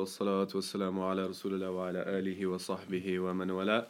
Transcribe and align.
والصلاة 0.00 0.48
والسلام 0.54 1.00
على 1.00 1.26
رسول 1.26 1.54
الله 1.54 1.70
وعلى 1.70 2.02
آله 2.18 2.46
وصحبه 2.46 3.18
ومن 3.18 3.50
ولا. 3.50 3.86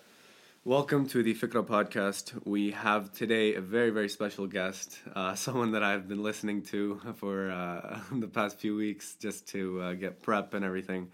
Welcome 0.64 1.06
to 1.06 1.22
the 1.22 1.34
Fikrah 1.34 1.64
podcast. 1.64 2.34
We 2.44 2.72
have 2.72 3.12
today 3.12 3.54
a 3.54 3.60
very, 3.60 3.90
very 3.90 4.08
special 4.08 4.48
guest, 4.48 4.98
uh, 5.14 5.34
someone 5.46 5.70
that 5.72 5.84
I've 5.84 6.08
been 6.08 6.22
listening 6.22 6.62
to 6.64 7.00
for 7.16 7.50
uh, 7.50 8.00
the 8.12 8.26
past 8.26 8.58
few 8.58 8.74
weeks 8.74 9.14
just 9.14 9.46
to 9.48 9.80
uh, 9.80 9.92
get 9.94 10.20
prep 10.20 10.52
and 10.52 10.64
everything. 10.64 11.12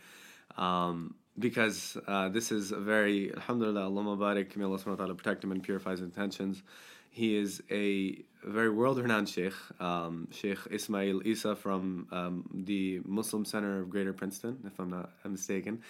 Um, 0.56 1.14
because 1.38 1.98
uh, 2.06 2.30
this 2.30 2.50
is 2.50 2.72
a 2.72 2.80
very, 2.80 3.34
alhamdulillah, 3.34 3.84
Allah 3.84 4.02
Mubarak, 4.02 4.56
may 4.56 4.64
Allah 4.64 4.78
subhanahu 4.78 5.08
wa 5.08 5.14
protect 5.14 5.44
him 5.44 5.52
and 5.52 5.62
purifies 5.62 6.00
intentions. 6.00 6.62
He 7.16 7.34
is 7.34 7.62
a 7.70 8.22
very 8.44 8.68
world 8.68 8.98
renowned 8.98 9.30
Sheikh, 9.30 9.54
um, 9.80 10.28
Sheikh 10.30 10.58
Ismael 10.70 11.22
Essa 11.24 11.56
from 11.56 12.06
um, 12.12 12.44
the 12.52 13.00
Muslim 13.06 13.46
Center 13.46 13.80
of 13.80 13.88
Greater 13.88 14.12
Princeton, 14.12 14.58
if 14.66 14.78
I'm 14.78 14.90
not 14.90 15.08
mistaken. 15.24 15.80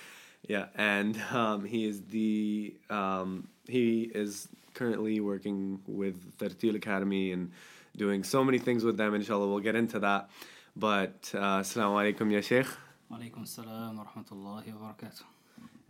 Yeah, 0.46 0.66
and 0.76 1.20
um, 1.32 1.64
he 1.64 1.84
is 1.84 2.00
the 2.02 2.76
um, 2.90 3.48
he 3.66 4.02
is 4.02 4.46
currently 4.74 5.18
working 5.18 5.80
with 5.88 6.38
Tartil 6.38 6.76
Academy 6.76 7.32
and 7.32 7.50
doing 7.96 8.22
so 8.22 8.44
many 8.44 8.58
things 8.60 8.84
with 8.84 8.96
them. 8.96 9.12
Inshallah, 9.12 9.48
we'll 9.48 9.58
get 9.58 9.74
into 9.74 9.98
that. 9.98 10.30
But 10.76 11.32
uh, 11.34 11.62
Assalamu 11.62 12.14
alaikum, 12.14 12.30
ya 12.30 12.40
Sheikh. 12.40 12.68
Walaikum 13.10 13.44
salam 13.48 13.96
wa 13.96 14.04
rahmatullahi 14.04 14.72
wa 14.78 14.92
barakatuh. 14.92 15.22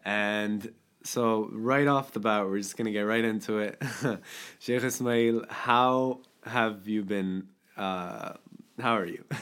And 0.02 0.72
so, 1.06 1.48
right 1.52 1.87
off 1.87 2.12
the 2.12 2.20
bat, 2.20 2.46
we're 2.46 2.59
just 2.59 2.77
gonna 2.77 2.91
get 2.91 3.02
right 3.02 3.24
into 3.24 3.59
it. 3.59 3.80
Sheikh 4.59 4.83
Ismael, 4.83 5.45
how 5.48 6.20
have 6.45 6.88
you 6.88 7.02
been? 7.05 7.48
Uh, 7.77 8.33
how 8.80 8.97
are 8.97 9.06
you? 9.06 9.24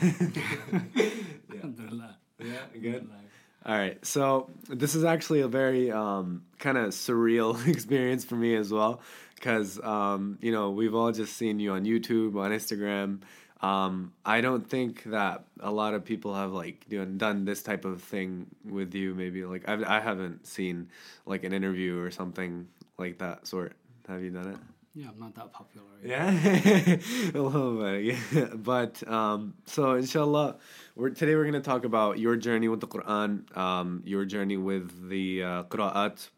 Alhamdulillah. 1.52 2.16
Yeah, 2.38 2.46
Alhamdulillah. 2.74 3.20
All 3.66 3.74
right, 3.74 4.04
so 4.04 4.50
this 4.68 4.94
is 4.94 5.04
actually 5.04 5.40
a 5.40 5.48
very 5.48 5.90
um, 5.90 6.42
kind 6.58 6.76
of 6.76 6.90
surreal 6.90 7.66
experience 7.66 8.22
for 8.22 8.36
me 8.36 8.54
as 8.56 8.70
well, 8.70 9.00
because 9.36 9.80
um, 9.82 10.38
you 10.42 10.52
know 10.52 10.70
we've 10.70 10.94
all 10.94 11.12
just 11.12 11.34
seen 11.36 11.58
you 11.58 11.72
on 11.72 11.84
YouTube, 11.84 12.36
on 12.36 12.50
Instagram. 12.50 13.20
Um, 13.64 14.12
I 14.26 14.42
don't 14.42 14.68
think 14.68 15.04
that 15.04 15.44
a 15.60 15.70
lot 15.70 15.94
of 15.94 16.04
people 16.04 16.34
have 16.34 16.52
like 16.52 16.86
done 17.16 17.46
this 17.46 17.62
type 17.62 17.86
of 17.86 18.02
thing 18.02 18.46
with 18.62 18.94
you. 18.94 19.14
Maybe 19.14 19.46
like 19.46 19.66
I've, 19.66 19.82
I 19.84 20.00
haven't 20.00 20.46
seen 20.46 20.90
like 21.24 21.44
an 21.44 21.54
interview 21.54 21.98
or 21.98 22.10
something 22.10 22.68
like 22.98 23.18
that 23.18 23.46
sort. 23.46 23.72
Have 24.06 24.22
you 24.22 24.30
done 24.30 24.48
it? 24.48 24.58
Yeah, 24.94 25.06
I'm 25.08 25.18
not 25.18 25.34
that 25.36 25.50
popular. 25.50 25.86
Yeah, 26.04 26.30
a 27.34 27.40
little 27.40 27.78
bit. 27.78 28.04
Yeah, 28.04 28.48
but 28.54 29.02
um, 29.08 29.54
so 29.64 29.94
inshallah, 29.94 30.56
we're 30.94 31.10
today 31.10 31.34
we're 31.34 31.46
gonna 31.46 31.60
talk 31.60 31.86
about 31.86 32.18
your 32.18 32.36
journey 32.36 32.68
with 32.68 32.80
the 32.80 32.86
Quran, 32.86 33.56
um, 33.56 34.02
your 34.04 34.26
journey 34.26 34.58
with 34.58 35.08
the 35.08 35.42
uh, 35.42 35.62
qiraat, 35.64 36.28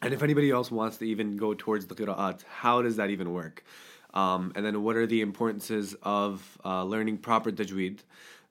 and 0.00 0.14
if 0.14 0.22
anybody 0.22 0.50
else 0.50 0.70
wants 0.70 0.96
to 0.98 1.04
even 1.06 1.36
go 1.36 1.52
towards 1.52 1.86
the 1.86 1.94
qiraat, 1.94 2.44
how 2.48 2.80
does 2.80 2.96
that 2.96 3.10
even 3.10 3.32
work? 3.32 3.62
Um, 4.16 4.52
and 4.56 4.64
then 4.64 4.82
what 4.82 4.96
are 4.96 5.06
the 5.06 5.20
importances 5.20 5.94
of 6.02 6.58
uh, 6.64 6.82
learning 6.84 7.18
proper 7.18 7.52
tajweed? 7.52 7.98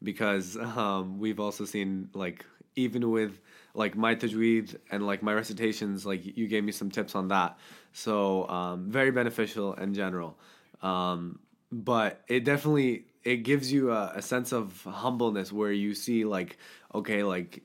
Because 0.03 0.55
um, 0.57 1.17
we've 1.17 1.39
also 1.39 1.65
seen 1.65 2.09
like 2.13 2.45
even 2.75 3.09
with 3.09 3.39
like 3.73 3.95
my 3.95 4.13
tajweed 4.15 4.75
and 4.91 5.05
like 5.05 5.23
my 5.23 5.33
recitations, 5.33 6.05
like 6.05 6.37
you 6.37 6.47
gave 6.47 6.63
me 6.63 6.71
some 6.71 6.91
tips 6.91 7.15
on 7.15 7.29
that. 7.29 7.57
So 7.93 8.47
um, 8.47 8.91
very 8.91 9.11
beneficial 9.11 9.73
in 9.73 9.93
general. 9.93 10.37
Um, 10.81 11.39
but 11.71 12.21
it 12.27 12.43
definitely 12.45 13.05
it 13.23 13.37
gives 13.37 13.71
you 13.71 13.91
a, 13.91 14.13
a 14.15 14.21
sense 14.21 14.53
of 14.53 14.83
humbleness 14.83 15.51
where 15.51 15.71
you 15.71 15.95
see 15.95 16.25
like 16.25 16.57
okay 16.93 17.23
like 17.23 17.63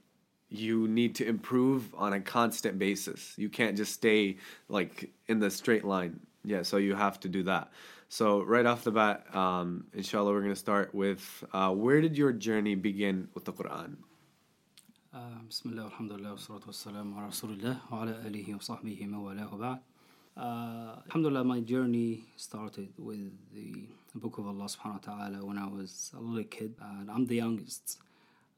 you 0.48 0.88
need 0.88 1.14
to 1.16 1.26
improve 1.26 1.94
on 1.94 2.12
a 2.12 2.20
constant 2.20 2.78
basis. 2.78 3.34
You 3.36 3.48
can't 3.48 3.76
just 3.76 3.92
stay 3.92 4.38
like 4.68 5.10
in 5.28 5.38
the 5.38 5.50
straight 5.50 5.84
line. 5.84 6.20
Yeah, 6.44 6.62
so 6.62 6.78
you 6.78 6.94
have 6.94 7.20
to 7.20 7.28
do 7.28 7.42
that. 7.44 7.70
So 8.12 8.42
right 8.42 8.66
off 8.66 8.82
the 8.82 8.90
bat, 8.90 9.32
um, 9.36 9.84
inshallah, 9.94 10.32
we're 10.32 10.40
going 10.40 10.50
to 10.50 10.58
start 10.58 10.92
with 10.92 11.44
uh, 11.52 11.70
where 11.70 12.00
did 12.00 12.18
your 12.18 12.32
journey 12.32 12.74
begin 12.74 13.28
with 13.34 13.44
the 13.44 13.52
Quran? 13.52 13.98
Uh, 15.14 15.38
alhamdulillah, 15.38 16.32
uh, 20.36 20.96
alhamdulillah, 21.06 21.44
my 21.44 21.60
journey 21.60 22.24
started 22.34 22.88
with 22.98 23.30
the 23.54 23.86
Book 24.16 24.38
of 24.38 24.48
Allah 24.48 24.64
subhanahu 24.66 25.06
wa 25.06 25.14
ta'ala 25.14 25.46
when 25.46 25.56
I 25.56 25.68
was 25.68 26.10
a 26.16 26.20
little 26.20 26.42
kid, 26.42 26.74
and 26.82 27.08
I'm 27.08 27.26
the 27.26 27.36
youngest, 27.36 28.00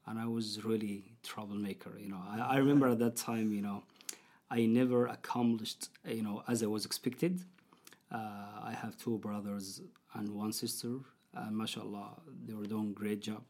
and 0.07 0.17
I 0.17 0.25
was 0.25 0.65
really 0.65 1.03
troublemaker, 1.21 1.91
you 1.99 2.09
know. 2.09 2.23
I, 2.27 2.55
I 2.55 2.57
remember 2.57 2.87
at 2.87 2.97
that 2.97 3.17
time, 3.17 3.53
you 3.53 3.61
know, 3.61 3.83
I 4.49 4.65
never 4.65 5.05
accomplished, 5.05 5.89
you 6.07 6.23
know, 6.23 6.41
as 6.47 6.63
I 6.63 6.65
was 6.65 6.85
expected. 6.85 7.41
Uh, 8.13 8.17
I 8.63 8.73
have 8.79 8.95
two 8.97 9.17
brothers 9.17 9.81
and 10.13 10.29
one 10.29 10.53
sister, 10.53 10.99
and 11.33 11.57
mashallah, 11.57 12.21
they 12.45 12.53
were 12.53 12.65
doing 12.65 12.93
great 12.93 13.21
job. 13.21 13.41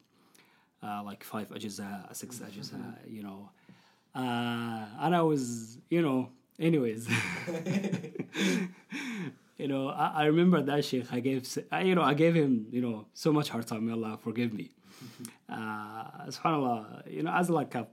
Uh, 0.81 1.01
like 1.03 1.23
five 1.23 1.49
ajza, 1.49 2.13
six 2.15 2.39
ajza, 2.39 2.95
you 3.07 3.23
know. 3.23 3.49
Uh, 4.15 4.85
and 4.99 5.15
I 5.15 5.21
was, 5.21 5.77
you 5.89 6.01
know, 6.01 6.29
anyways. 6.59 7.09
you 9.57 9.67
know, 9.67 9.89
I, 9.89 10.11
I 10.15 10.25
remember 10.25 10.61
that 10.61 10.85
sheikh. 10.85 11.11
I 11.11 11.19
gave, 11.19 11.57
I, 11.71 11.81
you 11.81 11.95
know, 11.95 12.01
I 12.01 12.13
gave 12.13 12.35
him, 12.35 12.67
you 12.71 12.81
know, 12.81 13.05
so 13.13 13.33
much 13.33 13.49
hard 13.49 13.67
time. 13.67 13.85
May 13.85 13.93
Allah 13.93 14.17
forgive 14.21 14.53
me. 14.53 14.69
Uh, 15.49 16.05
Subhanallah, 16.29 17.11
you 17.11 17.21
know, 17.21 17.31
as 17.31 17.47
like 17.47 17.75
a, 17.75 17.85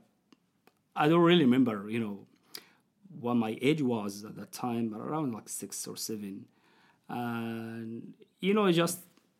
I 0.95 1.07
don't 1.07 1.21
really 1.21 1.43
remember, 1.43 1.87
you 1.89 1.99
know, 1.99 2.25
what 3.19 3.35
my 3.35 3.55
age 3.61 3.83
was 3.83 4.25
at 4.25 4.35
that 4.37 4.51
time, 4.51 4.89
but 4.89 4.99
around 4.99 5.31
like 5.31 5.47
six 5.47 5.85
or 5.85 5.95
seven. 5.95 6.45
And 7.11 8.13
you 8.39 8.53
know, 8.55 8.71
just 8.71 8.99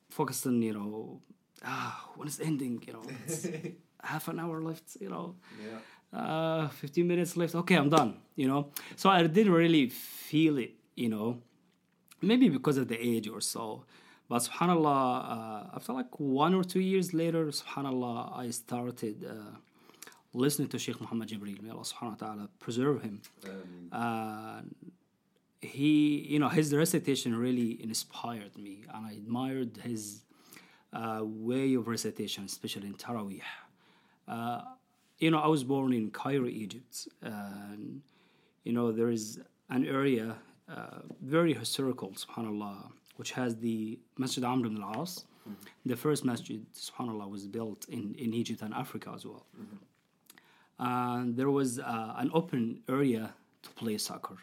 focused 0.09 0.45
on, 0.47 0.61
you 0.61 0.73
know, 0.77 1.21
ah, 1.65 1.93
when 2.15 2.27
it's 2.27 2.39
ending, 2.49 2.83
you 2.87 2.93
know, 2.93 3.03
it's 3.25 3.47
half 4.11 4.27
an 4.27 4.37
hour 4.39 4.57
left, 4.69 4.87
you 5.03 5.09
know 5.09 5.35
Yeah. 5.65 5.79
uh, 6.21 6.67
15 6.69 7.07
minutes 7.07 7.37
left. 7.37 7.55
Okay, 7.61 7.75
I'm 7.81 7.89
done. 7.89 8.11
You 8.35 8.47
know, 8.51 8.61
so 8.95 9.09
I 9.09 9.19
didn't 9.37 9.53
really 9.53 9.85
feel 10.29 10.57
it. 10.65 10.73
You 11.03 11.09
know, 11.13 11.27
maybe 12.21 12.49
because 12.49 12.77
of 12.81 12.87
the 12.87 12.99
age 13.11 13.27
or 13.35 13.41
so. 13.41 13.85
But 14.29 14.39
Subhanallah, 14.47 15.01
uh, 15.35 15.75
after 15.77 15.91
like 15.93 16.11
one 16.19 16.53
or 16.59 16.63
two 16.63 16.79
years 16.91 17.07
later, 17.13 17.43
Subhanallah, 17.61 18.17
I 18.43 18.49
started 18.51 19.15
uh, 19.33 19.55
listening 20.33 20.69
to 20.69 20.77
Sheikh 20.79 20.99
Muhammad 21.01 21.27
Jibreel. 21.29 21.61
May 21.61 21.69
Allah 21.75 21.83
Subhanahu 21.91 22.15
wa 22.21 22.27
Taala 22.27 22.45
preserve 22.59 22.97
him. 23.07 23.15
Uh, 23.91 24.61
he, 25.61 26.25
you 26.29 26.39
know, 26.39 26.49
his 26.49 26.73
recitation 26.73 27.35
really 27.35 27.81
inspired 27.83 28.57
me, 28.57 28.83
and 28.93 29.05
I 29.05 29.11
admired 29.11 29.77
his 29.83 30.21
uh, 30.93 31.21
way 31.21 31.75
of 31.75 31.87
recitation, 31.87 32.45
especially 32.45 32.87
in 32.87 32.95
Taraweeh. 32.95 33.41
Uh, 34.27 34.61
you 35.19 35.29
know, 35.31 35.39
I 35.39 35.47
was 35.47 35.63
born 35.63 35.93
in 35.93 36.09
Cairo, 36.11 36.47
Egypt, 36.47 37.07
and 37.21 38.01
you 38.63 38.73
know 38.73 38.91
there 38.91 39.09
is 39.09 39.39
an 39.69 39.85
area 39.85 40.35
uh, 40.69 40.99
very 41.21 41.53
historical, 41.53 42.09
Subhanallah, 42.11 42.91
which 43.17 43.31
has 43.31 43.55
the 43.57 43.99
Masjid 44.17 44.43
Amr 44.43 44.67
ibn 44.67 44.81
al-As. 44.81 45.25
The 45.85 45.95
first 45.95 46.23
masjid, 46.23 46.65
Subhanallah, 46.73 47.29
was 47.29 47.45
built 47.47 47.85
in, 47.89 48.15
in 48.17 48.33
Egypt 48.33 48.61
and 48.61 48.73
Africa 48.73 49.11
as 49.15 49.25
well. 49.25 49.45
And 50.79 51.35
there 51.35 51.49
was 51.49 51.79
uh, 51.79 52.13
an 52.17 52.29
open 52.33 52.81
area 52.87 53.33
to 53.63 53.69
play 53.71 53.97
soccer. 53.97 54.37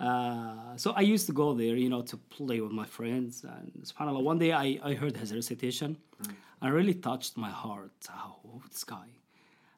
Uh, 0.00 0.76
so 0.76 0.92
I 0.92 1.00
used 1.02 1.26
to 1.26 1.32
go 1.32 1.54
there, 1.54 1.76
you 1.76 1.88
know, 1.88 2.02
to 2.02 2.16
play 2.16 2.60
with 2.60 2.72
my 2.72 2.84
friends. 2.84 3.44
And 3.44 3.72
subhanAllah, 3.84 4.22
one 4.22 4.38
day 4.38 4.52
I, 4.52 4.78
I 4.82 4.94
heard 4.94 5.16
his 5.16 5.32
recitation 5.34 5.96
and 6.60 6.74
really 6.74 6.94
touched 6.94 7.36
my 7.36 7.50
heart. 7.50 7.92
Oh, 8.10 8.60
this 8.70 8.84
guy. 8.84 9.06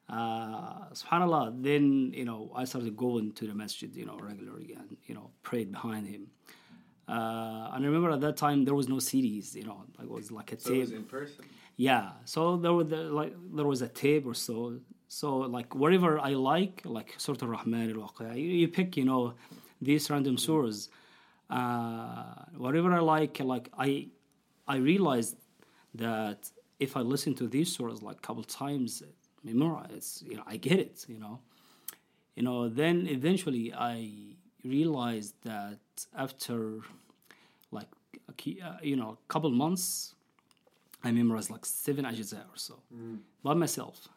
Uh, 0.09 0.89
subhanAllah, 0.93 1.61
then, 1.61 2.11
you 2.15 2.25
know, 2.25 2.51
I 2.55 2.63
started 2.65 2.95
going 2.95 3.33
to 3.33 3.47
the 3.47 3.53
masjid, 3.53 3.93
you 3.95 4.05
know, 4.05 4.17
regularly 4.21 4.73
and, 4.77 4.97
you 5.05 5.13
know, 5.15 5.29
prayed 5.43 5.71
behind 5.71 6.07
him. 6.07 6.27
Uh, 7.07 7.71
and 7.73 7.83
I 7.85 7.87
remember 7.87 8.11
at 8.11 8.21
that 8.21 8.37
time 8.37 8.65
there 8.65 8.75
was 8.75 8.89
no 8.89 8.95
CDs, 8.95 9.55
you 9.55 9.63
know, 9.63 9.83
it 10.01 10.09
was 10.09 10.31
like 10.31 10.51
a 10.51 10.59
So 10.59 10.69
it 10.69 10.73
tape. 10.73 10.81
was 10.81 10.91
in 10.91 11.03
person. 11.03 11.45
Yeah, 11.77 12.11
so 12.25 12.57
there 12.57 12.73
was 12.73 12.87
the, 12.87 12.97
like 13.03 13.33
there 13.53 13.65
was 13.65 13.81
a 13.81 13.87
tape 13.87 14.25
or 14.25 14.33
so. 14.33 14.79
So 15.07 15.37
like 15.37 15.75
whatever 15.75 16.19
I 16.19 16.31
like, 16.31 16.81
like 16.83 17.13
sort 17.17 17.41
of 17.43 17.49
Rahman 17.49 17.89
you, 17.89 18.35
you 18.35 18.67
pick, 18.67 18.97
you 18.97 19.05
know, 19.05 19.35
these 19.81 20.09
random 20.09 20.37
surahs. 20.37 20.89
Uh, 21.49 22.33
whatever 22.57 22.93
I 22.93 22.99
like, 22.99 23.39
like 23.39 23.69
I, 23.77 24.07
I 24.67 24.77
realized 24.77 25.37
that 25.95 26.49
if 26.79 26.97
I 26.97 27.01
listen 27.01 27.33
to 27.35 27.47
these 27.47 27.75
surahs 27.75 28.01
like 28.01 28.17
a 28.17 28.19
couple 28.19 28.43
times, 28.43 29.03
memorize, 29.43 30.23
you 30.27 30.35
know, 30.35 30.43
I 30.45 30.57
get 30.57 30.79
it, 30.79 31.05
you 31.07 31.19
know. 31.19 31.39
You 32.35 32.43
know, 32.43 32.69
then 32.69 33.07
eventually 33.07 33.73
I 33.73 34.11
realized 34.63 35.33
that 35.43 35.79
after 36.15 36.81
like 37.71 37.87
a 38.29 38.33
key, 38.33 38.61
uh, 38.61 38.73
you 38.81 38.95
know, 38.95 39.17
a 39.21 39.31
couple 39.31 39.49
months, 39.49 40.13
I 41.03 41.11
memorized 41.11 41.49
like 41.49 41.65
seven 41.65 42.05
ajza 42.05 42.39
or 42.39 42.55
so 42.55 42.79
by 43.43 43.53
myself. 43.53 44.07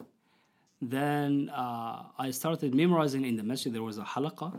Then 0.82 1.50
uh, 1.54 2.04
I 2.18 2.30
started 2.30 2.74
memorizing 2.74 3.24
in 3.24 3.36
the 3.36 3.42
masjid. 3.42 3.72
There 3.72 3.82
was 3.82 3.98
a 3.98 4.02
halaqa, 4.02 4.58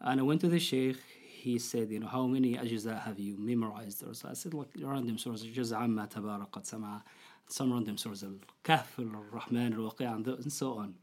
and 0.00 0.20
I 0.20 0.22
went 0.22 0.40
to 0.42 0.48
the 0.48 0.58
sheikh. 0.58 0.96
He 1.40 1.58
said, 1.58 1.90
you 1.90 2.00
know, 2.00 2.08
how 2.08 2.26
many 2.26 2.56
ajza 2.56 3.00
have 3.02 3.18
you 3.18 3.36
memorized? 3.38 4.02
Or 4.06 4.12
so 4.12 4.28
I 4.28 4.34
said, 4.34 4.54
like 4.54 4.68
random 4.80 5.16
surahs, 5.16 5.50
juz 5.52 5.72
amma 5.72 6.08
tabaraqat 6.12 6.66
sama, 6.66 7.04
some 7.48 7.72
random 7.72 7.96
surahs, 7.96 8.24
al-kahf, 8.24 8.98
al-rahman, 8.98 9.72
al-waqi', 9.74 10.12
and 10.12 10.26
and 10.26 10.52
so 10.52 10.74
on. 10.78 10.94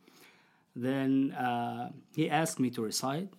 Then 0.76 1.32
uh, 1.32 1.92
he 2.16 2.30
asked 2.30 2.60
me 2.60 2.70
to 2.72 2.82
recite. 2.82 3.30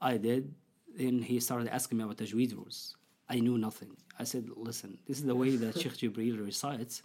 I 0.00 0.16
did. 0.18 0.54
Then 0.96 1.20
he 1.20 1.40
started 1.40 1.68
asking 1.68 1.98
me 1.98 2.04
about 2.04 2.18
tajweed 2.18 2.54
rules. 2.54 2.96
I 3.28 3.40
knew 3.40 3.58
nothing. 3.58 3.90
I 4.18 4.24
said, 4.24 4.48
listen, 4.56 4.98
this 5.06 5.18
is 5.18 5.24
the 5.24 5.34
way 5.34 5.56
that 5.56 5.78
Sheikh 5.78 5.96
Jibril 5.96 6.44
recites. 6.44 7.02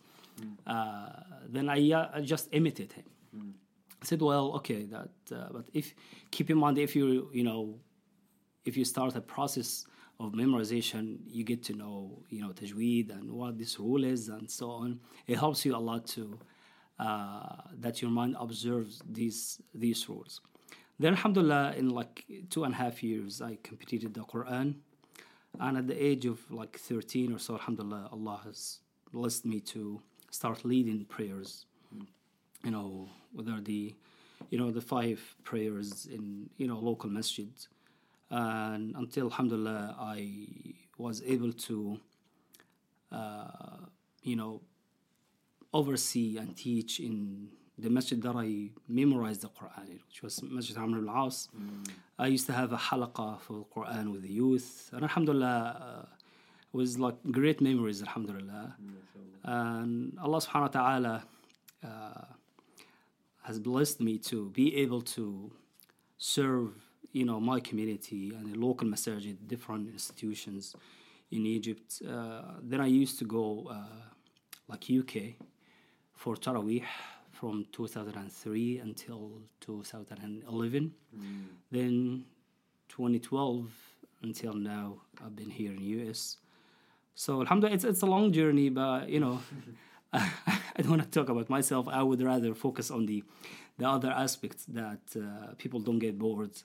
Uh, 0.65 1.09
then 1.47 1.69
I, 1.69 1.91
uh, 1.91 2.09
I 2.13 2.21
just 2.21 2.50
imitate 2.51 2.94
him. 2.94 3.05
I 4.03 4.05
said, 4.05 4.21
well, 4.21 4.51
okay, 4.57 4.83
that, 4.83 5.11
uh, 5.33 5.47
but 5.53 5.69
if 5.73 5.95
keep 6.29 6.50
in 6.50 6.57
mind 6.57 6.77
if 6.77 6.94
you 6.94 7.29
you 7.31 7.44
know, 7.44 7.79
if 8.65 8.75
you 8.75 8.83
start 8.83 9.15
a 9.15 9.21
process 9.21 9.85
of 10.19 10.33
memorization, 10.33 11.19
you 11.25 11.45
get 11.45 11.63
to 11.63 11.73
know 11.73 12.21
you 12.29 12.41
know 12.41 12.50
tajweed 12.50 13.11
and 13.11 13.31
what 13.31 13.57
this 13.57 13.79
rule 13.79 14.03
is 14.03 14.27
and 14.27 14.51
so 14.51 14.71
on. 14.71 15.00
It 15.25 15.38
helps 15.38 15.63
you 15.65 15.73
a 15.75 15.83
lot 15.89 16.05
to 16.15 16.38
uh, 17.00 17.55
that 17.79 18.01
your 18.01 18.11
mind 18.11 18.35
observes 18.38 19.01
these 19.09 19.61
these 19.73 20.09
rules. 20.09 20.41
Then, 21.00 21.13
alhamdulillah, 21.13 21.75
in 21.77 21.89
like 21.89 22.25
two 22.50 22.65
and 22.65 22.73
a 22.73 22.77
half 22.77 23.01
years, 23.03 23.41
I 23.41 23.57
completed 23.63 24.13
the 24.13 24.21
Quran. 24.21 24.75
And 25.59 25.77
at 25.77 25.88
the 25.88 26.03
age 26.03 26.25
of 26.25 26.39
like 26.51 26.77
13 26.77 27.31
or 27.31 27.39
so, 27.39 27.53
alhamdulillah, 27.53 28.09
Allah 28.11 28.41
has 28.44 28.79
blessed 29.11 29.45
me 29.45 29.59
to 29.59 30.01
start 30.31 30.65
leading 30.65 31.05
prayers. 31.05 31.67
You 32.63 32.71
know, 32.71 33.10
whether 33.33 33.60
the, 33.62 33.94
you 34.50 34.57
know, 34.57 34.71
the 34.71 34.81
five 34.81 35.19
prayers 35.44 36.07
in, 36.12 36.50
you 36.57 36.68
know, 36.68 36.80
local 36.80 37.10
masjids. 37.10 37.68
And 38.30 38.95
until, 38.95 39.25
alhamdulillah, 39.25 39.95
I 40.00 40.30
was 40.98 41.21
able 41.24 41.54
to, 41.68 42.00
uh, 43.12 43.86
you 44.24 44.36
know, 44.36 44.62
oversee 45.74 46.38
and 46.38 46.56
teach 46.56 47.00
in 47.00 47.50
the 47.77 47.89
masjid 47.89 48.21
that 48.21 48.36
I 48.36 48.69
memorized 48.88 49.42
the 49.42 49.50
Quran 49.50 49.89
in, 49.89 50.00
which 50.07 50.21
was 50.21 50.42
Masjid 50.44 50.77
Amr 50.77 51.00
al 51.07 51.27
As. 51.27 51.50
I 52.19 52.27
used 52.27 52.45
to 52.45 52.54
have 52.54 52.71
a 52.71 52.77
halaqah 52.77 53.42
for 53.42 53.54
the 53.54 53.65
Quran 53.75 54.12
with 54.12 54.21
the 54.21 54.30
youth, 54.30 54.89
and 54.94 55.01
alhamdulillah, 55.04 56.06
uh, 56.06 56.06
it 56.71 56.77
was 56.77 57.00
like 57.00 57.15
great 57.31 57.60
memories, 57.62 58.01
alhamdulillah. 58.01 58.75
And 59.44 60.18
Allah 60.21 60.38
subhanahu 60.38 60.62
wa 60.62 60.68
ta'ala 60.68 61.24
uh, 61.83 62.25
has 63.43 63.59
blessed 63.59 64.01
me 64.01 64.17
to 64.17 64.49
be 64.49 64.75
able 64.77 65.01
to 65.01 65.51
serve, 66.17 66.71
you 67.11 67.25
know, 67.25 67.39
my 67.39 67.59
community 67.59 68.33
and 68.35 68.53
the 68.53 68.57
local 68.57 68.87
masajid, 68.87 69.37
different 69.47 69.89
institutions 69.89 70.75
in 71.31 71.45
Egypt. 71.45 72.01
Uh, 72.07 72.41
then 72.61 72.79
I 72.81 72.87
used 72.87 73.19
to 73.19 73.25
go 73.25 73.67
uh, 73.69 73.75
like 74.67 74.85
UK 74.89 75.35
for 76.15 76.35
Taraweeh 76.35 76.83
from 77.31 77.65
2003 77.71 78.79
until 78.79 79.41
2011. 79.59 80.93
Then 81.71 82.25
2012 82.89 83.69
until 84.21 84.53
now, 84.53 85.01
I've 85.23 85.35
been 85.35 85.49
here 85.49 85.73
in 85.73 85.81
US. 85.81 86.37
So 87.15 87.41
alhamdulillah, 87.41 87.75
it's, 87.75 87.83
it's 87.83 88.01
a 88.01 88.05
long 88.05 88.31
journey, 88.31 88.69
but 88.69 89.09
you 89.09 89.19
know, 89.19 89.41
I 90.75 90.81
don't 90.81 90.92
want 90.92 91.04
to 91.04 91.10
talk 91.10 91.30
about 91.30 91.50
myself. 91.50 91.88
I 91.88 92.04
would 92.04 92.21
rather 92.21 92.54
focus 92.54 92.92
on 92.92 93.06
the 93.06 93.24
the 93.80 93.89
other 93.89 94.12
aspects 94.12 94.65
that 94.65 95.01
uh, 95.15 95.54
people 95.57 95.80
don't 95.80 96.00
get 96.00 96.19
bored. 96.19 96.56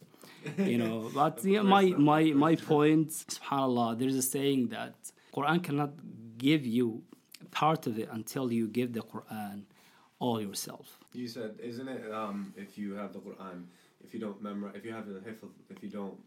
You 0.59 0.79
know, 0.79 1.11
but 1.15 1.43
yeah, 1.45 1.63
my 1.63 1.85
my 2.11 2.23
my 2.33 2.55
point, 2.57 3.11
subhanallah, 3.11 3.99
there's 3.99 4.17
a 4.17 4.23
saying 4.23 4.69
that 4.69 4.95
Quran 5.35 5.63
cannot 5.63 5.93
give 6.37 6.67
you 6.67 7.03
part 7.51 7.87
of 7.87 7.99
it 7.99 8.09
until 8.13 8.53
you 8.53 8.69
give 8.69 8.93
the 8.93 9.01
Quran 9.01 9.63
all 10.19 10.41
yourself. 10.41 10.99
You 11.13 11.29
said, 11.29 11.59
isn't 11.63 11.89
it? 11.89 12.13
Um, 12.13 12.53
if 12.57 12.77
you 12.77 12.95
have 12.95 13.13
the 13.13 13.21
Quran, 13.21 13.65
if 14.05 14.13
you 14.13 14.21
don't 14.21 14.43
memorize, 14.43 14.75
if 14.77 14.85
you 14.85 14.93
have 14.93 15.07
the 15.07 15.21
hifz, 15.21 15.43
if 15.71 15.83
you 15.83 15.89
don't 15.89 16.19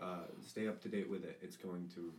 uh, 0.00 0.26
stay 0.46 0.68
up 0.68 0.80
to 0.82 0.88
date 0.88 1.10
with 1.10 1.24
it, 1.24 1.38
it's 1.42 1.56
going 1.56 1.88
to 1.96 2.12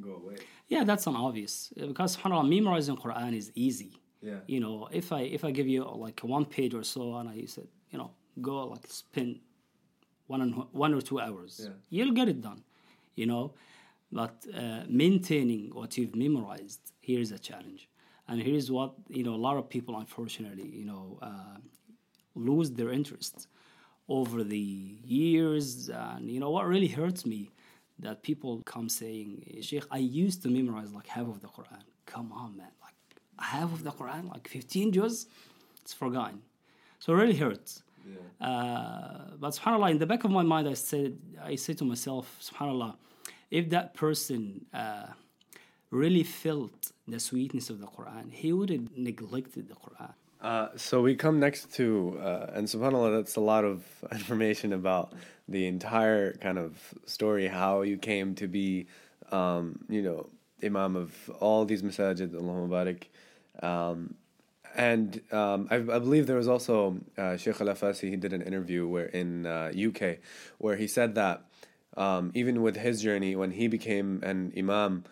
go 0.00 0.16
away. 0.16 0.36
Yeah, 0.68 0.84
that's 0.84 1.06
an 1.06 1.16
obvious 1.16 1.72
because 1.76 2.16
subhanallah, 2.16 2.48
memorizing 2.48 2.96
Quran 2.96 3.36
is 3.36 3.52
easy. 3.54 3.92
Yeah. 4.22 4.40
You 4.46 4.60
know, 4.60 4.88
if 4.92 5.12
I 5.12 5.22
if 5.22 5.44
I 5.44 5.50
give 5.50 5.66
you 5.68 5.84
like 6.06 6.20
one 6.20 6.44
page 6.44 6.74
or 6.74 6.84
so, 6.84 7.14
and 7.16 7.28
I 7.28 7.44
said, 7.46 7.68
you 7.90 7.98
know, 7.98 8.10
go 8.40 8.66
like 8.66 8.86
spend 8.88 9.40
one 10.26 10.40
and 10.42 10.54
one 10.72 10.92
or 10.94 11.00
two 11.00 11.18
hours, 11.20 11.52
Yeah. 11.64 11.70
you'll 11.88 12.12
get 12.20 12.28
it 12.28 12.40
done. 12.40 12.62
You 13.20 13.26
know, 13.26 13.54
but 14.12 14.34
uh, 14.54 14.82
maintaining 14.88 15.70
what 15.74 15.96
you've 15.96 16.14
memorized 16.14 16.80
here 17.00 17.20
is 17.20 17.32
a 17.32 17.38
challenge, 17.38 17.88
and 18.28 18.40
here's 18.40 18.70
what 18.70 18.92
you 19.08 19.22
know. 19.24 19.34
A 19.34 19.42
lot 19.48 19.56
of 19.56 19.68
people, 19.68 19.96
unfortunately, 19.96 20.68
you 20.80 20.84
know, 20.84 21.18
uh, 21.22 21.56
lose 22.34 22.70
their 22.72 22.90
interest 22.92 23.48
over 24.08 24.42
the 24.44 24.58
years, 25.04 25.88
and 25.88 26.30
you 26.30 26.40
know 26.40 26.50
what 26.50 26.66
really 26.66 26.88
hurts 26.88 27.24
me 27.26 27.50
that 27.98 28.22
people 28.22 28.62
come 28.64 28.88
saying, 28.88 29.58
Sheikh, 29.60 29.84
I 29.90 29.98
used 29.98 30.42
to 30.44 30.48
memorize 30.48 30.90
like 30.92 31.06
half 31.06 31.28
of 31.28 31.40
the 31.42 31.48
Quran. 31.48 31.82
Come 32.06 32.32
on, 32.32 32.56
man, 32.56 32.72
half 33.40 33.72
of 33.72 33.82
the 33.82 33.90
Quran, 33.90 34.30
like 34.30 34.48
15 34.48 34.92
juz, 34.92 35.26
it's 35.82 35.92
forgotten. 35.92 36.42
So 36.98 37.12
it 37.12 37.16
really 37.16 37.36
hurts. 37.36 37.82
Yeah. 38.06 38.46
Uh, 38.46 39.20
but 39.38 39.50
subhanallah, 39.50 39.90
in 39.90 39.98
the 39.98 40.06
back 40.06 40.24
of 40.24 40.30
my 40.30 40.42
mind, 40.42 40.68
I 40.68 40.74
said, 40.74 41.16
I 41.42 41.56
say 41.56 41.74
to 41.74 41.84
myself, 41.84 42.36
subhanallah, 42.40 42.96
if 43.50 43.70
that 43.70 43.94
person 43.94 44.66
uh, 44.72 45.06
really 45.90 46.22
felt 46.22 46.92
the 47.08 47.20
sweetness 47.20 47.70
of 47.70 47.80
the 47.80 47.86
Quran, 47.86 48.32
he 48.32 48.52
would 48.52 48.70
have 48.70 48.96
neglected 48.96 49.68
the 49.68 49.74
Quran. 49.74 50.12
Uh, 50.40 50.68
so 50.76 51.02
we 51.02 51.14
come 51.14 51.38
next 51.38 51.72
to, 51.74 52.18
uh, 52.22 52.50
and 52.54 52.66
subhanAllah, 52.66 53.18
that's 53.18 53.36
a 53.36 53.40
lot 53.40 53.64
of 53.64 53.84
information 54.12 54.72
about 54.72 55.12
the 55.48 55.66
entire 55.66 56.32
kind 56.34 56.58
of 56.58 56.78
story, 57.06 57.46
how 57.48 57.82
you 57.82 57.98
came 57.98 58.34
to 58.36 58.46
be, 58.46 58.86
um, 59.32 59.78
you 59.88 60.02
know, 60.02 60.26
imam 60.64 60.96
of 60.96 61.30
all 61.40 61.64
these 61.64 61.82
masajid, 61.82 62.30
Allahumma 62.30 62.68
barik. 62.68 63.02
Um, 63.62 64.14
and 64.74 65.20
um, 65.32 65.68
I, 65.70 65.76
I 65.76 65.98
believe 65.98 66.26
there 66.26 66.36
was 66.36 66.48
also 66.48 66.98
uh, 67.18 67.36
Sheikh 67.36 67.60
Al 67.60 67.66
Afasi, 67.68 68.08
he 68.10 68.16
did 68.16 68.32
an 68.32 68.42
interview 68.42 68.86
where 68.86 69.06
in 69.06 69.46
uh, 69.46 69.72
UK 69.74 70.18
where 70.58 70.76
he 70.76 70.86
said 70.86 71.14
that 71.16 71.44
um, 71.96 72.30
even 72.34 72.62
with 72.62 72.76
his 72.76 73.02
journey, 73.02 73.34
when 73.34 73.50
he 73.50 73.66
became 73.66 74.20
an 74.22 74.52
imam, 74.56 75.04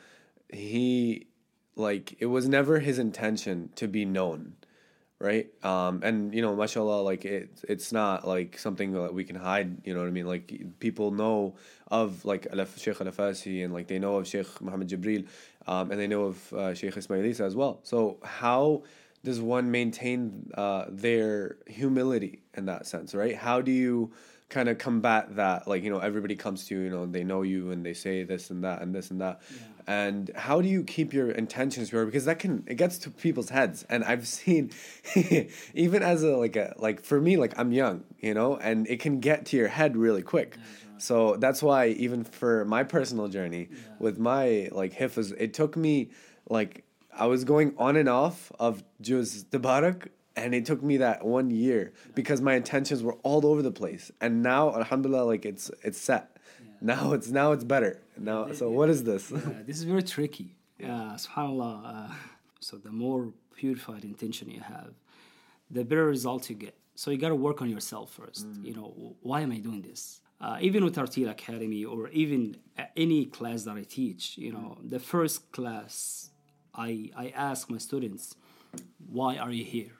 he, 0.48 1.26
like, 1.74 2.16
it 2.20 2.26
was 2.26 2.48
never 2.48 2.78
his 2.78 2.98
intention 2.98 3.70
to 3.74 3.88
be 3.88 4.04
known 4.04 4.54
right? 5.18 5.48
Um 5.64 6.00
and 6.04 6.32
you 6.34 6.42
know 6.42 6.54
mashallah 6.54 7.02
like 7.02 7.24
it 7.24 7.50
it's 7.68 7.92
not 7.92 8.26
like 8.26 8.58
something 8.58 8.92
that 8.92 9.12
we 9.12 9.24
can 9.24 9.36
hide 9.36 9.84
you 9.84 9.92
know 9.92 10.00
what 10.00 10.06
i 10.06 10.12
mean? 10.12 10.26
Like 10.26 10.78
people 10.78 11.10
know 11.10 11.56
of 11.90 12.24
like 12.24 12.46
sheikh 12.76 13.00
al-afasi 13.00 13.64
and 13.64 13.72
like 13.72 13.88
they 13.88 13.98
know 13.98 14.16
of 14.16 14.28
sheikh 14.28 14.60
muhammad 14.60 14.88
jibril 14.88 15.26
um 15.68 15.90
and 15.90 16.00
they 16.00 16.06
know 16.06 16.24
of 16.24 16.52
uh, 16.52 16.74
sheikh 16.74 16.96
ismael 16.96 17.24
essa 17.24 17.44
as 17.44 17.54
well. 17.54 17.80
So 17.82 18.18
how 18.24 18.82
does 19.24 19.40
one 19.40 19.70
maintain 19.70 20.50
uh 20.54 20.86
their 20.88 21.58
humility 21.66 22.42
in 22.56 22.66
that 22.66 22.86
sense 22.86 23.14
right? 23.14 23.36
How 23.36 23.60
do 23.60 23.70
you 23.70 24.12
kind 24.48 24.68
of 24.70 24.78
combat 24.78 25.36
that? 25.36 25.68
Like 25.68 25.82
you 25.84 25.90
know 25.90 25.98
everybody 25.98 26.36
comes 26.36 26.64
to 26.66 26.74
you 26.74 26.80
you 26.86 26.90
know 26.90 27.06
they 27.06 27.24
know 27.24 27.42
you 27.42 27.70
and 27.70 27.84
they 27.84 27.94
say 27.94 28.24
this 28.24 28.50
and 28.50 28.64
that 28.64 28.82
and 28.82 28.94
this 28.94 29.10
and 29.10 29.20
that. 29.20 29.42
And 29.86 30.30
how 30.36 30.60
do 30.60 30.68
you 30.68 30.84
keep 30.84 31.14
your 31.14 31.30
intentions 31.30 31.88
pure? 31.88 32.04
Because 32.04 32.26
that 32.26 32.38
can 32.38 32.64
it 32.66 32.76
gets 32.76 32.98
to 32.98 33.10
people's 33.10 33.50
heads. 33.50 33.84
And 33.90 34.04
i've 34.04 34.26
seen 34.38 34.70
even 35.74 36.02
as 36.02 36.22
a 36.22 36.36
like 36.36 36.56
a 36.56 36.74
like 36.78 37.02
for 37.02 37.20
me 37.20 37.36
like 37.36 37.52
i'm 37.58 37.72
young 37.72 38.04
you 38.20 38.34
know 38.34 38.56
and 38.56 38.86
it 38.88 39.00
can 39.00 39.20
get 39.20 39.46
to 39.46 39.56
your 39.56 39.68
head 39.68 39.96
really 39.96 40.22
quick 40.22 40.56
so 40.98 41.36
that's 41.36 41.62
why 41.62 41.88
even 41.88 42.24
for 42.24 42.64
my 42.64 42.82
personal 42.84 43.28
journey 43.28 43.68
with 43.98 44.18
my 44.18 44.68
like 44.72 44.92
hifz 44.94 45.32
it 45.38 45.54
took 45.54 45.76
me 45.76 46.10
like 46.48 46.84
i 47.16 47.26
was 47.26 47.44
going 47.44 47.72
on 47.78 47.96
and 47.96 48.08
off 48.08 48.52
of 48.58 48.82
juz 49.00 49.44
tabarak 49.52 50.08
and 50.36 50.54
it 50.54 50.64
took 50.64 50.82
me 50.82 50.96
that 50.98 51.24
one 51.24 51.50
year 51.50 51.92
because 52.14 52.40
my 52.40 52.54
intentions 52.54 53.02
were 53.02 53.16
all 53.22 53.44
over 53.46 53.60
the 53.62 53.72
place 53.82 54.10
and 54.20 54.42
now 54.42 54.74
alhamdulillah 54.74 55.24
like 55.32 55.44
it's 55.44 55.70
it's 55.82 55.98
set 55.98 56.36
now 56.80 57.12
it's 57.12 57.28
now 57.28 57.48
it's 57.52 57.64
better 57.64 58.00
now 58.16 58.40
so 58.52 58.70
what 58.70 58.88
is 58.88 59.02
this 59.04 59.32
Uh, 59.32 59.40
this 59.66 59.76
is 59.78 59.84
very 59.84 60.02
tricky. 60.16 60.48
Yeah, 60.78 60.94
Uh, 61.12 61.16
Subhanallah. 61.24 61.74
Uh, 62.10 62.14
so 62.60 62.72
the 62.88 62.92
more 63.04 63.22
purified 63.60 64.04
intention 64.04 64.44
you 64.58 64.60
have, 64.74 64.90
the 65.76 65.82
better 65.90 66.06
result 66.16 66.40
you 66.50 66.56
get. 66.66 66.74
So 66.94 67.10
you 67.12 67.18
got 67.26 67.32
to 67.36 67.40
work 67.48 67.58
on 67.64 67.68
yourself 67.76 68.06
first. 68.20 68.46
You 68.68 68.74
know, 68.78 68.88
why 69.28 69.38
am 69.46 69.50
I 69.58 69.58
doing 69.68 69.82
this? 69.90 70.20
Uh, 70.40 70.56
even 70.60 70.84
with 70.84 70.94
Tartil 70.94 71.30
Academy 71.30 71.84
or 71.84 72.08
even 72.10 72.56
uh, 72.78 72.84
any 72.96 73.24
class 73.26 73.64
that 73.64 73.76
I 73.76 73.82
teach, 73.82 74.38
you 74.38 74.52
know, 74.52 74.78
the 74.84 75.00
first 75.00 75.50
class, 75.50 76.30
I 76.74 77.10
I 77.16 77.32
ask 77.34 77.68
my 77.68 77.78
students, 77.78 78.36
why 79.08 79.36
are 79.36 79.50
you 79.50 79.64
here? 79.64 79.98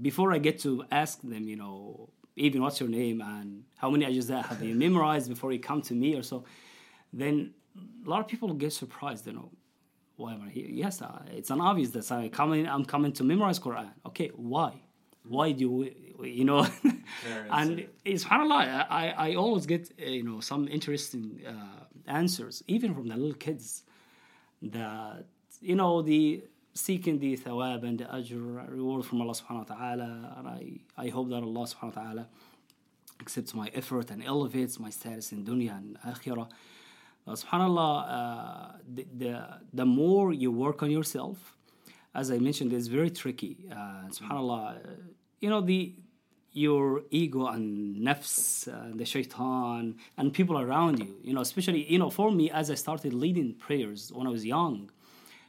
before 0.00 0.32
I 0.32 0.38
get 0.38 0.58
to 0.60 0.84
ask 0.90 1.20
them, 1.20 1.48
you 1.48 1.56
know, 1.56 2.08
even 2.36 2.62
what's 2.62 2.80
your 2.80 2.88
name 2.88 3.20
and 3.20 3.64
how 3.76 3.90
many 3.90 4.06
ajza 4.06 4.44
have 4.44 4.62
you 4.62 4.74
memorized 4.86 5.28
before 5.28 5.52
you 5.52 5.58
come 5.60 5.82
to 5.82 5.94
me 5.94 6.14
or 6.14 6.22
so, 6.22 6.44
then 7.12 7.52
a 7.76 8.08
lot 8.08 8.20
of 8.20 8.28
people 8.28 8.52
get 8.54 8.72
surprised, 8.72 9.26
you 9.26 9.34
know, 9.34 9.50
why 10.16 10.34
am 10.34 10.42
I 10.42 10.50
here? 10.50 10.66
Yes, 10.68 11.02
uh, 11.02 11.22
it's 11.32 11.50
an 11.50 11.60
obvious 11.60 11.90
that 11.90 12.10
I 12.10 12.28
coming, 12.28 12.66
I'm 12.66 12.84
coming 12.84 13.12
to 13.14 13.24
memorize 13.24 13.58
Quran. 13.58 13.90
Okay, 14.06 14.30
why? 14.34 14.80
Why 15.24 15.52
do 15.52 15.70
we, 15.70 16.11
you 16.24 16.44
know? 16.44 16.66
and 17.50 17.86
it's 18.04 18.24
subhanallah, 18.24 18.86
I, 18.88 19.14
I 19.16 19.34
always 19.34 19.66
get, 19.66 19.90
uh, 20.00 20.04
you 20.10 20.22
know, 20.22 20.40
some 20.40 20.68
interesting 20.68 21.40
uh, 21.46 21.84
answers, 22.06 22.62
even 22.66 22.94
from 22.94 23.08
the 23.08 23.16
little 23.16 23.34
kids, 23.34 23.84
that, 24.62 25.24
you 25.60 25.74
know, 25.74 26.02
the 26.02 26.44
seeking 26.74 27.18
the 27.18 27.36
thawab 27.36 27.82
and 27.84 27.98
the 27.98 28.04
ajr 28.04 28.70
reward 28.70 29.04
from 29.04 29.20
Allah 29.20 29.34
subhanahu 29.34 29.68
wa 29.68 29.74
ta'ala. 29.76 30.34
And 30.38 30.48
I, 30.48 30.80
I 30.96 31.08
hope 31.08 31.28
that 31.30 31.42
Allah 31.42 31.66
subhanahu 31.66 31.96
wa 31.96 32.02
ta'ala 32.02 32.28
accepts 33.20 33.54
my 33.54 33.70
effort 33.74 34.10
and 34.10 34.24
elevates 34.24 34.78
my 34.78 34.90
status 34.90 35.32
in 35.32 35.44
dunya 35.44 35.76
and 35.76 35.98
akhirah. 36.06 36.48
Uh, 37.26 37.32
subhanallah, 37.32 37.92
uh, 38.08 38.72
the, 38.92 39.06
the, 39.16 39.46
the 39.72 39.86
more 39.86 40.32
you 40.32 40.50
work 40.50 40.82
on 40.82 40.90
yourself, 40.90 41.56
as 42.14 42.30
I 42.30 42.38
mentioned, 42.38 42.72
it's 42.72 42.88
very 42.88 43.10
tricky. 43.10 43.68
Uh, 43.70 44.08
subhanallah, 44.08 44.76
uh, 44.76 44.90
you 45.40 45.48
know, 45.48 45.60
the 45.60 45.94
your 46.52 47.02
ego 47.10 47.46
and 47.46 47.96
nafs 47.96 48.68
the 48.96 49.04
shaitan 49.04 49.96
and 50.18 50.32
people 50.32 50.58
around 50.58 50.98
you, 50.98 51.16
you 51.22 51.32
know, 51.32 51.40
especially, 51.40 51.90
you 51.90 51.98
know, 51.98 52.10
for 52.10 52.30
me, 52.30 52.50
as 52.50 52.70
I 52.70 52.74
started 52.74 53.14
leading 53.14 53.54
prayers 53.54 54.12
when 54.12 54.26
I 54.26 54.30
was 54.30 54.44
young, 54.44 54.90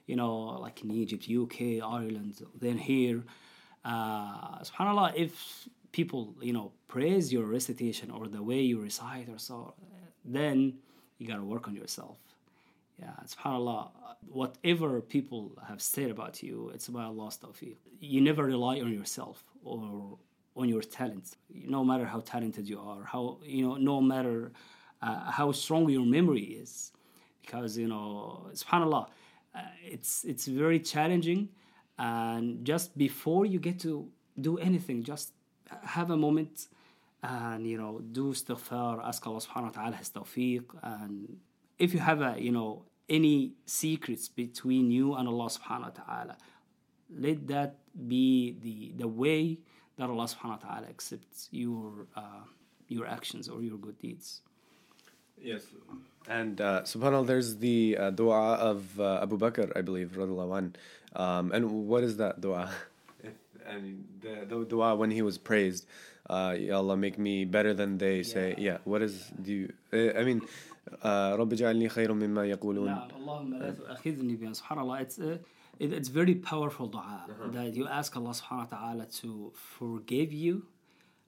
you 0.07 0.15
know, 0.15 0.33
like 0.61 0.81
in 0.83 0.91
Egypt, 0.91 1.27
UK, 1.29 1.83
Ireland, 1.83 2.45
then 2.59 2.77
here, 2.77 3.23
uh, 3.83 4.59
subhanallah, 4.59 5.13
if 5.15 5.67
people, 5.91 6.35
you 6.41 6.53
know, 6.53 6.71
praise 6.87 7.31
your 7.31 7.45
recitation 7.45 8.09
or 8.09 8.27
the 8.27 8.41
way 8.41 8.61
you 8.61 8.79
recite 8.79 9.27
or 9.29 9.37
so, 9.37 9.73
then 10.23 10.73
you 11.17 11.27
got 11.27 11.37
to 11.37 11.43
work 11.43 11.67
on 11.67 11.75
yourself. 11.75 12.17
Yeah, 12.99 13.11
subhanAllah, 13.25 13.89
whatever 14.29 15.01
people 15.01 15.51
have 15.67 15.81
said 15.81 16.11
about 16.11 16.41
you, 16.43 16.71
it's 16.73 16.87
about 16.87 17.07
Allah's 17.07 17.37
tawfiq. 17.37 17.75
You 17.99 18.21
never 18.21 18.43
rely 18.43 18.79
on 18.79 18.93
yourself 18.93 19.43
or 19.63 20.17
on 20.55 20.69
your 20.69 20.81
talents, 20.81 21.35
no 21.51 21.83
matter 21.83 22.05
how 22.05 22.19
talented 22.19 22.67
you 22.69 22.79
are, 22.79 23.03
how, 23.03 23.39
you 23.43 23.67
know, 23.67 23.75
no 23.75 23.99
matter 24.01 24.51
uh, 25.01 25.31
how 25.31 25.51
strong 25.51 25.89
your 25.89 26.05
memory 26.05 26.43
is. 26.43 26.91
Because, 27.41 27.77
you 27.77 27.87
know, 27.87 28.47
subhanAllah, 28.53 29.07
uh, 29.55 29.59
it's, 29.83 30.23
it's 30.23 30.45
very 30.47 30.79
challenging. 30.79 31.49
And 31.97 32.65
just 32.65 32.97
before 32.97 33.45
you 33.45 33.59
get 33.59 33.79
to 33.81 34.07
do 34.39 34.57
anything, 34.57 35.03
just 35.03 35.33
have 35.83 36.09
a 36.11 36.17
moment 36.17 36.67
and 37.23 37.65
you 37.65 37.77
know 37.77 37.99
do 38.11 38.33
istighfar 38.33 39.05
ask 39.05 39.25
Allah 39.25 39.39
subhanahu 39.39 39.75
wa 39.75 39.81
ta'ala 39.81 39.95
his 39.95 40.09
tawfiq 40.09 40.63
and 40.83 41.37
if 41.79 41.93
you 41.93 41.99
have 41.99 42.21
a 42.21 42.35
you 42.37 42.51
know 42.51 42.83
any 43.09 43.53
secrets 43.65 44.27
between 44.27 44.91
you 44.91 45.15
and 45.15 45.27
Allah 45.27 45.47
subhanahu 45.47 45.97
wa 45.97 46.03
ta'ala 46.03 46.37
let 47.09 47.47
that 47.47 47.77
be 48.07 48.57
the 48.61 48.93
the 48.97 49.07
way 49.07 49.57
that 49.96 50.08
Allah 50.08 50.24
subhanahu 50.24 50.62
wa 50.62 50.68
ta'ala 50.68 50.86
accepts 50.88 51.48
your 51.50 52.06
uh, 52.16 52.44
your 52.88 53.06
actions 53.06 53.48
or 53.48 53.62
your 53.62 53.78
good 53.78 53.98
deeds 54.00 54.40
yes 55.40 55.62
and 56.28 56.60
uh, 56.60 56.82
subhanallah 56.82 57.26
there's 57.26 57.56
the 57.56 57.96
uh, 57.98 58.10
dua 58.10 58.54
of 58.54 58.98
uh, 59.00 59.20
Abu 59.22 59.38
Bakr 59.38 59.70
I 59.76 59.82
believe 59.82 60.18
um, 60.18 61.52
and 61.52 61.88
what 61.88 62.02
is 62.04 62.16
that 62.16 62.40
dua 62.40 62.70
and 63.66 64.04
the, 64.20 64.46
the 64.48 64.64
dua 64.64 64.96
when 64.96 65.10
he 65.10 65.22
was 65.22 65.36
praised 65.38 65.86
uh, 66.28 66.54
Ya 66.58 66.76
Allah, 66.76 66.96
make 66.96 67.18
me 67.18 67.44
better 67.44 67.74
than 67.74 67.98
they 67.98 68.22
say. 68.22 68.54
Yeah. 68.58 68.78
What 68.84 69.02
is 69.02 69.32
do 69.42 69.52
you? 69.52 69.72
Uh, 69.92 70.18
I 70.18 70.24
mean, 70.24 70.42
رب 71.04 71.52
اجعلني 71.52 71.88
خير 71.88 72.12
مما 72.12 72.46
يقولون. 72.46 72.86
نعم 72.86 73.08
اللهم 73.16 73.54
لا 73.54 73.70
تؤاخذني 73.70 74.36
بما 74.36 74.52
سبحان 74.52 74.78
الله. 74.78 75.00
It's 75.00 75.18
uh, 75.18 75.38
it, 75.78 75.92
it's 75.92 76.08
very 76.08 76.34
powerful 76.34 76.86
dua 76.86 77.24
uh-huh. 77.28 77.48
that 77.56 77.74
you 77.74 77.86
ask 77.86 78.16
Allah 78.16 78.30
subhanahu 78.30 78.70
wa 78.70 78.76
ta'ala 78.76 79.06
to 79.20 79.52
forgive 79.54 80.32
you 80.32 80.66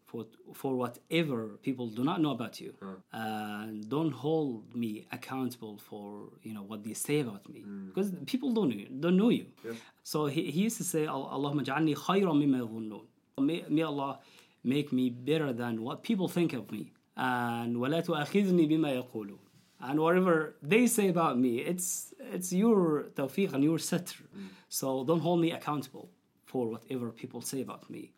for 0.07 0.27
for 0.61 0.73
whatever 0.83 1.39
people 1.67 1.87
do 1.99 2.03
not 2.11 2.21
know 2.21 2.33
about 2.39 2.61
you 2.61 2.73
uh-huh. 2.83 2.97
and 3.13 3.89
don't 3.89 4.13
hold 4.13 4.75
me 4.75 5.07
accountable 5.13 5.79
for 5.89 6.09
you 6.43 6.53
know 6.57 6.63
what 6.63 6.83
they 6.87 6.95
say 6.95 7.21
about 7.21 7.49
me 7.49 7.61
mm. 7.61 7.89
because 7.89 8.09
people 8.27 8.51
don't 8.53 8.69
know 8.71 8.77
you, 8.83 8.89
don't 9.05 9.17
know 9.17 9.31
you 9.31 9.47
yeah. 9.65 9.73
so 10.03 10.27
he, 10.27 10.51
he 10.51 10.61
used 10.69 10.79
to 10.83 10.85
say 10.85 11.03
Allahumma 11.07 11.63
ja'alni 11.69 11.95
khayran 11.95 12.37
mimma 12.43 12.59
yadhunnun 12.65 13.05
may, 13.41 13.65
may 13.69 13.83
Allah 13.83 14.21
make 14.65 14.93
me 14.93 15.11
better 15.11 15.53
than 15.53 15.83
what 15.83 16.03
people 16.03 16.29
think 16.29 16.53
of 16.53 16.71
me. 16.71 16.93
And 17.17 17.77
ولا 17.77 18.01
تؤاخذني 18.01 18.67
بما 18.67 18.91
يقولون. 18.91 19.39
And 19.83 19.99
whatever 20.01 20.57
they 20.63 20.87
say 20.87 21.09
about 21.09 21.39
me, 21.39 21.53
it's 21.61 22.13
it's 22.37 22.53
your 22.53 23.05
tawfiq 23.17 23.53
and 23.55 23.65
your 23.65 23.79
satr. 23.79 24.23
Mm. 24.23 24.49
So 24.69 25.05
don't 25.05 25.21
hold 25.21 25.41
me 25.41 25.53
accountable 25.53 26.11
for 26.45 26.69
whatever 26.69 27.11
people 27.11 27.41
say 27.41 27.63
about 27.63 27.89
me. 27.91 28.13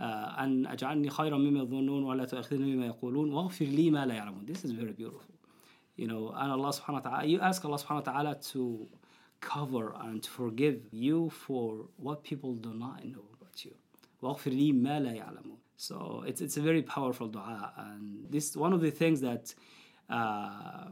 أن 0.00 0.66
أجعلني 0.66 1.10
خيرا 1.10 1.38
مما 1.38 1.60
يظنون 1.60 2.02
ولا 2.02 2.24
تؤاخذني 2.24 2.76
بما 2.76 2.86
يقولون 2.86 3.32
واغفر 3.32 3.64
لي 3.64 3.90
ما 3.90 4.06
لا 4.06 4.14
يعلمون. 4.14 4.46
This 4.46 4.64
is 4.64 4.72
very 4.72 4.92
beautiful. 4.92 5.34
You 5.96 6.08
know, 6.08 6.32
and 6.34 6.50
Allah 6.52 6.72
subhanahu 6.72 7.04
wa 7.04 7.10
ta'ala, 7.10 7.24
you 7.26 7.40
ask 7.40 7.64
Allah 7.64 7.78
subhanahu 7.78 8.06
wa 8.06 8.12
ta'ala 8.12 8.34
to 8.52 8.88
cover 9.40 9.94
and 10.00 10.22
to 10.22 10.30
forgive 10.30 10.80
you 10.90 11.30
for 11.30 11.86
what 11.96 12.24
people 12.24 12.54
do 12.54 12.72
not 12.74 13.04
know 13.04 13.24
about 13.38 13.64
you. 13.64 13.74
واغفر 14.22 14.50
لي 14.50 14.72
ما 14.72 15.00
لا 15.00 15.12
يعلمون. 15.12 15.58
So 15.76 16.24
it's 16.26 16.40
it's 16.40 16.56
a 16.56 16.60
very 16.60 16.82
powerful 16.82 17.28
dua, 17.28 17.72
and 17.76 18.26
this 18.30 18.56
one 18.56 18.72
of 18.72 18.80
the 18.80 18.90
things 18.90 19.20
that 19.20 19.54
uh, 20.09 20.89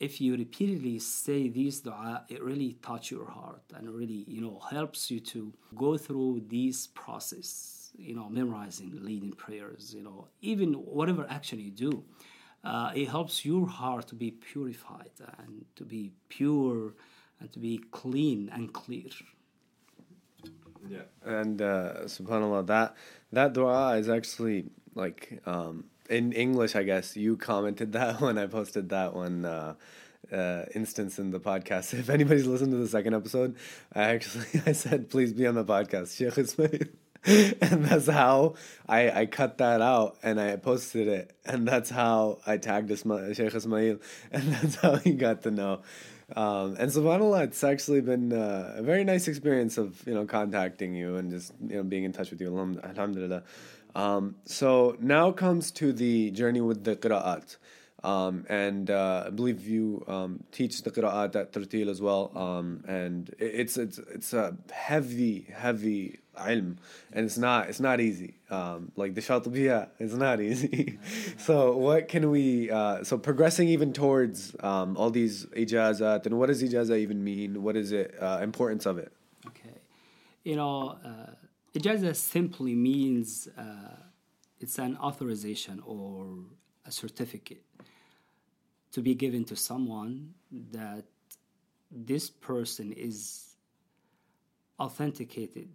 if 0.00 0.20
you 0.20 0.36
repeatedly 0.36 0.98
say 0.98 1.48
these 1.48 1.80
dua, 1.80 2.24
it 2.28 2.42
really 2.42 2.76
touch 2.82 3.10
your 3.10 3.26
heart 3.26 3.62
and 3.74 3.90
really 3.90 4.24
you 4.28 4.40
know 4.40 4.60
helps 4.70 5.10
you 5.10 5.20
to 5.20 5.52
go 5.74 5.96
through 5.96 6.42
this 6.48 6.86
process. 6.88 7.74
You 7.96 8.14
know, 8.14 8.28
memorizing, 8.28 8.92
leading 9.02 9.32
prayers. 9.32 9.92
You 9.94 10.02
know, 10.02 10.28
even 10.40 10.74
whatever 10.74 11.26
action 11.28 11.58
you 11.58 11.70
do, 11.70 12.04
uh, 12.62 12.92
it 12.94 13.08
helps 13.08 13.44
your 13.44 13.66
heart 13.66 14.06
to 14.08 14.14
be 14.14 14.30
purified 14.30 15.10
and 15.38 15.64
to 15.76 15.84
be 15.84 16.12
pure 16.28 16.94
and 17.40 17.52
to 17.52 17.58
be 17.58 17.78
clean 17.90 18.50
and 18.52 18.72
clear. 18.72 19.10
Yeah, 20.88 21.02
and 21.24 21.60
uh, 21.60 22.04
Subhanallah, 22.04 22.66
that 22.66 22.94
that 23.32 23.52
dua 23.52 23.96
is 23.98 24.08
actually 24.08 24.66
like 24.94 25.40
um, 25.46 25.84
in 26.08 26.32
English. 26.32 26.76
I 26.76 26.82
guess 26.82 27.16
you 27.16 27.36
commented 27.36 27.92
that 27.98 28.20
when 28.20 28.38
I 28.38 28.46
posted 28.46 28.88
that 28.90 29.14
one. 29.14 29.44
Uh, 29.44 29.74
uh, 30.32 30.64
instance 30.74 31.18
in 31.18 31.30
the 31.30 31.40
podcast. 31.40 31.94
If 31.98 32.10
anybody's 32.10 32.46
listened 32.46 32.72
to 32.72 32.76
the 32.76 32.88
second 32.88 33.14
episode, 33.14 33.56
I 33.94 34.02
actually 34.02 34.46
I 34.66 34.72
said 34.72 35.08
please 35.08 35.32
be 35.32 35.46
on 35.46 35.54
the 35.54 35.64
podcast, 35.64 36.16
Sheikh 36.16 36.36
Ismael. 36.36 36.88
and 37.24 37.84
that's 37.84 38.08
how 38.08 38.54
I, 38.88 39.22
I 39.22 39.26
cut 39.26 39.58
that 39.58 39.80
out 39.80 40.18
and 40.22 40.40
I 40.40 40.56
posted 40.56 41.08
it. 41.08 41.32
And 41.44 41.66
that's 41.66 41.90
how 41.90 42.38
I 42.46 42.58
tagged 42.58 42.90
Ismael, 42.90 43.32
Sheikh 43.32 43.54
Ismael. 43.54 43.98
And 44.30 44.52
that's 44.52 44.76
how 44.76 44.96
he 44.96 45.12
got 45.12 45.42
to 45.42 45.50
know. 45.50 45.80
Um, 46.36 46.76
and 46.78 46.90
subhanallah, 46.90 47.44
it's 47.44 47.64
actually 47.64 48.02
been 48.02 48.32
uh, 48.32 48.74
a 48.76 48.82
very 48.82 49.02
nice 49.02 49.28
experience 49.28 49.78
of 49.78 50.06
you 50.06 50.12
know 50.12 50.26
contacting 50.26 50.94
you 50.94 51.16
and 51.16 51.30
just 51.30 51.52
you 51.66 51.76
know 51.76 51.82
being 51.82 52.04
in 52.04 52.12
touch 52.12 52.30
with 52.30 52.40
you. 52.40 52.56
Alhamdulillah. 52.84 53.44
Um, 53.98 54.36
so 54.44 54.96
now 55.00 55.32
comes 55.32 55.72
to 55.72 55.92
the 55.92 56.30
journey 56.30 56.60
with 56.60 56.84
the 56.84 56.94
qira'at. 56.94 57.56
Um, 58.04 58.46
and 58.48 58.88
uh, 58.92 59.24
I 59.26 59.30
believe 59.30 59.66
you 59.66 60.04
um, 60.06 60.44
teach 60.52 60.82
the 60.82 60.92
qira'at 60.92 61.34
at 61.34 61.52
Tartil 61.52 61.88
as 61.88 62.00
well. 62.00 62.30
Um, 62.36 62.84
and 62.86 63.34
it's 63.40 63.76
it's 63.76 63.98
it's 63.98 64.32
a 64.32 64.56
heavy, 64.70 65.48
heavy 65.52 66.20
ilm, 66.36 66.76
and 67.12 67.26
it's 67.26 67.36
not 67.38 67.68
it's 67.68 67.80
not 67.80 67.98
easy. 68.00 68.34
Um, 68.50 68.92
like 68.94 69.14
the 69.14 69.20
Shatibiya, 69.20 69.88
it's 69.98 70.14
not 70.14 70.40
easy. 70.48 71.00
so 71.36 71.76
what 71.76 72.06
can 72.06 72.30
we? 72.30 72.70
Uh, 72.70 73.02
so 73.02 73.18
progressing 73.18 73.66
even 73.66 73.92
towards 73.92 74.54
um, 74.60 74.96
all 74.96 75.10
these 75.10 75.46
ijazat, 75.46 76.24
and 76.24 76.38
what 76.38 76.46
does 76.46 76.62
ijazah 76.62 76.98
even 76.98 77.24
mean? 77.24 77.64
What 77.64 77.74
is 77.74 77.90
it? 77.90 78.14
Uh, 78.22 78.38
importance 78.44 78.86
of 78.86 78.98
it? 78.98 79.10
Okay, 79.48 79.74
you 80.44 80.54
know, 80.54 80.98
uh, 81.74 81.78
ijazah 81.78 82.16
simply 82.16 82.74
means 82.74 83.48
uh, 83.58 83.96
it's 84.60 84.78
an 84.78 84.96
authorization 84.96 85.82
or 85.86 86.36
a 86.86 86.90
certificate 86.90 87.64
to 88.92 89.02
be 89.02 89.14
given 89.14 89.44
to 89.44 89.56
someone 89.56 90.34
that 90.72 91.04
this 91.90 92.30
person 92.30 92.92
is 92.92 93.56
authenticated 94.78 95.68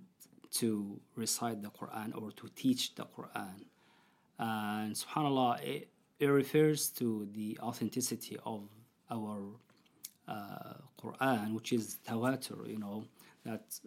to 0.52 1.00
recite 1.16 1.62
the 1.62 1.70
Quran 1.70 2.16
or 2.20 2.32
to 2.32 2.48
teach 2.56 2.96
the 2.96 3.06
Quran. 3.06 3.66
And 4.40 4.96
subhanAllah, 4.96 5.64
it, 5.64 5.90
it 6.20 6.28
refers 6.28 6.90
to 6.90 7.28
the 7.34 7.58
authenticity 7.62 8.38
of 8.46 8.68
our 9.10 9.42
uh, 10.28 10.74
Quran, 11.02 11.54
which 11.54 11.74
is 11.74 11.98
tawatur, 12.08 12.68
you 12.68 12.78
know, 12.78 13.06
that 13.46 13.80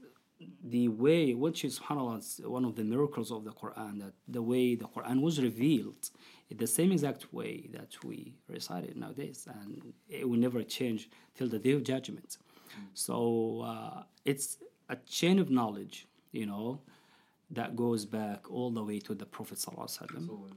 the 0.62 0.88
way, 0.88 1.35
which 1.35 1.64
is 1.64 1.78
subhanAllah, 1.78 2.47
one 2.47 2.64
of 2.64 2.76
the 2.76 2.85
miracles 2.85 3.31
of 3.31 3.45
the 3.45 3.52
Quran, 3.52 4.00
that 4.00 4.12
the 4.28 4.43
way 4.43 4.75
the 4.75 4.87
Quran 4.87 5.21
was 5.23 5.40
revealed, 5.40 6.11
in 6.50 6.59
the 6.59 6.66
same 6.66 6.93
exact 6.93 7.33
way 7.33 7.69
that 7.73 7.93
we 8.05 8.35
recite 8.49 8.85
it 8.85 8.97
nowadays, 8.97 9.49
and 9.61 9.93
it 10.09 10.28
will 10.28 10.38
never 10.38 10.62
change 10.62 11.09
till 11.35 11.49
the 11.49 11.59
day 11.59 11.73
of 11.73 11.83
judgment. 11.83 12.37
So 12.95 13.62
uh, 13.64 14.02
it's 14.25 14.59
a 14.88 14.97
chain 14.97 15.38
of 15.38 15.50
knowledge, 15.50 16.07
you 16.33 16.47
know, 16.47 16.81
that 17.50 17.76
goes 17.76 18.05
back 18.05 18.50
all 18.50 18.71
the 18.71 18.83
way 18.83 18.99
to 19.00 19.14
the 19.14 19.25
Prophet 19.25 19.59
sallallahu 19.59 19.87
alaihi 19.87 20.28
wasallam. 20.28 20.50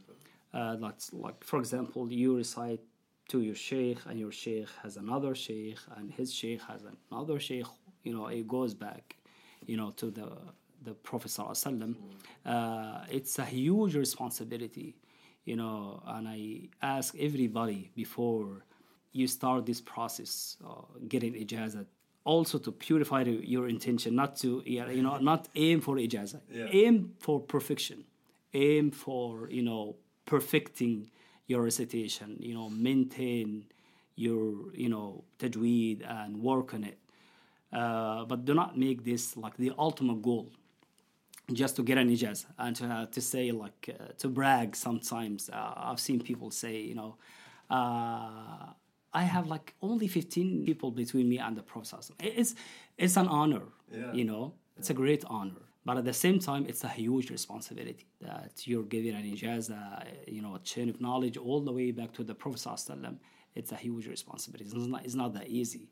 Uh, 0.53 0.75
that's 0.77 1.13
like, 1.13 1.43
for 1.43 1.59
example, 1.59 2.11
you 2.11 2.35
recite 2.35 2.81
to 3.29 3.41
your 3.41 3.55
sheikh, 3.55 3.99
and 4.07 4.19
your 4.19 4.31
sheikh 4.31 4.67
has 4.83 4.97
another 4.97 5.35
sheikh, 5.35 5.77
and 5.95 6.11
his 6.11 6.33
sheikh 6.33 6.61
has 6.63 6.81
another 7.11 7.39
sheikh. 7.39 7.67
You 8.03 8.13
know, 8.13 8.27
it 8.27 8.47
goes 8.47 8.73
back, 8.73 9.15
you 9.69 9.77
know, 9.77 9.91
to 10.01 10.07
the 10.19 10.27
the 10.87 10.93
Prophet 11.09 11.29
sallallahu 11.31 11.95
uh, 12.45 13.05
It's 13.17 13.37
a 13.39 13.45
huge 13.45 13.95
responsibility, 13.95 14.95
you 15.49 15.55
know, 15.61 16.01
and 16.07 16.27
I 16.27 16.69
ask 16.81 17.15
everybody 17.17 17.91
before 17.95 18.63
you 19.11 19.27
start 19.27 19.65
this 19.65 19.81
process, 19.81 20.57
uh, 20.65 20.81
getting 21.07 21.33
ijazah, 21.33 21.85
also 22.23 22.57
to 22.59 22.71
purify 22.71 23.23
your 23.23 23.67
intention, 23.67 24.15
not 24.15 24.35
to 24.37 24.63
you 24.65 25.03
know, 25.07 25.17
not 25.17 25.41
aim 25.55 25.81
for 25.81 25.95
ijazah, 25.97 26.41
Yeah. 26.51 26.67
aim 26.81 26.95
for 27.19 27.39
perfection, 27.55 28.05
aim 28.53 28.91
for 28.91 29.49
you 29.57 29.63
know 29.69 29.95
perfecting 30.25 31.09
your 31.47 31.63
recitation, 31.63 32.37
you 32.39 32.53
know, 32.53 32.69
maintain 32.69 33.65
your, 34.15 34.71
you 34.75 34.89
know, 34.89 35.23
tajweed 35.39 35.97
and 36.07 36.41
work 36.43 36.73
on 36.75 36.83
it. 36.83 36.99
Uh, 37.71 38.25
but 38.25 38.45
do 38.45 38.53
not 38.53 38.77
make 38.77 39.03
this 39.03 39.37
like 39.37 39.55
the 39.57 39.71
ultimate 39.77 40.21
goal. 40.21 40.51
Just 41.51 41.75
to 41.77 41.83
get 41.83 41.97
an 41.97 42.09
ijaz 42.09 42.45
and 42.59 42.75
to, 42.75 42.85
uh, 42.85 43.05
to 43.07 43.21
say 43.21 43.51
like 43.51 43.89
uh, 43.99 44.07
to 44.19 44.27
brag 44.27 44.75
sometimes. 44.75 45.49
Uh, 45.49 45.73
i've 45.87 45.99
seen 45.99 46.19
people 46.19 46.51
say 46.51 46.75
you 46.81 46.93
know 46.95 47.15
uh, 47.71 48.65
i 49.13 49.23
have 49.23 49.47
like 49.47 49.73
only 49.81 50.07
15 50.07 50.63
people 50.65 50.91
between 50.91 51.27
me 51.27 51.37
and 51.39 51.57
the 51.57 51.63
process 51.63 52.11
it's 52.19 52.55
it's 52.97 53.17
an 53.17 53.27
honor 53.27 53.63
Yeah. 53.91 54.13
you 54.13 54.25
know? 54.25 54.53
It's 54.77 54.89
a 54.91 54.93
great 54.93 55.23
honor. 55.25 55.61
But 55.85 55.97
at 55.97 56.05
the 56.05 56.13
same 56.13 56.39
time 56.39 56.65
it's 56.69 56.83
a 56.83 56.87
huge 57.01 57.29
responsibility 57.31 58.05
that 58.21 58.67
you're 58.67 58.87
giving 58.95 59.13
an 59.15 59.23
ijaz 59.33 59.65
you 60.27 60.41
know 60.43 60.53
a 60.55 60.59
chain 60.71 60.87
of 60.89 60.97
knowledge 61.01 61.37
all 61.37 61.61
the 61.69 61.73
way 61.79 61.91
back 61.91 62.11
to 62.13 62.23
the 62.23 62.35
prophet 62.35 62.61
it's 63.55 63.71
a 63.71 63.75
huge 63.75 64.05
responsibility. 64.07 64.69
It's 64.69 64.87
not, 64.93 65.03
it's 65.05 65.15
not 65.15 65.33
that 65.33 65.47
easy 65.47 65.89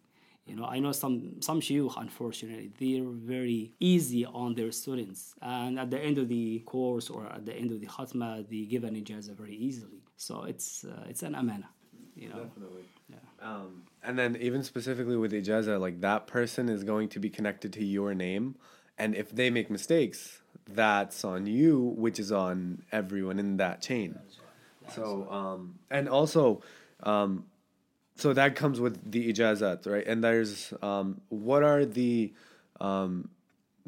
you 0.47 0.55
know, 0.55 0.65
I 0.65 0.79
know 0.79 0.91
some 0.93 1.41
some 1.41 1.59
shuyukh, 1.59 1.99
unfortunately, 1.99 2.71
they're 2.79 3.03
very 3.03 3.73
easy 3.79 4.25
on 4.25 4.55
their 4.55 4.71
students, 4.71 5.35
and 5.41 5.77
at 5.79 5.89
the 5.91 5.99
end 5.99 6.17
of 6.17 6.29
the 6.29 6.59
course 6.59 7.09
or 7.09 7.25
at 7.25 7.45
the 7.45 7.53
end 7.53 7.71
of 7.71 7.81
the 7.81 7.87
khatma, 7.87 8.47
they 8.49 8.63
give 8.65 8.83
an 8.83 8.95
ijazah 8.95 9.35
very 9.35 9.55
easily. 9.55 10.01
So 10.15 10.43
it's 10.43 10.85
uh, 10.85 11.03
it's 11.09 11.23
an 11.23 11.35
amana, 11.35 11.69
you 12.15 12.29
know. 12.29 12.43
Definitely. 12.45 12.83
Yeah. 13.09 13.17
Um, 13.41 13.83
and 14.03 14.17
then 14.17 14.37
even 14.39 14.63
specifically 14.63 15.17
with 15.17 15.33
ijazah, 15.33 15.79
like 15.79 16.01
that 16.01 16.27
person 16.27 16.69
is 16.69 16.83
going 16.83 17.09
to 17.09 17.19
be 17.19 17.29
connected 17.29 17.73
to 17.73 17.83
your 17.83 18.13
name, 18.13 18.55
and 18.97 19.15
if 19.15 19.31
they 19.35 19.49
make 19.49 19.69
mistakes, 19.69 20.41
that's 20.65 21.25
on 21.25 21.45
you, 21.45 21.93
which 21.97 22.19
is 22.19 22.31
on 22.31 22.83
everyone 22.91 23.37
in 23.37 23.57
that 23.57 23.81
chain. 23.81 24.17
So 24.95 25.27
um, 25.29 25.75
and 25.91 26.07
also, 26.07 26.61
um, 27.03 27.45
so 28.17 28.33
that 28.33 28.55
comes 28.55 28.79
with 28.79 29.11
the 29.11 29.31
ijazat, 29.31 29.85
right? 29.87 30.05
And 30.05 30.23
there's 30.23 30.73
um, 30.81 31.21
what 31.29 31.63
are 31.63 31.85
the 31.85 32.33
um, 32.81 33.29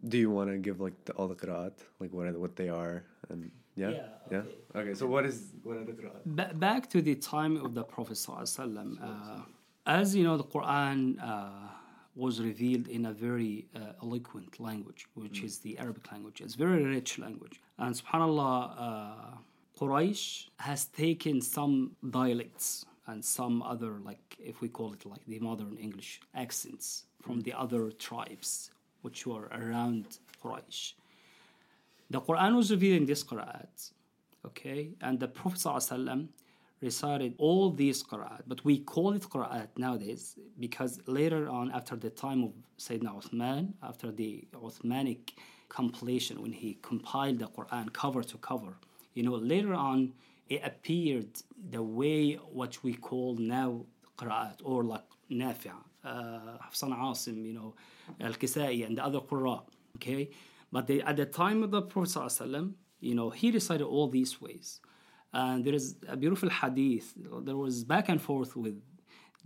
do 0.08 0.18
you 0.18 0.30
want 0.30 0.50
to 0.50 0.58
give 0.58 0.80
like 0.80 0.94
the, 1.06 1.14
all 1.14 1.28
the 1.28 1.36
qiraat, 1.36 1.74
like 2.00 2.12
what 2.14 2.28
are 2.28 2.38
what 2.40 2.56
they 2.56 2.70
are 2.70 3.04
and 3.30 3.52
yeah 3.76 3.90
Yeah, 3.90 3.98
yeah 4.32 4.38
okay. 4.40 4.80
okay. 4.80 4.94
So 4.94 5.08
what 5.08 5.26
is 5.26 5.52
what 5.64 5.78
are 5.78 5.84
the 5.84 5.94
qiraat? 5.94 6.22
Ba- 6.26 6.54
back 6.56 6.90
to 6.92 7.02
the 7.02 7.16
time 7.16 7.58
of 7.66 7.74
the 7.74 7.84
Prophet 7.84 8.18
ﷺ, 8.18 9.02
uh, 9.02 9.42
as 9.86 10.16
you 10.16 10.24
know, 10.24 10.38
the 10.38 10.44
Quran 10.56 11.00
uh, 11.22 11.50
was 12.16 12.42
revealed 12.42 12.88
in 12.88 13.06
a 13.08 13.14
very 13.14 13.68
uh, 13.76 14.04
eloquent 14.04 14.60
language, 14.60 15.08
which 15.16 15.42
is 15.42 15.60
the 15.60 15.78
Arabic 15.80 16.12
language. 16.12 16.42
It's 16.42 16.56
very 16.56 16.84
rich 16.84 17.18
language, 17.20 17.62
and 17.78 17.96
Subhanallah, 17.96 18.56
uh, 18.78 19.38
Quraysh 19.80 20.48
has 20.58 20.86
taken 20.86 21.42
some 21.42 21.96
dialects 22.10 22.86
and 23.10 23.24
some 23.24 23.62
other, 23.64 23.94
like 24.10 24.38
if 24.40 24.62
we 24.62 24.70
call 24.70 24.94
it 24.94 25.06
like 25.06 25.26
the 25.28 25.40
modern 25.40 25.76
English 25.78 26.22
accents 26.36 27.06
from 27.22 27.42
the 27.42 27.54
other 27.54 27.92
tribes 27.92 28.72
which 29.02 29.26
were 29.26 29.48
around 29.62 30.06
Quraysh. 30.44 30.94
The 32.10 32.22
Quran 32.22 32.56
was 32.56 32.72
revealed 32.72 33.02
in 33.02 33.06
this 33.06 33.24
qira'at, 33.24 33.92
okay? 34.46 34.90
And 35.02 35.20
the 35.20 35.28
Prophet 35.28 35.60
ﷺ 35.60 36.28
recited 36.82 37.36
all 37.38 37.72
these 37.72 38.04
qira'at, 38.04 38.44
but 38.48 38.64
we 38.66 38.80
call 38.80 39.14
it 39.14 39.24
qira'at 39.24 39.70
nowadays 39.78 40.36
because 40.60 41.00
later 41.06 41.50
on, 41.50 41.72
after 41.72 41.96
the 41.96 42.10
time 42.10 42.44
of 42.44 42.52
Sayyidina 42.78 43.12
Uthman, 43.22 43.74
after 43.84 44.12
the 44.12 44.44
Uthmanic 44.54 45.34
compilation, 45.68 46.42
when 46.42 46.52
he 46.52 46.78
compiled 46.82 47.40
the 47.40 47.48
Quran 47.48 47.94
cover 47.94 48.24
to 48.24 48.38
cover, 48.38 48.74
you 49.14 49.24
know, 49.24 49.36
later 49.36 49.74
on, 49.74 50.14
it 50.49 50.61
appeared 50.65 51.31
the 51.71 51.83
way 51.83 52.35
what 52.35 52.83
we 52.83 52.95
call 52.95 53.37
now 53.37 53.87
qira'at 54.19 54.61
or 54.63 54.85
like 54.85 55.05
Nafi', 55.31 55.73
uh, 56.05 56.59
Hafsan 56.65 56.97
Asim, 56.97 57.45
you 57.45 57.55
know, 57.55 57.75
Al-Kisai 58.21 58.87
and 58.87 58.99
the 58.99 59.05
other 59.05 59.21
Qurra, 59.21 59.63
okay? 59.97 60.31
But 60.71 60.87
they, 60.87 61.01
at 61.01 61.17
the 61.17 61.27
time 61.27 61.63
of 61.63 61.71
the 61.71 61.83
Prophet 61.83 62.11
ﷺ, 62.11 62.73
you 63.01 63.15
know, 63.15 63.31
he 63.31 63.51
recited 63.51 63.85
all 63.85 64.09
these 64.09 64.41
ways. 64.41 64.81
And 65.33 65.65
there 65.65 65.75
is 65.75 65.97
a 66.09 66.17
beautiful 66.17 66.51
hadith. 66.51 67.15
There 67.17 67.57
was 67.57 67.85
back 67.85 68.09
and 68.09 68.21
forth 68.21 68.57
with 68.57 68.81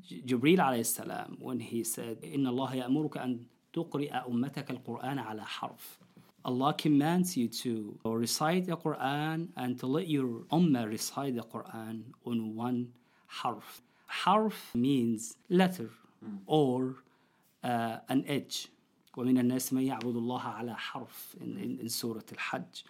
J- 0.02 0.22
Jibreel 0.22 0.59
alayhi 0.59 0.87
salam 0.87 1.37
when 1.40 1.61
he 1.61 1.85
said, 1.85 2.20
إِنَّ 2.22 2.46
اللَّهَ 2.46 2.72
يَأْمُرُكَ 2.74 3.16
أَن 3.16 3.40
تُقْرِئَ 3.72 4.11
أُمَّتَكَ 4.28 4.70
الْقُرْآنَ 4.70 5.18
عَلَى 5.18 5.44
حَرْفٍ 5.44 5.98
Allah 6.44 6.74
commands 6.74 7.37
you 7.37 7.48
to 7.48 7.98
recite 8.04 8.66
the 8.66 8.76
Quran 8.76 9.48
and 9.57 9.78
to 9.81 9.87
let 9.87 10.09
your 10.09 10.44
ummah 10.50 10.88
recite 10.88 11.35
the 11.35 11.42
Quran 11.42 12.02
on 12.24 12.54
one 12.54 12.92
harf. 13.26 13.83
Harf 14.07 14.74
means 14.74 15.37
letter 15.50 15.90
or 16.46 16.96
uh, 17.62 17.98
an 18.09 18.24
edge. 18.26 18.68
ومن 19.16 19.38
الناس 19.38 19.72
من 19.72 19.83
يعبد 19.83 20.16
الله 20.16 20.40
على 20.40 20.76
حرف 20.76 21.37
in, 21.40 21.59
in, 21.59 21.78
in 21.81 21.88
Surah 21.88 22.20
Al-Hajj. 22.31 22.85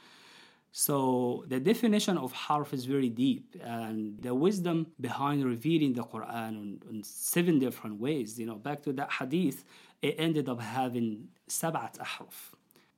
So 0.72 1.44
the 1.48 1.58
definition 1.58 2.18
of 2.18 2.32
harf 2.32 2.74
is 2.74 2.84
very 2.84 3.08
deep, 3.08 3.56
and 3.62 4.20
the 4.20 4.34
wisdom 4.34 4.88
behind 5.00 5.44
revealing 5.44 5.94
the 5.94 6.04
Quran 6.04 6.50
in, 6.50 6.82
in 6.90 7.02
seven 7.02 7.58
different 7.58 7.98
ways. 7.98 8.38
You 8.38 8.46
know, 8.46 8.56
back 8.56 8.82
to 8.82 8.92
that 8.92 9.10
hadith, 9.10 9.64
it 10.02 10.16
ended 10.18 10.48
up 10.48 10.60
having 10.60 11.28
sab'at 11.48 11.98
ahruf. 11.98 12.51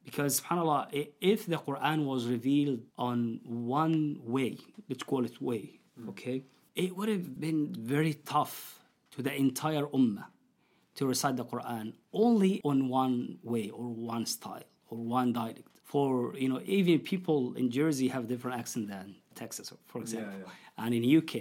Because 0.06 0.40
subhanAllah, 0.40 1.08
if 1.20 1.48
the 1.48 1.58
Quran 1.58 2.06
was 2.06 2.28
revealed 2.28 2.82
on 2.98 3.40
one 3.44 4.20
way, 4.24 4.58
let's 4.88 5.04
call 5.04 5.26
it 5.26 5.42
way, 5.42 5.80
hmm. 6.00 6.10
okay, 6.10 6.44
it 6.76 6.96
would 6.96 7.10
have 7.10 7.40
been 7.40 7.74
very 7.78 8.14
tough 8.14 8.80
to 9.12 9.22
the 9.22 9.34
entire 9.34 9.86
ummah 9.88 10.26
to 10.96 11.08
recite 11.08 11.36
the 11.38 11.46
Quran 11.46 11.94
only 12.14 12.62
on 12.64 12.88
one 12.88 13.38
way 13.44 13.70
or 13.70 13.88
one 13.88 14.26
style 14.26 14.64
or 14.90 14.98
one 14.98 15.34
dialect. 15.34 15.68
For 15.84 16.36
you 16.36 16.50
know, 16.50 16.62
even 16.66 17.00
people 17.00 17.54
in 17.56 17.70
Jersey 17.70 18.08
have 18.10 18.28
different 18.28 18.60
accent 18.60 18.90
than 18.90 19.16
Texas, 19.34 19.72
for 19.86 20.00
example, 20.02 20.40
yeah. 20.40 20.86
and 20.86 20.94
in 20.94 21.18
UK, 21.18 21.34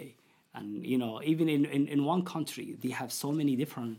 and 0.54 0.86
you 0.86 0.98
know, 0.98 1.20
even 1.22 1.48
in, 1.48 1.64
in, 1.64 1.88
in 1.88 2.04
one 2.04 2.24
country, 2.24 2.76
they 2.80 2.90
have 2.90 3.12
so 3.12 3.32
many 3.32 3.56
different 3.56 3.98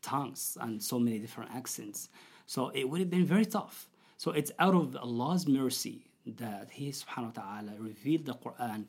tongues 0.00 0.58
and 0.60 0.82
so 0.82 0.98
many 0.98 1.18
different 1.18 1.50
accents. 1.54 2.08
So 2.46 2.70
it 2.70 2.88
would 2.88 3.00
have 3.00 3.10
been 3.10 3.24
very 3.24 3.44
tough. 3.44 3.88
So 4.16 4.30
it's 4.30 4.52
out 4.58 4.74
of 4.74 4.96
Allah's 4.96 5.46
mercy 5.46 6.06
that 6.26 6.70
He 6.70 6.90
subhanahu 6.90 7.36
wa 7.36 7.42
ta'ala 7.42 7.72
revealed 7.78 8.26
the 8.26 8.34
Quran 8.34 8.84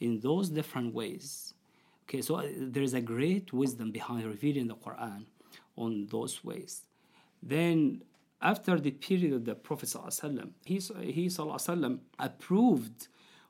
in 0.00 0.20
those 0.20 0.48
different 0.48 0.94
ways. 0.94 1.54
Okay, 2.04 2.20
so 2.20 2.36
uh, 2.36 2.46
there's 2.58 2.94
a 2.94 3.00
great 3.00 3.52
wisdom 3.52 3.90
behind 3.90 4.24
revealing 4.24 4.68
the 4.68 4.76
Quran 4.76 5.24
on 5.76 6.06
those 6.10 6.44
ways. 6.44 6.82
Then, 7.42 8.02
after 8.42 8.78
the 8.78 8.90
period 8.90 9.32
of 9.32 9.44
the 9.44 9.54
Prophet 9.54 9.88
he, 10.64 10.78
he 11.00 11.30
approved 12.18 13.08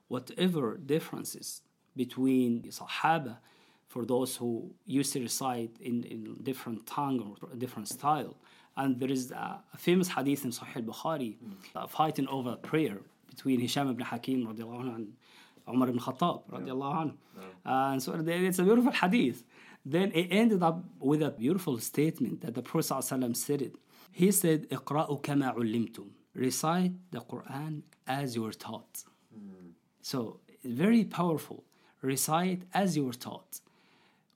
whatever 0.08 0.76
differences 0.76 1.62
between 1.96 2.62
Sahaba 2.62 3.38
for 3.88 4.04
those 4.04 4.36
who 4.36 4.70
used 4.86 5.12
to 5.12 5.20
recite 5.20 5.76
in, 5.80 6.04
in 6.04 6.36
different 6.42 6.86
tongue 6.86 7.36
or 7.40 7.54
different 7.56 7.88
style. 7.88 8.36
And 8.77 8.99
there 8.99 9.11
is 9.11 9.31
a, 9.31 9.61
a 9.73 9.77
famous 9.77 10.07
hadith 10.07 10.45
in 10.45 10.51
Sahih 10.51 10.77
al-Bukhari, 10.77 11.35
uh, 11.75 11.87
fighting 11.87 12.27
over 12.27 12.55
prayer 12.55 12.99
between 13.29 13.59
Hisham 13.59 13.89
ibn 13.89 14.03
Hakim 14.05 14.47
radiallahu 14.47 14.83
anhu, 14.83 14.95
and 14.95 15.13
Umar 15.67 15.89
ibn 15.89 15.99
Khattab 15.99 16.49
radiallahu 16.49 16.95
anhu. 17.03 17.15
And 17.65 18.01
so 18.01 18.13
it's 18.25 18.59
a 18.59 18.63
beautiful 18.63 18.91
hadith. 18.91 19.43
Then 19.85 20.11
it 20.13 20.27
ended 20.29 20.61
up 20.63 20.83
with 20.99 21.21
a 21.21 21.31
beautiful 21.31 21.77
statement 21.79 22.41
that 22.41 22.53
the 22.53 22.61
Prophet 22.61 22.93
ﷺ 22.93 23.35
said 23.35 23.61
it, 23.61 23.75
He 24.11 24.31
said, 24.31 24.69
اقرأوا 24.69 25.21
كما 25.21 25.55
علمتم. 25.55 26.07
Recite 26.35 26.93
the 27.11 27.21
Quran 27.21 27.81
as 28.07 28.35
you 28.35 28.43
were 28.43 28.53
taught. 28.53 29.03
So, 30.01 30.39
very 30.63 31.03
powerful. 31.03 31.63
Recite 32.01 32.63
as 32.73 32.95
you 32.95 33.05
were 33.05 33.13
taught. 33.13 33.61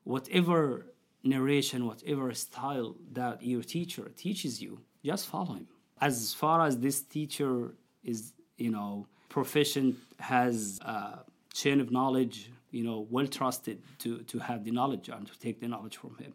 Whatever 0.03 0.87
narration, 1.28 1.86
whatever 1.86 2.32
style 2.34 2.96
that 3.12 3.42
your 3.42 3.62
teacher 3.62 4.04
teaches 4.16 4.60
you, 4.62 4.80
just 5.04 5.26
follow 5.26 5.54
him. 5.54 5.68
As 6.00 6.32
far 6.34 6.66
as 6.66 6.78
this 6.78 7.00
teacher 7.02 7.74
is, 8.02 8.32
you 8.56 8.70
know, 8.70 9.06
proficient, 9.28 9.96
has 10.18 10.78
a 10.82 11.20
chain 11.52 11.80
of 11.80 11.90
knowledge, 11.90 12.50
you 12.70 12.84
know, 12.84 13.06
well 13.10 13.26
trusted 13.26 13.78
to, 13.98 14.18
to 14.30 14.38
have 14.38 14.64
the 14.64 14.70
knowledge 14.70 15.08
and 15.08 15.26
to 15.26 15.38
take 15.38 15.60
the 15.60 15.68
knowledge 15.68 15.96
from 15.96 16.16
him. 16.16 16.34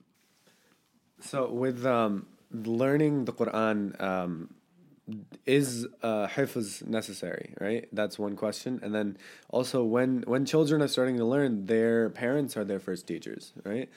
So 1.20 1.50
with 1.50 1.86
um, 1.86 2.26
learning 2.52 3.26
the 3.26 3.34
Quran, 3.34 3.80
um, 4.02 4.54
is 5.46 5.86
uh, 6.02 6.28
hifz 6.28 6.86
necessary? 6.88 7.54
Right, 7.60 7.88
that's 7.92 8.18
one 8.18 8.36
question. 8.36 8.80
And 8.84 8.94
then 8.94 9.18
also, 9.50 9.84
when 9.84 10.24
when 10.28 10.46
children 10.46 10.82
are 10.82 10.88
starting 10.88 11.18
to 11.18 11.26
learn, 11.26 11.66
their 11.66 12.10
parents 12.10 12.56
are 12.56 12.64
their 12.64 12.80
first 12.80 13.08
teachers, 13.08 13.52
right? 13.64 13.90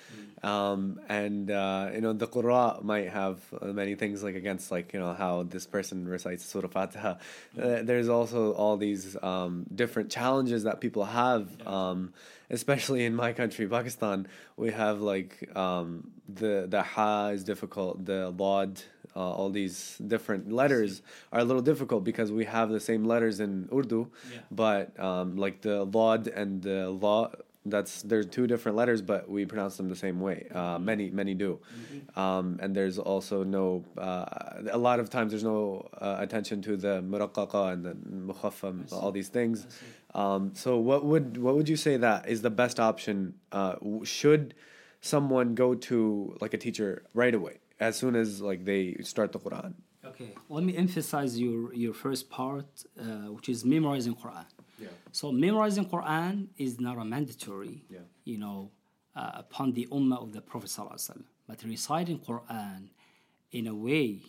Um, 0.42 1.00
and 1.08 1.50
uh, 1.50 1.90
you 1.94 2.00
know, 2.00 2.12
the 2.12 2.26
Qur'an 2.26 2.84
might 2.84 3.08
have 3.10 3.40
many 3.62 3.94
things 3.94 4.22
like 4.22 4.34
against 4.34 4.70
like 4.70 4.92
you 4.92 5.00
know 5.00 5.12
how 5.12 5.44
this 5.44 5.66
person 5.66 6.08
recites 6.08 6.44
Surah 6.44 6.68
Fatiha. 6.68 7.14
Uh, 7.60 7.82
there's 7.82 8.08
also 8.08 8.52
all 8.52 8.76
these 8.76 9.16
um, 9.22 9.66
different 9.74 10.10
challenges 10.10 10.64
that 10.64 10.80
people 10.80 11.04
have. 11.04 11.48
Um, 11.66 12.12
especially 12.50 13.04
in 13.04 13.14
my 13.14 13.32
country, 13.32 13.66
Pakistan, 13.66 14.28
we 14.56 14.70
have 14.70 15.00
like 15.00 15.50
um, 15.56 16.10
the 16.28 16.66
the 16.68 16.82
ha 16.82 17.28
is 17.28 17.44
difficult, 17.44 18.04
the 18.04 18.30
lod, 18.30 18.82
uh, 19.16 19.38
all 19.38 19.50
these 19.50 19.96
different 20.06 20.52
letters 20.52 21.02
are 21.32 21.40
a 21.40 21.44
little 21.44 21.62
difficult 21.62 22.04
because 22.04 22.30
we 22.30 22.44
have 22.44 22.68
the 22.70 22.80
same 22.90 23.02
letters 23.12 23.40
in 23.40 23.68
Urdu, 23.72 24.00
Yeah. 24.32 24.38
but 24.50 24.84
um, 25.00 25.36
like 25.44 25.62
the 25.62 25.84
lod 25.84 26.28
and 26.28 26.62
the 26.62 26.90
law. 26.90 27.30
That's 27.68 28.02
there's 28.02 28.26
two 28.26 28.46
different 28.46 28.76
letters, 28.80 29.02
but 29.02 29.28
we 29.28 29.44
pronounce 29.44 29.76
them 29.76 29.88
the 29.88 29.96
same 30.06 30.20
way. 30.20 30.46
Uh, 30.54 30.78
many 30.78 31.10
many 31.10 31.34
do, 31.34 31.58
um, 32.14 32.58
and 32.62 32.76
there's 32.76 32.96
also 32.96 33.42
no. 33.42 33.84
Uh, 33.98 34.24
a 34.70 34.78
lot 34.78 35.00
of 35.00 35.10
times 35.10 35.32
there's 35.32 35.42
no 35.42 35.88
uh, 36.00 36.14
attention 36.20 36.62
to 36.62 36.76
the 36.76 37.02
muraqqaqa 37.02 37.72
and 37.72 37.84
the 37.84 37.94
mukhaffam, 38.32 38.76
all 38.92 39.10
these 39.10 39.30
things. 39.38 39.66
Um, 40.14 40.52
so 40.54 40.78
what 40.78 41.04
would 41.10 41.38
what 41.38 41.56
would 41.56 41.68
you 41.68 41.76
say 41.76 41.96
that 41.96 42.28
is 42.28 42.40
the 42.42 42.50
best 42.62 42.78
option? 42.78 43.34
Uh, 43.50 43.74
should 44.04 44.54
someone 45.00 45.56
go 45.56 45.74
to 45.74 46.36
like 46.40 46.54
a 46.54 46.58
teacher 46.58 47.02
right 47.14 47.34
away 47.34 47.58
as 47.80 47.96
soon 47.98 48.16
as 48.16 48.40
like 48.40 48.64
they 48.64 48.96
start 49.02 49.32
the 49.32 49.38
Quran? 49.38 49.74
Okay, 50.04 50.30
let 50.48 50.62
me 50.64 50.76
emphasize 50.76 51.38
your, 51.38 51.74
your 51.74 51.92
first 51.92 52.30
part, 52.30 52.66
uh, 52.98 53.04
which 53.34 53.48
is 53.48 53.64
memorizing 53.64 54.14
Quran. 54.14 54.44
Yeah. 54.78 54.88
So 55.12 55.32
memorizing 55.32 55.86
Quran 55.86 56.48
is 56.56 56.78
not 56.80 56.96
a 56.98 57.04
mandatory, 57.04 57.82
Yeah. 57.90 58.00
you 58.24 58.38
know, 58.38 58.70
uh, 59.16 59.32
upon 59.34 59.72
the 59.72 59.86
ummah 59.90 60.22
of 60.22 60.32
the 60.32 60.40
Prophet 60.40 60.68
sallallahu 60.70 60.94
alaihi 60.94 61.10
wasallam. 61.10 61.24
But 61.48 61.62
reciting 61.64 62.18
Quran 62.20 62.88
in 63.52 63.66
a 63.66 63.74
way 63.74 64.20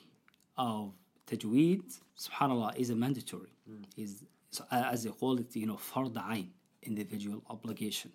of 0.57 0.93
tajweed, 1.27 1.83
subhanallah, 2.17 2.75
is 2.77 2.89
a 2.89 2.95
mandatory. 2.95 3.51
Is 3.97 4.23
so, 4.49 4.63
uh, 4.71 4.89
as 4.93 5.03
they 5.03 5.09
call 5.11 5.37
it, 5.39 5.55
you 5.55 5.67
know, 5.67 5.75
fard 5.75 6.15
ain, 6.31 6.51
individual 6.83 7.43
obligation 7.49 8.11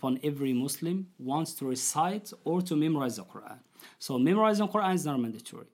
upon 0.00 0.18
every 0.24 0.54
Muslim 0.54 1.06
wants 1.18 1.52
to 1.58 1.66
recite 1.66 2.32
or 2.44 2.62
to 2.62 2.74
memorize 2.74 3.16
the 3.16 3.24
Quran. 3.24 3.58
So 3.98 4.18
memorizing 4.18 4.66
Quran 4.68 4.94
is 4.94 5.04
not 5.04 5.20
mandatory. 5.20 5.66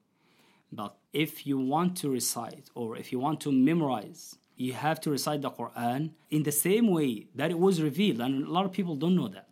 But 0.73 0.97
if 1.13 1.47
you 1.47 1.57
want 1.59 1.97
to 1.99 2.11
recite 2.11 2.67
or 2.75 2.97
if 2.97 3.13
you 3.13 3.19
want 3.21 3.41
to 3.43 3.53
memorize, 3.53 4.37
you 4.57 4.73
have 4.73 4.99
to 5.03 5.11
recite 5.17 5.43
the 5.43 5.51
Quran 5.51 6.11
in 6.31 6.43
the 6.43 6.51
same 6.51 6.89
way 6.89 7.29
that 7.37 7.53
it 7.53 7.59
was 7.67 7.81
revealed. 7.81 8.21
And 8.21 8.33
a 8.45 8.51
lot 8.51 8.65
of 8.65 8.73
people 8.73 8.97
don't 8.97 9.15
know 9.15 9.29
that. 9.29 9.49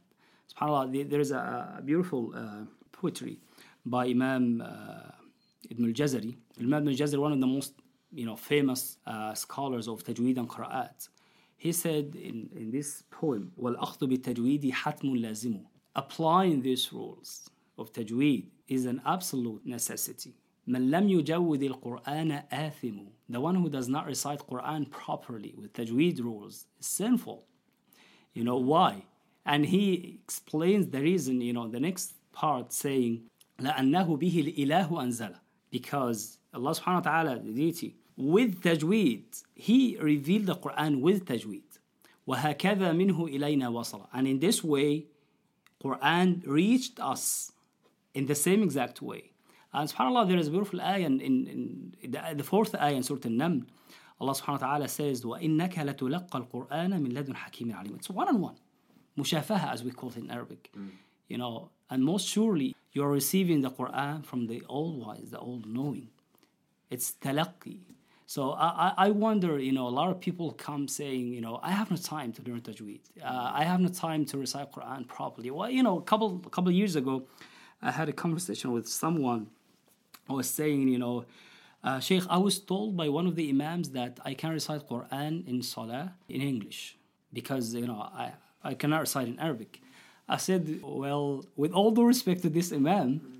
SubhanAllah, 0.50 1.08
there- 1.10 1.20
is 1.20 1.30
a, 1.30 1.80
beautiful 1.84 2.32
uh, 2.34 2.64
poetry 2.90 3.38
by 3.86 4.06
Imam 4.06 4.60
uh, 4.60 5.70
Ibn 5.70 5.84
al-Jazari. 5.90 6.32
Imam 6.58 6.80
Ibn 6.82 6.88
al-Jazari, 6.88 7.18
one 7.18 7.32
of 7.32 7.40
the 7.40 7.46
most 7.46 7.74
you 8.12 8.26
know, 8.26 8.36
famous 8.36 8.98
uh, 9.06 9.34
scholars 9.34 9.86
of 9.88 10.02
Tajweed 10.02 10.36
and 10.38 10.48
Qura'at. 10.48 11.08
He 11.57 11.71
said 11.73 12.15
in, 12.15 12.49
in 12.55 12.71
this 12.71 13.03
poem, 13.11 13.51
وَالْأَخْذُ 13.61 13.99
بِالتَّجْوِيدِ 13.99 14.71
حَتْمٌ 14.71 15.19
لَازِمٌ 15.19 15.61
Applying 15.95 16.61
these 16.61 16.93
rules 16.93 17.49
of 17.77 17.91
Tajweed 17.91 18.45
is 18.67 18.85
an 18.85 19.01
absolute 19.05 19.65
necessity. 19.65 20.35
مَنْ 20.67 20.89
لَمْ 20.89 21.09
يُجَوِّدِ 21.09 21.81
الْقُرْآنَ 21.81 22.49
آثِمُ 22.49 23.07
The 23.27 23.41
one 23.41 23.55
who 23.55 23.69
does 23.69 23.89
not 23.89 24.05
recite 24.05 24.39
Quran 24.39 24.89
properly 24.89 25.53
with 25.57 25.73
Tajweed 25.73 26.23
rules 26.23 26.65
is 26.79 26.85
sinful. 26.85 27.45
You 28.33 28.43
know 28.43 28.57
why? 28.57 29.03
And 29.45 29.65
he 29.65 30.19
explains 30.23 30.87
the 30.87 31.01
reason, 31.01 31.41
you 31.41 31.53
know, 31.53 31.67
the 31.67 31.79
next 31.79 32.13
part 32.31 32.71
saying, 32.71 33.23
لأنه 33.59 34.17
به 34.17 34.55
الإله 34.55 34.89
أنزله. 34.89 35.39
Because 35.71 36.37
Allah 36.53 36.71
subhanahu 36.71 37.05
wa 37.05 37.11
ta'ala, 37.11 37.39
the 37.39 37.51
deity, 37.51 37.95
with 38.17 38.61
tajweed, 38.61 39.43
He 39.55 39.97
revealed 39.99 40.47
the 40.47 40.55
Quran 40.55 41.01
with 41.01 41.25
tajweed. 41.25 41.63
وهكذا 42.27 42.93
منه 42.93 43.27
إلينا 43.27 43.69
وصل. 43.69 44.07
And 44.13 44.27
in 44.27 44.39
this 44.39 44.63
way, 44.63 45.07
Quran 45.83 46.43
reached 46.45 46.99
us 46.99 47.51
in 48.13 48.25
the 48.25 48.35
same 48.35 48.63
exact 48.63 49.01
way. 49.01 49.31
And 49.73 49.89
subhanAllah, 49.89 50.27
there 50.27 50.37
is 50.37 50.47
a 50.47 50.51
beautiful 50.51 50.81
ayah 50.81 51.05
in, 51.05 51.19
in, 51.21 51.47
in 52.03 52.11
the, 52.11 52.21
the 52.35 52.43
fourth 52.43 52.75
ayah 52.75 52.93
in 52.95 53.03
Surah 53.03 53.19
Al-Naml. 53.25 53.65
Allah 54.19 54.33
subhanahu 54.33 54.61
wa 54.61 54.67
ta'ala 54.67 54.87
says, 54.87 55.23
وَإِنَّكَ 55.23 55.73
لَتُلَقَّى 55.75 56.29
الْقُرْآنَ 56.31 56.91
مِنْ 57.01 57.13
لَدُنْ 57.13 57.35
حَكِيمٍ 57.35 57.73
عَلِيمٍ 57.73 57.95
It's 57.95 58.09
one 58.09 58.27
on 58.27 58.41
one. 58.41 58.55
Mushafaha, 59.17 59.71
as 59.71 59.83
we 59.83 59.91
call 59.91 60.09
it 60.09 60.17
in 60.17 60.29
Arabic. 60.29 60.71
You 61.27 61.37
know, 61.37 61.69
and 61.89 62.03
most 62.03 62.27
surely 62.27 62.75
you 62.91 63.03
are 63.03 63.11
receiving 63.11 63.61
the 63.61 63.71
Quran 63.71 64.25
from 64.25 64.47
the 64.47 64.61
all 64.67 64.99
wise, 64.99 65.29
the 65.31 65.37
all 65.37 65.61
knowing. 65.65 66.09
It's 66.89 67.13
talaqqi. 67.13 67.79
so 68.26 68.52
I, 68.52 68.92
I- 68.96 69.10
wonder, 69.10 69.58
you 69.58 69.72
know, 69.72 69.86
a 69.86 69.90
lot 70.00 70.10
of 70.10 70.20
people 70.20 70.52
come 70.52 70.88
saying, 70.88 71.28
you 71.28 71.40
know, 71.40 71.60
I 71.62 71.70
have 71.72 71.90
no 71.90 71.96
time 71.96 72.32
to 72.32 72.42
learn 72.42 72.60
tajweed. 72.62 73.00
Uh, 73.22 73.50
I 73.54 73.64
have 73.64 73.80
no 73.80 73.88
time 73.88 74.24
to 74.26 74.38
recite 74.38 74.72
Quran 74.72 75.06
properly. 75.06 75.50
Well, 75.50 75.70
you 75.70 75.82
know, 75.82 75.98
a 75.98 76.02
couple 76.02 76.40
a 76.46 76.50
couple 76.50 76.70
of 76.70 76.74
years 76.74 76.96
ago, 76.96 77.24
I 77.82 77.90
had 77.90 78.08
a 78.08 78.12
conversation 78.12 78.72
with 78.72 78.88
someone. 78.88 79.48
I 80.28 80.32
was 80.32 80.48
saying, 80.48 80.88
you 80.88 80.98
know, 80.98 81.26
uh, 81.82 82.00
Sheikh, 82.00 82.22
I 82.30 82.38
was 82.38 82.58
told 82.58 82.96
by 82.96 83.10
one 83.10 83.26
of 83.26 83.36
the 83.36 83.50
imams 83.50 83.90
that 83.90 84.18
I 84.24 84.32
can 84.32 84.50
recite 84.52 84.88
Quran 84.88 85.46
in 85.46 85.62
Salah 85.62 86.14
in 86.30 86.40
English 86.40 86.96
because, 87.32 87.74
you 87.74 87.86
know, 87.86 88.00
I, 88.00 88.32
I 88.62 88.72
cannot 88.72 89.00
recite 89.00 89.28
in 89.28 89.38
Arabic. 89.38 89.82
I 90.26 90.38
said, 90.38 90.80
well, 90.82 91.44
with 91.56 91.72
all 91.72 91.90
due 91.90 92.04
respect 92.06 92.40
to 92.42 92.48
this 92.48 92.72
imam, 92.72 93.33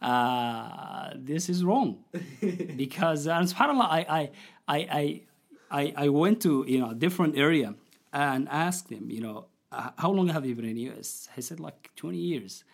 uh, 0.00 1.10
this 1.14 1.48
is 1.48 1.64
wrong. 1.64 2.04
Because 2.76 3.26
and 3.26 3.46
subhanallah 3.46 3.88
I, 3.90 4.00
I 4.08 4.30
I 4.76 5.22
I 5.70 5.94
I 6.04 6.08
went 6.08 6.40
to 6.42 6.64
you 6.66 6.78
know 6.80 6.90
a 6.90 6.94
different 6.94 7.36
area 7.36 7.74
and 8.12 8.48
asked 8.48 8.88
him 8.90 9.10
you 9.10 9.20
know 9.20 9.46
"Uh, 9.70 9.90
how 9.98 10.10
long 10.10 10.28
have 10.28 10.46
you 10.46 10.54
been 10.54 10.64
in 10.64 10.78
US 10.90 11.28
he 11.36 11.42
said 11.42 11.60
like 11.60 11.90
20 11.96 12.16
years. 12.16 12.64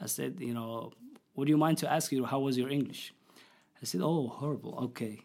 I 0.00 0.06
said 0.06 0.38
you 0.40 0.54
know 0.54 0.92
would 1.34 1.48
you 1.48 1.56
mind 1.56 1.78
to 1.78 1.90
ask 1.90 2.12
you 2.12 2.24
how 2.24 2.40
was 2.40 2.56
your 2.56 2.70
English? 2.70 3.12
I 3.82 3.84
said 3.84 4.00
oh 4.02 4.28
horrible 4.28 4.74
okay. 4.86 5.20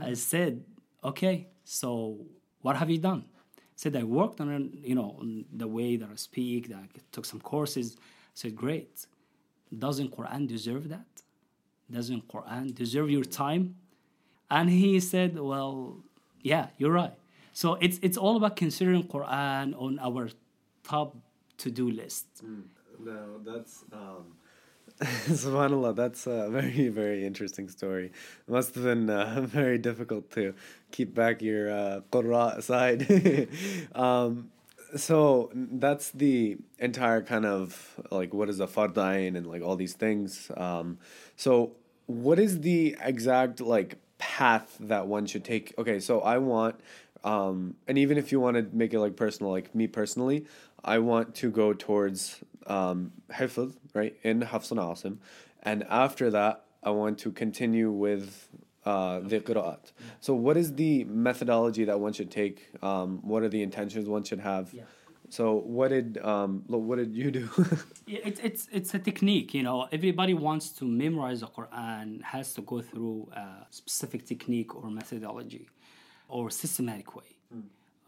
I 0.00 0.14
said 0.14 0.64
okay 1.02 1.48
so 1.64 2.18
what 2.60 2.76
have 2.76 2.90
you 2.90 2.98
done? 2.98 3.24
Said 3.74 3.96
I 3.96 4.04
worked 4.04 4.40
on 4.40 4.48
it, 4.50 4.88
you 4.88 4.94
know 4.94 5.16
on 5.18 5.46
the 5.52 5.66
way 5.66 5.96
that 5.96 6.08
I 6.12 6.16
speak 6.16 6.68
that 6.68 6.76
I 6.76 6.86
took 7.10 7.24
some 7.24 7.40
courses. 7.40 7.96
I 7.98 8.34
said 8.34 8.54
great 8.54 9.06
doesn't 9.78 10.16
Quran 10.16 10.46
deserve 10.46 10.88
that? 10.88 11.06
Doesn't 11.90 12.28
Quran 12.28 12.74
deserve 12.74 13.10
your 13.10 13.24
time? 13.24 13.76
And 14.50 14.70
he 14.70 15.00
said, 15.00 15.38
Well, 15.38 15.98
yeah, 16.42 16.68
you're 16.78 16.92
right. 16.92 17.14
So 17.52 17.74
it's 17.80 17.98
it's 18.02 18.16
all 18.16 18.36
about 18.36 18.56
considering 18.56 19.04
Quran 19.04 19.74
on 19.80 19.98
our 20.00 20.30
top 20.82 21.16
to-do 21.58 21.90
list. 21.90 22.26
No, 22.98 23.38
that's 23.44 23.84
um, 23.92 24.36
Subhanallah, 25.00 25.96
that's 25.96 26.26
a 26.26 26.48
very, 26.50 26.88
very 26.88 27.26
interesting 27.26 27.68
story. 27.68 28.06
It 28.06 28.50
must 28.50 28.74
have 28.74 28.84
been 28.84 29.10
uh, 29.10 29.40
very 29.46 29.78
difficult 29.78 30.30
to 30.32 30.54
keep 30.90 31.14
back 31.14 31.42
your 31.42 31.72
uh, 31.72 32.00
Qurra 32.12 32.62
side. 32.62 33.48
um, 33.94 34.50
so 34.96 35.50
that's 35.54 36.10
the 36.10 36.58
entire 36.78 37.22
kind 37.22 37.46
of 37.46 38.00
like 38.10 38.34
what 38.34 38.48
is 38.48 38.60
a 38.60 38.66
fardain 38.66 39.36
and 39.36 39.46
like 39.46 39.62
all 39.62 39.76
these 39.76 39.94
things. 39.94 40.50
Um, 40.56 40.98
so 41.36 41.72
what 42.06 42.38
is 42.38 42.60
the 42.60 42.96
exact 43.00 43.60
like 43.60 43.96
path 44.18 44.76
that 44.80 45.06
one 45.06 45.26
should 45.26 45.44
take? 45.44 45.74
Okay, 45.78 46.00
so 46.00 46.20
I 46.20 46.38
want, 46.38 46.76
um, 47.24 47.74
and 47.88 47.98
even 47.98 48.18
if 48.18 48.32
you 48.32 48.40
want 48.40 48.56
to 48.56 48.76
make 48.76 48.92
it 48.92 49.00
like 49.00 49.16
personal, 49.16 49.52
like 49.52 49.74
me 49.74 49.86
personally, 49.86 50.46
I 50.84 50.98
want 50.98 51.34
to 51.36 51.50
go 51.50 51.72
towards 51.72 52.42
um, 52.66 53.12
hifz, 53.30 53.74
right, 53.94 54.16
in 54.22 54.42
Hafs 54.42 54.70
and 54.70 54.80
Asim. 54.80 55.18
And 55.62 55.84
after 55.88 56.30
that, 56.30 56.64
I 56.82 56.90
want 56.90 57.18
to 57.20 57.30
continue 57.30 57.90
with 57.90 58.48
uh, 58.84 59.20
the 59.20 59.40
qira'at. 59.40 59.92
So, 60.20 60.34
what 60.34 60.56
is 60.56 60.74
the 60.74 61.04
methodology 61.04 61.84
that 61.84 62.00
one 62.00 62.12
should 62.12 62.30
take? 62.30 62.70
Um, 62.82 63.20
what 63.22 63.42
are 63.42 63.48
the 63.48 63.62
intentions 63.62 64.08
one 64.08 64.24
should 64.24 64.40
have? 64.40 64.72
Yeah. 64.72 64.82
So, 65.28 65.54
what 65.54 65.88
did 65.88 66.18
um, 66.18 66.64
what 66.66 66.96
did 66.96 67.14
you 67.14 67.30
do? 67.30 67.48
It's 68.06 68.40
it's 68.40 68.68
it's 68.70 68.92
a 68.94 68.98
technique, 68.98 69.54
you 69.54 69.62
know. 69.62 69.88
Everybody 69.90 70.34
wants 70.34 70.68
to 70.78 70.84
memorize 70.84 71.40
the 71.40 71.46
Quran 71.46 72.22
has 72.22 72.52
to 72.54 72.60
go 72.60 72.82
through 72.82 73.30
a 73.34 73.64
specific 73.70 74.26
technique 74.26 74.74
or 74.74 74.90
methodology, 74.90 75.68
or 76.28 76.50
systematic 76.50 77.16
way. 77.16 77.30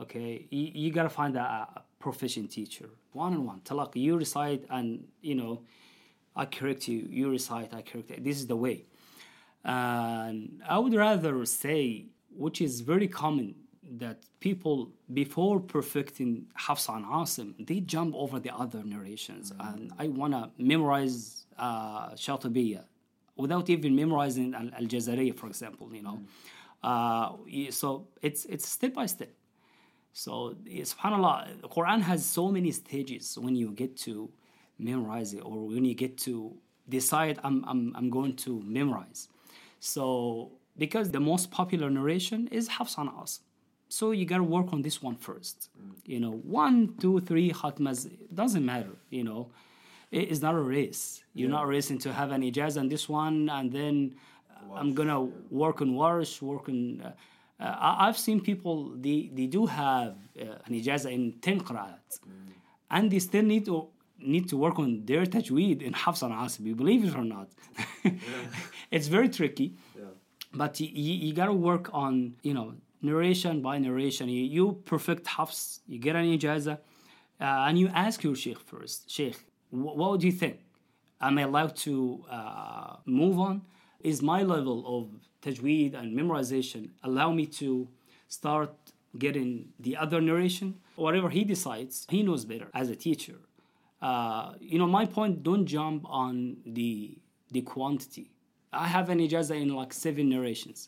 Okay, 0.01 0.47
you, 0.51 0.71
you 0.75 0.91
gotta 0.91 1.09
find 1.09 1.37
a, 1.37 1.41
a 1.41 1.83
proficient 2.01 2.51
teacher, 2.51 2.91
one 3.13 3.33
on 3.33 3.47
one. 3.47 3.61
Talak, 3.61 3.95
you 3.95 4.17
recite, 4.19 4.65
and 4.69 5.07
you 5.23 5.37
know, 5.37 5.63
I 6.35 6.45
correct 6.47 6.89
you. 6.89 7.07
You 7.09 7.31
recite, 7.31 7.73
I 7.73 7.83
correct 7.83 8.11
you. 8.11 8.17
This 8.19 8.39
is 8.39 8.47
the 8.49 8.57
way. 8.57 8.85
And 9.65 10.63
I 10.69 10.79
would 10.79 10.95
rather 10.95 11.45
say, 11.47 12.07
which 12.37 12.61
is 12.61 12.81
very 12.81 13.09
common, 13.09 13.55
that 13.99 14.25
people 14.41 14.91
before 15.13 15.61
perfecting 15.61 16.47
Hafsa 16.55 16.93
and 16.93 17.05
Asim, 17.05 17.67
they 17.67 17.81
jump 17.81 18.15
over 18.15 18.41
the 18.41 18.55
other 18.55 18.83
narrations. 18.83 19.53
And 19.61 19.93
I 19.99 20.09
wanna 20.09 20.51
memorize 20.59 21.47
uh, 21.59 22.11
Shatibiya 22.11 22.85
without 23.37 23.69
even 23.71 23.95
memorizing 23.95 24.55
Al 24.55 24.87
Jazariya, 24.87 25.37
for 25.37 25.47
example. 25.47 25.95
You 25.95 26.03
know, 26.03 26.21
uh, 26.83 27.33
so 27.71 28.09
it's 28.23 28.45
it's 28.47 28.69
step 28.69 28.95
by 28.95 29.07
step. 29.07 29.31
So 30.13 30.57
subhanallah, 30.67 31.61
the 31.63 31.69
Quran 31.69 32.01
has 32.03 32.25
so 32.25 32.51
many 32.51 32.71
stages 32.71 33.37
when 33.39 33.57
you 33.57 33.73
get 33.73 33.97
to 33.99 34.31
memorize 34.79 35.35
it 35.35 35.41
or 35.41 35.67
when 35.67 35.85
you 35.85 35.95
get 35.95 36.19
to 36.19 36.57
decide 36.89 37.39
I'm 37.43 37.65
I'm 37.67 37.93
I'm 37.97 38.11
going 38.11 38.37
to 38.37 38.63
memorize. 38.65 39.29
So 39.85 40.51
because 40.79 41.11
the 41.11 41.21
most 41.21 41.51
popular 41.51 41.91
narration 41.91 42.49
is 42.51 42.69
Hafs 42.69 42.97
and 42.97 43.11
Asim. 43.11 43.41
So 43.89 44.13
you 44.13 44.25
gotta 44.25 44.43
work 44.43 44.73
on 44.73 44.81
this 44.81 45.03
one 45.03 45.17
first. 45.17 45.69
You 46.07 46.21
know, 46.21 46.33
one, 46.63 46.95
two, 46.99 47.21
three 47.21 47.51
khatmas, 47.51 48.11
doesn't 48.35 48.65
matter, 48.65 48.97
you 49.11 49.25
know. 49.25 49.51
It 50.11 50.29
is 50.29 50.41
not 50.41 50.55
a 50.55 50.61
race. 50.77 51.23
You're 51.35 51.51
not 51.51 51.69
racing 51.69 51.99
to 51.99 52.13
have 52.15 52.31
an 52.31 52.43
ijaz 52.43 52.81
on 52.81 52.89
this 52.89 53.09
one 53.09 53.51
and 53.51 53.71
then 53.71 54.15
I'm 54.75 54.95
gonna 54.95 55.21
work 55.51 55.83
on 55.83 55.91
Warsh, 55.93 56.41
work 56.41 56.69
on 56.71 57.03
uh, 57.03 57.13
uh, 57.61 57.97
I've 58.05 58.19
seen 58.19 58.41
people 58.41 58.77
they, 58.97 59.31
they 59.35 59.47
do 59.47 59.67
have 59.67 60.17
uh, 60.41 60.67
an 60.67 60.73
ijaza 60.81 61.13
in 61.13 61.35
10 61.43 61.61
qira'at 61.61 62.21
and 62.91 63.11
they 63.11 63.19
still 63.19 63.45
need 63.45 63.67
to 63.67 63.89
need 64.19 64.49
to 64.49 64.57
work 64.57 64.79
on 64.79 65.05
their 65.05 65.25
tajweed 65.27 65.83
in 65.83 65.93
Hafs 65.93 66.23
and 66.23 66.33
you 66.61 66.75
believe 66.75 67.05
it 67.05 67.15
or 67.15 67.25
not. 67.25 67.49
it's 68.91 69.09
very 69.09 69.29
tricky. 69.29 69.75
But 70.53 70.79
you, 70.81 70.89
you, 70.93 71.27
you 71.27 71.33
got 71.35 71.47
to 71.47 71.53
work 71.53 71.91
on 71.93 72.35
you 72.43 72.55
know 72.55 72.75
narration 73.03 73.61
by 73.61 73.79
narration. 73.79 74.29
You, 74.29 74.45
you 74.45 74.83
perfect 74.85 75.27
hafs 75.27 75.81
you 75.87 75.99
get 75.99 76.17
an 76.17 76.25
ijaza 76.25 76.75
uh, 77.41 77.45
and 77.67 77.79
you 77.79 77.89
ask 77.89 78.23
your 78.23 78.37
sheikh 78.37 78.61
first. 78.61 79.11
Sheikh 79.11 79.37
wh- 79.71 79.97
what 79.97 80.21
do 80.21 80.27
you 80.27 80.33
think? 80.33 80.61
Am 81.21 81.39
i 81.39 81.43
allowed 81.43 81.75
to 81.77 82.25
uh, 82.31 82.97
move 83.07 83.39
on? 83.39 83.63
Is 84.01 84.23
my 84.23 84.43
level 84.43 84.79
of 84.87 85.03
tajweed 85.43 85.95
and 85.95 86.17
memorization 86.17 86.91
allow 87.03 87.33
me 87.33 87.47
to 87.47 87.89
start 88.29 88.73
getting 89.19 89.71
the 89.81 89.97
other 89.97 90.21
narration? 90.21 90.75
Whatever 90.97 91.31
he 91.31 91.43
decides 91.45 92.07
he 92.09 92.23
knows 92.23 92.45
better 92.45 92.69
as 92.75 92.91
a 92.91 92.97
teacher 92.97 93.37
uh, 94.09 94.47
you 94.73 94.79
know 94.81 94.89
my 94.99 95.05
point 95.17 95.43
don't 95.49 95.67
jump 95.77 96.01
on 96.23 96.35
the 96.79 96.91
the 97.55 97.63
quantity. 97.73 98.27
I 98.85 98.87
have 98.97 99.07
an 99.15 99.19
ijaza 99.27 99.55
in 99.65 99.69
like 99.81 99.93
seven 100.05 100.25
narrations. 100.35 100.79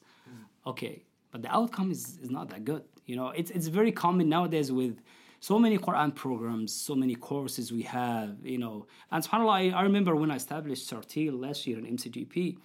Okay 0.73 0.97
but 1.37 1.43
the 1.43 1.55
outcome 1.55 1.91
is, 1.91 2.19
is 2.23 2.31
not 2.31 2.49
that 2.51 2.65
good. 2.65 2.85
You 3.05 3.17
know 3.17 3.29
it's, 3.41 3.51
it's 3.57 3.69
very 3.81 3.93
common 3.93 4.29
nowadays 4.37 4.73
with 4.81 4.97
so 5.41 5.59
many 5.65 5.77
quran 5.87 6.11
programs 6.25 6.73
so 6.89 6.95
many 7.03 7.15
courses 7.15 7.65
we 7.71 7.83
have 7.83 8.31
you 8.43 8.59
know. 8.65 8.77
And 9.13 9.23
subhanallah 9.25 9.57
i, 9.63 9.65
I 9.81 9.83
remember 9.91 10.13
when 10.17 10.31
i 10.31 10.37
established 10.37 10.85
Tartil 10.91 11.35
last 11.47 11.61
year 11.69 11.79
in 11.79 11.85
mcgp 11.97 12.57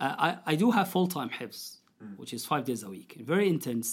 uh, 0.00 0.14
I, 0.26 0.28
I 0.52 0.54
do 0.62 0.66
have 0.76 0.86
full-time 0.88 1.30
hifz 1.38 1.60
which 2.20 2.32
is 2.36 2.44
five 2.52 2.64
days 2.70 2.82
a 2.82 2.90
week. 2.96 3.10
Very 3.32 3.48
intense 3.56 3.88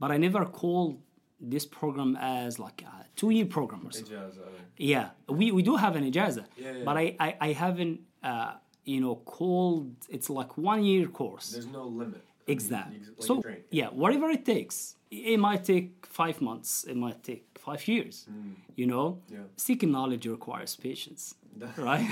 but 0.00 0.08
i 0.14 0.16
never 0.26 0.42
called 0.60 0.92
this 1.40 1.66
program 1.66 2.16
as 2.20 2.58
like 2.58 2.82
a 2.82 3.06
two-year 3.16 3.46
program 3.46 3.86
or 3.86 3.92
something. 3.92 4.16
Ijaza. 4.16 4.44
Yeah, 4.76 5.10
we, 5.28 5.52
we 5.52 5.62
do 5.62 5.76
have 5.76 5.96
an 5.96 6.10
ijaza, 6.10 6.44
yeah, 6.56 6.72
yeah. 6.72 6.84
but 6.84 6.96
I, 6.96 7.16
I, 7.20 7.36
I 7.40 7.52
haven't, 7.52 8.00
uh, 8.22 8.52
you 8.84 9.00
know, 9.00 9.16
called, 9.16 9.94
it's 10.08 10.30
like 10.30 10.56
one-year 10.56 11.06
course. 11.08 11.50
There's 11.50 11.66
no 11.66 11.84
limit. 11.84 12.22
Exactly. 12.46 12.98
Like 12.98 13.26
so, 13.26 13.42
yeah, 13.70 13.88
whatever 13.88 14.28
it 14.30 14.44
takes. 14.44 14.96
It 15.10 15.38
might 15.38 15.64
take 15.64 16.06
five 16.06 16.40
months. 16.40 16.84
It 16.84 16.96
might 16.96 17.22
take 17.22 17.44
five 17.58 17.86
years. 17.88 18.26
Mm. 18.30 18.54
You 18.76 18.86
know, 18.86 19.20
yeah. 19.28 19.38
seeking 19.56 19.90
knowledge 19.90 20.26
requires 20.26 20.76
patience, 20.76 21.34
right? 21.76 22.08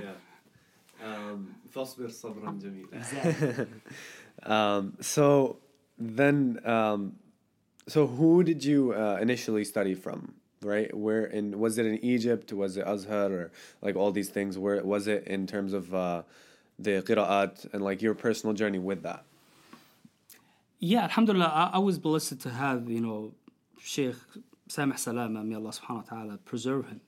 yeah. 0.00 0.12
Um, 1.04 1.56
um, 4.42 4.96
so 5.00 5.58
then 5.98 6.60
um, 6.64 7.16
so 7.86 8.06
who 8.06 8.42
did 8.42 8.64
you 8.64 8.92
uh, 8.92 9.18
initially 9.20 9.64
study 9.64 9.94
from? 9.94 10.34
Right, 10.62 10.94
where 10.96 11.26
in 11.26 11.58
was 11.58 11.76
it 11.76 11.84
in 11.84 12.02
Egypt? 12.02 12.50
Was 12.52 12.78
it 12.78 12.86
Azhar 12.86 13.30
or 13.30 13.50
like 13.82 13.96
all 13.96 14.12
these 14.12 14.30
things? 14.30 14.56
Where 14.56 14.82
was 14.82 15.06
it 15.06 15.26
in 15.26 15.46
terms 15.46 15.74
of 15.74 15.94
uh, 15.94 16.22
the 16.78 17.02
qira'at 17.02 17.72
and 17.74 17.84
like 17.84 18.00
your 18.00 18.14
personal 18.14 18.54
journey 18.54 18.78
with 18.78 19.02
that? 19.02 19.24
Yeah, 20.78 21.02
alhamdulillah, 21.02 21.46
I, 21.46 21.70
I 21.74 21.78
was 21.78 21.98
blessed 21.98 22.40
to 22.40 22.50
have, 22.50 22.88
you 22.88 23.00
know, 23.00 23.32
Sheikh 23.78 24.16
Samih 24.68 24.98
Salama, 24.98 25.44
may 25.44 25.56
Allah 25.56 25.70
subhanahu 25.70 26.10
wa 26.10 26.16
ta'ala 26.16 26.38
preserve 26.38 26.88
him. 26.88 27.00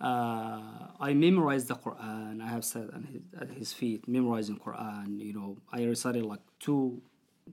Uh, 0.00 0.60
I 1.00 1.14
memorized 1.14 1.68
the 1.68 1.76
Quran. 1.76 2.42
I 2.42 2.48
have 2.48 2.64
sat 2.64 2.92
on 2.92 3.04
his, 3.04 3.22
at 3.40 3.50
his 3.50 3.72
feet, 3.72 4.08
memorizing 4.08 4.58
Quran. 4.58 5.18
You 5.20 5.32
know, 5.32 5.56
I 5.72 5.84
recited 5.84 6.24
like 6.24 6.40
two 6.58 7.00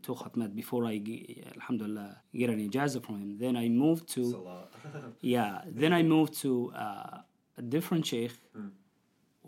two 0.02 0.16
khatmat 0.16 0.56
before 0.56 0.86
I, 0.86 1.02
alhamdulillah, 1.56 2.22
get 2.34 2.50
an 2.50 2.70
ijaza 2.70 3.04
from 3.04 3.16
him. 3.22 3.38
Then 3.38 3.56
I 3.58 3.68
moved 3.70 4.08
to, 4.16 4.48
yeah, 5.22 5.62
then 5.66 5.94
I 5.94 6.04
moved 6.04 6.34
to 6.42 6.72
uh, 6.76 7.18
a 7.58 7.62
different 7.62 8.06
sheikh 8.06 8.32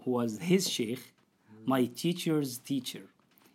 who 0.03 0.11
was 0.11 0.39
his 0.39 0.69
sheikh, 0.69 1.13
my 1.65 1.85
teacher's 1.85 2.57
teacher. 2.57 3.05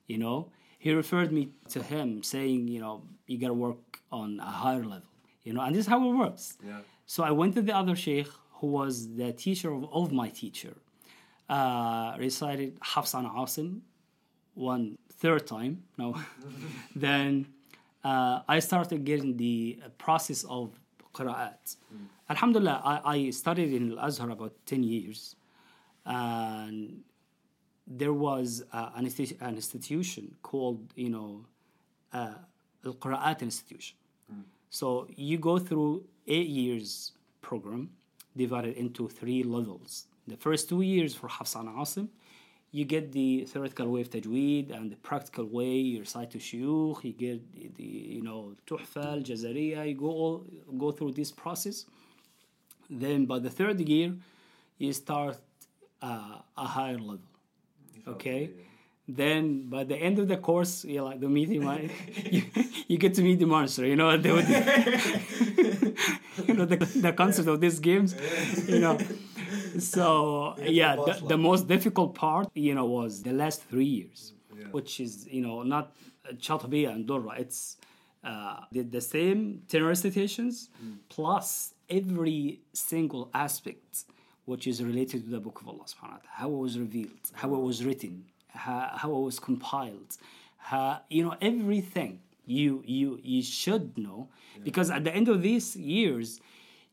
You 0.07 0.19
know, 0.19 0.51
he 0.79 0.93
referred 0.93 1.33
me 1.33 1.49
to 1.71 1.83
him 1.83 2.23
saying, 2.23 2.69
you 2.69 2.81
know, 2.81 3.03
you 3.27 3.39
gotta 3.39 3.55
work 3.55 4.01
on 4.13 4.41
a 4.41 4.45
higher 4.45 4.85
level. 4.85 5.11
You 5.43 5.53
know, 5.53 5.61
and 5.61 5.75
this 5.75 5.87
is 5.87 5.87
how 5.87 6.09
it 6.09 6.15
works. 6.15 6.57
Yeah. 6.65 6.81
So 7.07 7.23
I 7.23 7.31
went 7.31 7.55
to 7.55 7.63
the 7.63 7.75
other 7.75 7.97
sheikh 7.97 8.29
who 8.55 8.69
was 8.69 9.15
the 9.15 9.33
teacher 9.33 9.73
of, 9.73 9.85
of 9.93 10.13
my 10.13 10.29
teacher. 10.29 10.75
Uh, 11.49 12.17
recited 12.19 12.77
Hafs 12.83 13.15
and 13.15 13.29
Asim 13.29 13.83
one 14.57 14.99
third 15.19 15.47
time. 15.47 15.83
No, 15.99 16.17
then 16.97 17.47
uh, 18.05 18.41
I 18.49 18.59
started 18.61 19.05
getting 19.05 19.37
the 19.37 19.81
process 19.99 20.45
of 20.45 20.79
qira'at. 21.15 21.77
Alhamdulillah, 22.29 22.83
I, 22.85 23.15
I 23.15 23.31
studied 23.31 23.73
in 23.73 23.93
Al 23.93 24.07
Azhar 24.07 24.31
about 24.31 24.55
10 24.67 24.83
years. 24.83 25.37
And 26.05 27.03
there 27.87 28.13
was 28.13 28.65
uh, 28.73 28.91
an, 28.97 29.07
an 29.41 29.55
institution 29.55 30.35
called, 30.43 30.93
you 30.97 31.11
know, 31.11 31.45
uh, 32.13 32.35
Al 32.85 32.95
Qira'at 32.95 33.43
Institution. 33.43 33.97
So 34.71 35.07
you 35.15 35.39
go 35.39 35.59
through 35.59 36.05
eight 36.27 36.49
years 36.49 37.13
program 37.41 37.91
divided 38.37 38.77
into 38.77 39.09
three 39.09 39.43
levels. 39.43 40.07
The 40.27 40.37
first 40.37 40.69
two 40.69 40.83
years 40.83 41.15
for 41.15 41.29
Hafs 41.29 41.55
and 41.55 41.69
Asim, 41.69 42.09
you 42.77 42.85
get 42.85 43.11
the 43.11 43.47
theoretical 43.51 43.89
way 43.89 44.03
of 44.03 44.11
tajweed 44.11 44.67
and 44.77 44.93
the 44.93 44.97
practical 44.97 45.47
way. 45.47 45.77
You 45.93 46.01
recite 46.01 46.31
to 46.33 46.39
shuyukh, 46.39 47.03
you 47.05 47.13
get 47.13 47.39
the, 47.55 47.71
the 47.79 47.91
you 48.17 48.23
know 48.23 48.53
tuhfa, 48.67 49.07
jazariya. 49.27 49.89
You 49.89 49.95
go 49.95 50.11
all, 50.23 50.45
go 50.77 50.91
through 50.93 51.13
this 51.13 51.33
process. 51.33 51.87
Then 52.91 53.25
by 53.25 53.39
the 53.39 53.49
third 53.49 53.81
year, 53.81 54.13
you 54.77 54.93
start 54.93 55.39
uh, 56.03 56.41
a 56.65 56.67
higher 56.77 56.99
level. 56.99 57.31
Okay. 58.07 58.51
Then 59.09 59.71
by 59.71 59.85
the 59.85 59.97
end 59.97 60.19
of 60.19 60.29
the 60.29 60.37
course, 60.37 60.85
you 60.85 61.03
like 61.03 61.21
the 61.21 61.31
meeting, 61.31 61.63
you, 62.31 62.43
you 62.89 62.99
get 62.99 63.15
to 63.15 63.23
meet 63.23 63.39
the 63.39 63.47
monster. 63.47 63.87
You 63.87 63.97
know, 63.97 64.19
they 64.19 64.33
would, 64.33 64.49
you 66.47 66.55
know 66.55 66.67
the, 66.67 66.77
the 67.07 67.15
concept 67.15 67.49
of 67.49 67.59
these 67.59 67.81
games. 67.81 68.15
You 68.69 68.81
know, 68.81 68.99
so 69.95 70.55
yeah, 70.63 70.97
the, 70.97 71.23
the 71.29 71.39
most 71.39 71.69
difficult 71.69 72.15
part, 72.15 72.49
you 72.55 72.75
know, 72.75 72.87
was 72.87 73.23
the 73.23 73.33
last 73.33 73.63
three 73.65 73.85
years, 73.85 74.33
which 74.71 75.01
is 75.01 75.27
you 75.31 75.43
know 75.43 75.63
not 75.63 75.95
Shatibiya 76.35 76.93
and 76.95 77.07
Durra. 77.07 77.39
It's 77.39 77.77
uh, 78.25 78.61
the, 78.73 78.83
the 78.83 79.01
same 79.01 79.63
ten 79.69 79.85
recitations 79.85 80.71
plus 81.09 81.75
every 81.89 82.61
single 82.73 83.31
aspect 83.35 84.05
which 84.47 84.67
is 84.67 84.83
related 84.83 85.25
to 85.25 85.31
the 85.31 85.41
book 85.41 85.61
of 85.61 85.69
Allah 85.69 85.85
subhanahu 85.85 86.19
wa 86.19 86.23
ta'ala, 86.23 86.31
how 86.41 86.49
it 86.49 86.57
was 86.57 86.79
revealed, 86.79 87.25
how 87.35 87.53
it 87.55 87.61
was 87.61 87.85
written, 87.85 88.25
how, 88.49 88.91
how 88.95 89.11
it 89.11 89.21
was 89.21 89.39
compiled, 89.41 90.17
how, 90.57 91.01
you 91.11 91.25
know, 91.25 91.35
everything 91.41 92.21
you 92.47 92.83
you 92.87 93.19
you 93.23 93.43
should 93.43 93.99
know. 93.99 94.29
Because 94.63 94.89
at 94.91 95.03
the 95.05 95.13
end 95.15 95.29
of 95.29 95.43
these 95.43 95.75
years 95.77 96.41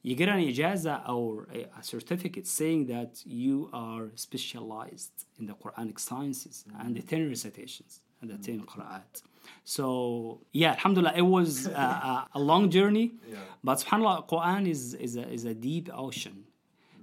you 0.08 0.14
get 0.22 0.28
an 0.30 0.40
ijaza 0.50 0.96
or 1.10 1.48
a, 1.54 1.62
a 1.80 1.84
certificate 1.94 2.46
saying 2.60 2.82
that 2.88 3.12
you 3.26 3.70
are 3.74 4.06
specialized 4.16 5.14
in 5.40 5.46
the 5.50 5.54
Quranic 5.62 5.98
sciences 6.00 6.66
and 6.82 6.96
the 6.96 7.02
10 7.02 7.30
recitations 7.30 8.02
and 8.22 8.30
the 8.30 8.38
10 8.38 8.62
qira'at. 8.66 9.14
So, 9.66 10.42
yeah, 10.54 10.72
alhamdulillah, 10.72 11.14
it 11.16 11.22
was 11.38 11.68
a, 11.68 11.72
a, 11.72 12.28
a 12.36 12.40
long 12.40 12.70
journey, 12.70 13.08
Yeah. 13.30 13.38
but 13.64 13.76
subhanAllah, 13.80 14.28
Quran 14.28 14.68
is, 14.70 14.94
is, 14.94 15.16
a, 15.18 15.26
is 15.38 15.46
a 15.46 15.54
deep 15.54 15.90
ocean. 15.94 16.46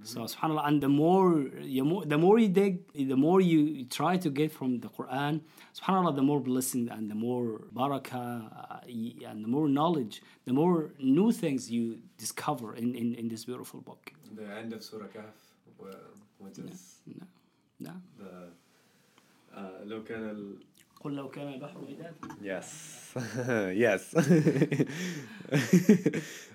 So 0.04 0.20
subhanallah, 0.20 0.68
and 0.68 0.80
the 0.80 0.88
more 0.88 1.30
you 1.76 1.84
more 1.84 2.04
the 2.04 2.16
more 2.18 2.38
you 2.38 2.48
dig, 2.48 2.72
the 3.12 3.16
more 3.26 3.40
you 3.40 3.84
try 3.86 4.16
to 4.24 4.30
get 4.30 4.52
from 4.52 4.70
the 4.84 4.88
Quran. 4.88 5.40
Subhanallah, 5.78 6.14
the 6.14 6.22
more 6.30 6.40
blessing 6.40 6.88
and 6.96 7.10
the 7.10 7.16
more 7.26 7.62
barakah 7.74 8.26
uh, 8.46 8.80
y- 8.86 9.14
and 9.28 9.42
the 9.44 9.48
more 9.56 9.68
knowledge, 9.68 10.22
the 10.44 10.52
more 10.52 10.78
new 11.16 11.32
things 11.32 11.60
you 11.76 11.98
discover 12.18 12.68
in, 12.76 12.94
in, 12.94 13.14
in 13.14 13.26
this 13.28 13.44
beautiful 13.50 13.80
book. 13.80 14.12
The 14.40 14.46
end 14.60 14.72
of 14.76 14.80
Surah 14.84 15.06
Kahf, 15.16 15.36
where- 15.78 16.12
which 16.38 16.58
is 16.58 16.80
No. 17.80 17.92
the 18.20 18.30
uh, 19.58 19.84
لو 19.84 20.04
كان 20.04 20.22
ال- 20.30 20.58
قل 21.02 21.14
لو 21.14 21.28
كان 21.28 21.48
البحر 21.52 21.78
مدادا 21.80 22.14
Yes. 22.42 22.68
yes. 23.84 24.14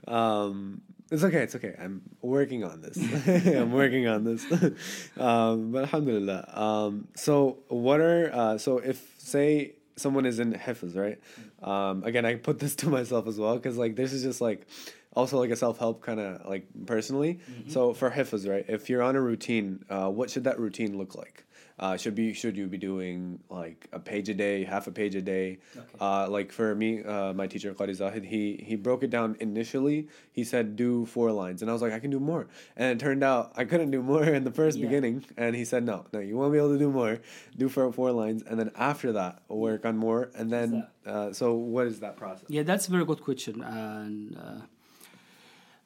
um, 0.08 0.82
it's 1.11 1.23
okay. 1.23 1.43
It's 1.43 1.55
okay. 1.55 1.75
I'm 1.79 2.03
working 2.21 2.65
on 2.65 2.81
this. 2.81 2.97
I'm 3.47 3.73
working 3.73 4.09
on 4.09 4.25
this. 4.25 4.45
um, 5.17 5.71
but 5.71 5.85
alhamdulillah. 5.85 6.51
Um, 6.53 7.09
so 7.15 7.59
what 7.69 8.01
are 8.01 8.31
uh, 8.33 8.59
so 8.59 8.79
if 8.79 9.15
say 9.19 9.75
someone 9.97 10.27
is 10.27 10.39
in 10.39 10.53
hifz, 10.53 10.97
right? 10.97 11.21
Um, 11.63 12.05
again, 12.05 12.25
I 12.25 12.35
put 12.35 12.59
this 12.59 12.75
to 12.83 12.89
myself 12.89 13.27
as 13.27 13.39
well 13.39 13.57
because 13.57 13.77
like 13.77 13.97
this 13.97 14.13
is 14.13 14.23
just 14.23 14.41
like 14.41 14.67
also 15.15 15.39
like 15.39 15.51
a 15.51 15.57
self 15.57 15.79
help 15.79 16.03
kind 16.03 16.21
of 16.21 16.47
like 16.47 16.67
personally. 16.87 17.41
So 17.69 17.95
for 17.95 18.11
hifz, 18.11 18.49
right? 18.49 18.65
If 18.69 18.91
you're 18.91 19.03
on 19.03 19.17
a 19.17 19.21
routine, 19.21 19.85
uh, 19.89 20.09
what 20.09 20.31
should 20.31 20.45
that 20.45 20.59
routine 20.59 20.99
look 20.99 21.15
like? 21.15 21.45
Uh, 21.79 21.95
should 21.95 22.15
be 22.15 22.33
should 22.33 22.57
you 22.57 22.67
be 22.69 22.79
doing 22.79 23.39
like 23.51 23.87
a 23.93 23.99
page 24.01 24.31
a 24.31 24.35
day, 24.35 24.65
half 24.65 24.87
a 24.87 24.91
page 24.91 25.15
a 25.15 25.21
day? 25.21 25.59
Okay. 25.77 25.87
Uh, 26.01 26.27
like 26.27 26.51
for 26.51 26.75
me, 26.75 27.05
uh, 27.05 27.35
my 27.35 27.47
teacher 27.47 27.75
Qari 27.75 27.95
Zahid, 27.95 28.25
he 28.25 28.57
he 28.65 28.77
broke 28.77 29.03
it 29.03 29.11
down 29.11 29.37
initially. 29.41 30.09
He 30.33 30.43
said 30.43 30.75
do 30.75 31.05
four 31.05 31.31
lines, 31.33 31.61
and 31.61 31.71
I 31.71 31.75
was 31.75 31.83
like, 31.83 31.93
I 31.93 31.99
can 31.99 32.11
do 32.11 32.19
more. 32.19 32.47
And 32.77 32.93
it 32.93 32.99
turned 33.05 33.23
out 33.23 33.53
I 33.57 33.65
couldn't 33.67 33.91
do 33.91 34.03
more 34.03 34.25
in 34.25 34.45
the 34.45 34.51
first 34.51 34.79
Yeah. 34.79 34.87
beginning. 34.87 35.27
And 35.37 35.55
he 35.55 35.67
said, 35.67 35.85
No, 35.85 36.07
no, 36.15 36.19
you 36.19 36.35
won't 36.39 36.53
be 36.53 36.59
able 36.59 36.73
to 36.73 36.79
do 36.79 36.91
more. 36.91 37.21
Do 37.59 37.69
for 37.69 37.93
four 37.93 38.11
lines, 38.11 38.43
and 38.49 38.59
then 38.59 38.71
after 38.75 39.13
that, 39.13 39.43
work 39.49 39.85
on 39.85 39.99
more. 39.99 40.31
And 40.35 40.51
then, 40.51 40.87
uh, 41.05 41.35
so 41.35 41.53
what 41.53 41.87
is 41.89 42.01
that 42.01 42.17
process? 42.17 42.47
Yeah, 42.49 42.63
that's 42.63 42.89
a 42.89 42.91
very 42.91 43.05
good 43.05 43.21
question, 43.21 43.61
and 43.63 44.35
uh, 44.35 44.61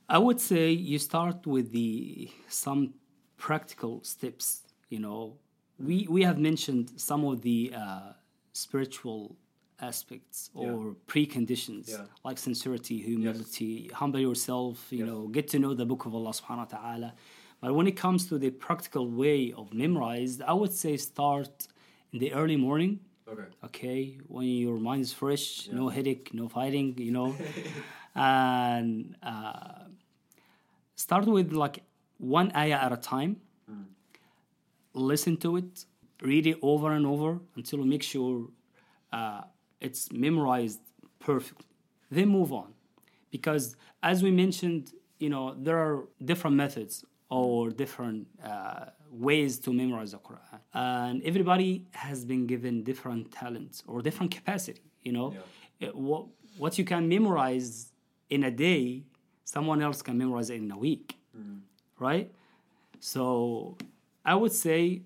I 0.08 0.18
would 0.18 0.40
say 0.40 0.70
you 0.70 1.00
start 1.00 1.48
with 1.48 1.72
the 1.72 2.30
some 2.48 2.94
practical 3.36 4.04
steps. 4.04 4.62
You 4.88 5.00
know, 5.00 5.38
we 5.80 6.06
we 6.08 6.22
have 6.22 6.38
mentioned 6.38 6.92
some 6.96 7.24
of 7.24 7.42
the 7.42 7.72
uh, 7.74 8.12
spiritual 8.52 9.36
aspects 9.80 10.50
or 10.54 10.94
preconditions 11.06 11.88
Yeah. 11.88 12.04
like 12.24 12.38
sincerity, 12.38 12.96
humility, 13.10 13.88
humble 14.00 14.20
yourself. 14.20 14.76
You 14.90 14.98
Yes. 15.00 15.08
know, 15.08 15.20
get 15.36 15.48
to 15.52 15.58
know 15.58 15.72
the 15.74 15.86
book 15.86 16.02
of 16.06 16.14
Allah 16.14 16.32
Subhanahu 16.40 16.66
wa 16.72 16.78
Taala. 16.78 17.10
But 17.62 17.74
when 17.74 17.86
it 17.86 17.96
comes 17.96 18.26
to 18.30 18.38
the 18.38 18.50
practical 18.50 19.06
way 19.22 19.52
of 19.52 19.72
memorized, 19.72 20.38
I 20.42 20.54
would 20.60 20.72
say 20.72 20.96
start 20.96 21.54
in 22.12 22.18
the 22.18 22.32
early 22.40 22.56
morning 22.56 22.92
Okay. 23.32 23.48
okay 23.68 24.00
when 24.36 24.48
your 24.66 24.78
mind 24.88 25.02
is 25.06 25.12
fresh 25.12 25.68
no 25.78 25.84
headache 25.96 26.26
no 26.40 26.44
fighting 26.48 26.88
you 26.98 27.12
know 27.16 27.30
and 28.14 29.14
uh, 29.22 29.84
start 30.96 31.26
with 31.26 31.52
like 31.52 31.82
one 32.18 32.50
ayah 32.54 32.78
at 32.86 32.92
a 32.92 32.96
time 32.96 33.36
listen 35.00 35.36
to 35.38 35.56
it 35.56 35.84
read 36.22 36.46
it 36.46 36.58
over 36.62 36.92
and 36.92 37.06
over 37.06 37.38
until 37.56 37.78
you 37.80 37.86
make 37.86 38.02
sure 38.02 38.48
uh, 39.12 39.40
it's 39.80 40.12
memorized 40.12 40.80
perfectly. 41.18 41.66
Then 42.10 42.28
move 42.28 42.52
on. 42.52 42.74
Because 43.30 43.74
as 44.02 44.22
we 44.22 44.30
mentioned 44.30 44.92
you 45.18 45.30
know 45.30 45.54
there 45.66 45.78
are 45.78 46.04
different 46.30 46.56
methods 46.56 47.04
or 47.30 47.70
different 47.70 48.26
uh, 48.44 48.86
ways 49.10 49.58
to 49.64 49.72
memorize 49.72 50.10
the 50.12 50.18
quran. 50.18 50.60
And 50.74 51.22
everybody 51.30 51.86
has 51.92 52.24
been 52.24 52.46
given 52.46 52.82
different 52.90 53.30
talents 53.32 53.82
or 53.86 54.02
different 54.02 54.30
capacity 54.38 54.82
you 55.06 55.12
know? 55.12 55.28
It- 55.80 55.96
what, 55.96 56.22
what 56.58 56.72
you 56.78 56.84
can 56.84 57.08
memorize 57.08 57.92
in 58.28 58.44
a 58.44 58.50
day 58.50 59.04
someone 59.44 59.80
else 59.86 60.02
can 60.02 60.16
memorize 60.18 60.50
it 60.50 60.56
in 60.64 60.70
a 60.70 60.78
week 60.78 61.16
right? 61.98 62.30
So 63.00 63.76
i 64.23 64.33
would 64.35 64.51
say 64.51 65.01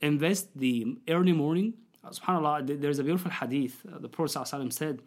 invest 0.00 0.44
the 0.56 0.96
early 1.08 1.32
morning 1.32 1.74
subhanallah 2.04 2.66
th- 2.66 2.80
there's 2.80 2.98
a 2.98 3.04
beautiful 3.04 3.30
hadith 3.30 3.76
Uh, 3.86 3.98
the 3.98 4.08
prophet 4.08 4.32
ﷺ 4.38 4.72
said 4.72 5.02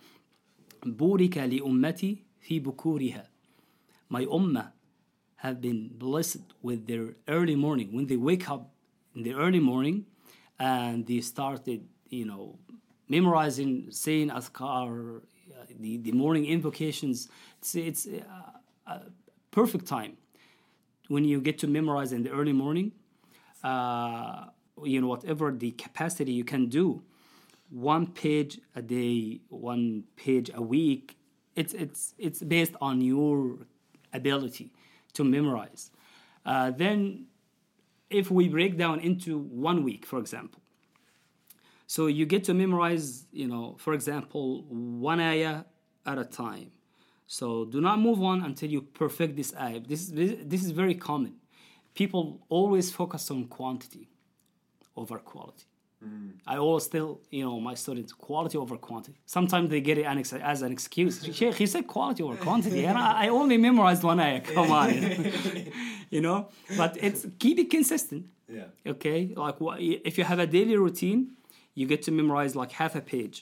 بورك 0.85 1.37
لأمتي 1.37 2.17
في 2.41 2.59
بكورها 2.59 3.27
my 4.09 4.25
ummah 4.25 4.71
have 5.37 5.61
been 5.61 5.89
blessed 5.93 6.53
with 6.61 6.87
their 6.87 7.15
early 7.27 7.55
morning 7.55 7.89
when 7.95 8.07
they 8.07 8.17
wake 8.17 8.49
up 8.49 8.71
in 9.15 9.23
the 9.23 9.33
early 9.33 9.59
morning 9.59 10.05
and 10.59 11.07
they 11.07 11.21
started 11.21 11.87
you 12.09 12.25
know 12.25 12.57
memorizing 13.07 13.87
saying 13.89 14.29
azkar 14.29 15.21
uh, 15.21 15.65
the, 15.79 15.97
the 15.97 16.11
morning 16.11 16.45
invocations 16.45 17.27
it's, 17.59 17.75
it's 17.75 18.07
uh, 18.07 18.93
a 18.93 19.01
perfect 19.51 19.85
time 19.85 20.17
when 21.07 21.25
you 21.25 21.41
get 21.41 21.57
to 21.59 21.67
memorize 21.67 22.13
in 22.13 22.23
the 22.23 22.29
early 22.29 22.53
morning, 22.53 22.93
uh, 23.66 24.44
you 24.84 25.00
know, 25.00 25.08
whatever 25.08 25.50
the 25.50 25.72
capacity 25.72 26.32
you 26.32 26.44
can 26.44 26.66
do, 26.68 27.02
one 27.70 28.06
page 28.06 28.60
a 28.76 28.82
day, 28.82 29.40
one 29.48 30.04
page 30.14 30.50
a 30.54 30.62
week, 30.62 31.16
it's, 31.56 31.74
it's, 31.74 32.14
it's 32.16 32.40
based 32.42 32.74
on 32.80 33.00
your 33.00 33.66
ability 34.12 34.70
to 35.14 35.24
memorize. 35.24 35.90
Uh, 36.44 36.70
then, 36.70 37.26
if 38.08 38.30
we 38.30 38.48
break 38.48 38.78
down 38.78 39.00
into 39.00 39.36
one 39.38 39.82
week, 39.82 40.06
for 40.06 40.20
example, 40.20 40.60
so 41.88 42.06
you 42.06 42.24
get 42.24 42.44
to 42.44 42.54
memorize, 42.54 43.26
you 43.32 43.48
know, 43.48 43.74
for 43.78 43.94
example, 43.94 44.62
one 44.68 45.18
ayah 45.18 45.64
at 46.04 46.18
a 46.18 46.24
time. 46.24 46.70
So 47.26 47.64
do 47.64 47.80
not 47.80 47.98
move 47.98 48.22
on 48.22 48.44
until 48.44 48.70
you 48.70 48.82
perfect 48.82 49.36
this 49.36 49.52
ayah. 49.56 49.80
This, 49.80 50.06
this, 50.06 50.34
this 50.44 50.64
is 50.64 50.70
very 50.70 50.94
common. 50.94 51.34
People 52.00 52.22
always 52.48 52.86
focus 53.00 53.30
on 53.30 53.46
quantity 53.58 54.04
over 54.96 55.18
quality. 55.18 55.64
I 56.46 56.56
always 56.58 56.86
tell 56.86 57.18
you 57.36 57.44
know 57.46 57.58
my 57.58 57.74
students 57.74 58.12
quality 58.12 58.56
over 58.58 58.76
quantity. 58.76 59.18
Sometimes 59.24 59.70
they 59.70 59.80
get 59.80 59.96
it 59.98 60.04
an 60.12 60.18
ex- 60.18 60.32
as 60.52 60.62
an 60.62 60.70
excuse. 60.70 61.14
Sheikh, 61.38 61.54
he 61.62 61.66
said 61.66 61.84
quality 61.88 62.22
over 62.22 62.36
quantity, 62.36 62.84
and 62.84 62.96
I, 62.96 63.24
I 63.24 63.28
only 63.40 63.56
memorized 63.68 64.04
one 64.04 64.20
ayah. 64.20 64.40
Come 64.42 64.70
on, 64.70 64.88
you 66.14 66.20
know. 66.20 66.38
But 66.76 66.96
it's 67.06 67.26
keep 67.40 67.58
it 67.58 67.70
consistent. 67.70 68.26
Yeah. 68.48 68.66
Okay, 68.92 69.20
like 69.44 69.58
what, 69.60 69.80
if 69.80 70.16
you 70.18 70.24
have 70.32 70.38
a 70.38 70.46
daily 70.46 70.76
routine, 70.76 71.20
you 71.74 71.86
get 71.92 72.02
to 72.02 72.12
memorize 72.12 72.54
like 72.54 72.72
half 72.72 72.94
a 72.94 73.00
page 73.00 73.36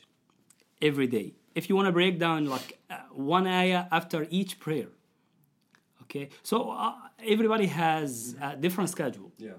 every 0.81 1.09
day. 1.19 1.35
If 1.55 1.69
you 1.69 1.75
want 1.77 1.87
to 1.87 1.93
break 1.93 2.19
down 2.19 2.47
like 2.57 2.79
uh, 2.89 2.95
one 3.13 3.47
ayah 3.47 3.85
after 3.91 4.27
each 4.31 4.59
prayer. 4.59 4.89
Okay, 6.15 6.29
so 6.45 6.71
uh, 6.71 6.95
everybody 7.27 7.67
has 7.67 8.37
a 8.41 8.55
different 8.55 8.89
schedule. 8.89 9.33
Yeah. 9.37 9.55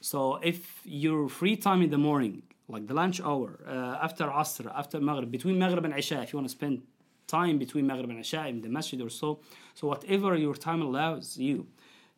So 0.00 0.40
if 0.42 0.80
your 0.84 1.28
free 1.28 1.56
time 1.56 1.80
in 1.80 1.90
the 1.90 1.98
morning, 1.98 2.42
like 2.66 2.88
the 2.88 2.94
lunch 2.94 3.20
hour, 3.20 3.60
uh, 3.68 4.06
after 4.06 4.24
Asr, 4.24 4.66
after 4.74 5.00
Maghrib, 5.00 5.30
between 5.30 5.60
Maghrib 5.60 5.84
and 5.84 5.94
Isha, 5.96 6.22
if 6.22 6.32
you 6.32 6.38
want 6.38 6.48
to 6.48 6.56
spend 6.60 6.82
time 7.28 7.56
between 7.56 7.86
Maghrib 7.86 8.10
and 8.10 8.18
Isha 8.18 8.48
in 8.48 8.62
the 8.62 8.68
masjid 8.68 9.00
or 9.00 9.10
so, 9.10 9.38
so 9.74 9.86
whatever 9.86 10.36
your 10.36 10.54
time 10.54 10.82
allows 10.82 11.36
you 11.36 11.68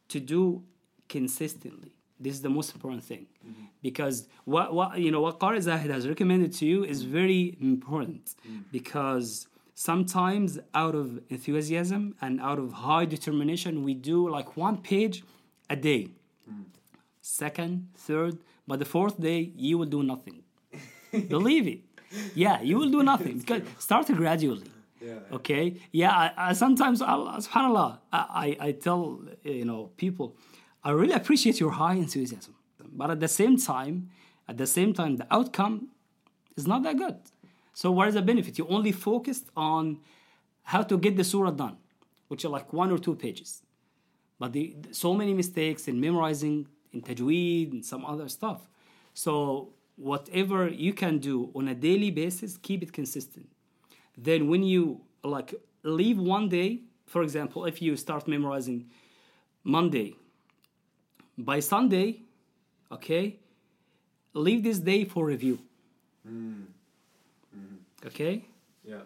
to 0.09 0.19
do 0.19 0.63
consistently. 1.07 1.93
This 2.19 2.35
is 2.35 2.43
the 2.43 2.49
most 2.49 2.75
important 2.75 3.05
thing, 3.05 3.27
because 3.83 4.29
what, 4.45 4.73
what 4.73 4.99
you 4.99 5.11
know 5.11 5.21
what 5.21 5.39
Qari 5.39 5.61
Zahid 5.61 5.91
has 5.91 6.09
recommended 6.09 6.55
to 6.55 6.65
you 6.65 6.85
is 6.85 7.03
very 7.03 7.59
important, 7.61 8.35
because 8.73 9.47
sometimes 9.75 10.59
out 10.75 10.95
of 10.95 11.21
enthusiasm 11.29 12.15
and 12.21 12.41
out 12.41 12.59
of 12.59 12.73
high 12.73 13.05
determination, 13.05 13.83
we 13.83 13.95
do 13.95 14.29
like 14.29 14.57
one 14.57 14.79
page 14.79 15.25
a 15.69 15.77
day 15.77 16.11
second, 17.21 17.89
third, 17.97 18.39
but 18.67 18.79
the 18.79 18.85
fourth 18.85 19.21
day 19.21 19.53
you 19.57 19.79
will 19.79 19.87
do 19.87 20.03
nothing. 20.03 20.43
Believe 21.29 21.67
it. 21.67 21.81
Yeah, 22.35 22.61
you 22.61 22.77
will 22.79 22.91
do 22.91 23.03
nothing. 23.03 23.39
Because 23.39 23.63
start 23.79 24.07
gradually. 24.09 24.67
Yeah. 25.01 25.15
Okay. 25.33 25.81
Yeah. 25.91 26.11
I, 26.11 26.33
I 26.37 26.53
sometimes, 26.53 27.01
Allah, 27.03 27.39
Subhanallah, 27.41 27.99
I, 28.13 28.57
I 28.61 28.67
I 28.69 28.73
tell 28.73 29.21
you 29.43 29.65
know 29.65 29.91
people, 29.97 30.37
I 30.83 30.91
really 30.91 31.13
appreciate 31.15 31.61
your 31.61 31.73
high 31.73 31.95
enthusiasm, 31.95 32.55
but 32.93 33.11
at 33.11 33.21
the 33.21 33.29
same 33.29 33.57
time, 33.57 34.11
At 34.47 34.57
the 34.59 34.67
same 34.67 34.93
time, 34.93 35.17
the 35.17 35.27
outcome 35.31 35.89
is 36.55 36.67
not 36.67 36.83
that 36.83 36.97
good. 36.99 37.17
So 37.75 37.91
what 37.91 38.09
is 38.09 38.15
the 38.15 38.23
benefit? 38.23 38.57
You 38.57 38.67
only 38.69 38.93
focused 38.93 39.47
on 39.57 39.99
how 40.63 40.83
to 40.83 40.97
get 40.97 41.17
the 41.17 41.25
surah 41.25 41.51
done, 41.51 41.77
which 42.29 42.45
are 42.45 42.49
like 42.49 42.73
one 42.73 42.91
or 42.91 42.99
two 42.99 43.15
pages. 43.15 43.63
But 44.39 44.53
the, 44.53 44.77
so 44.93 45.13
many 45.13 45.35
mistakes 45.35 45.89
in 45.89 46.01
memorizing, 46.01 46.69
in 46.93 47.03
tajweed, 47.03 47.73
and 47.73 47.85
some 47.85 48.05
other 48.05 48.29
stuff. 48.29 48.69
So 49.13 49.71
whatever 49.97 50.69
you 50.69 50.93
can 50.93 51.19
do 51.19 51.51
on 51.55 51.69
a 51.69 51.75
daily 51.75 52.11
basis, 52.11 52.57
keep 52.57 52.83
it 52.83 52.93
consistent. 52.93 53.49
Then 54.17 54.49
when 54.49 54.63
you 54.63 55.01
like 55.23 55.55
leave 55.83 56.19
one 56.19 56.49
day, 56.49 56.81
for 57.07 57.23
example, 57.23 57.65
if 57.65 57.83
you 57.83 57.97
start 57.97 58.27
memorizing 58.27 58.87
Monday, 59.65 60.17
by 61.37 61.61
Sunday, 61.61 62.21
okay, 62.93 63.37
leave 64.33 64.63
this 64.63 64.79
day 64.79 65.05
for 65.05 65.27
review. 65.27 65.59
Hmm. 66.27 66.63
Okay? 68.07 68.45
Yeah. 68.85 69.01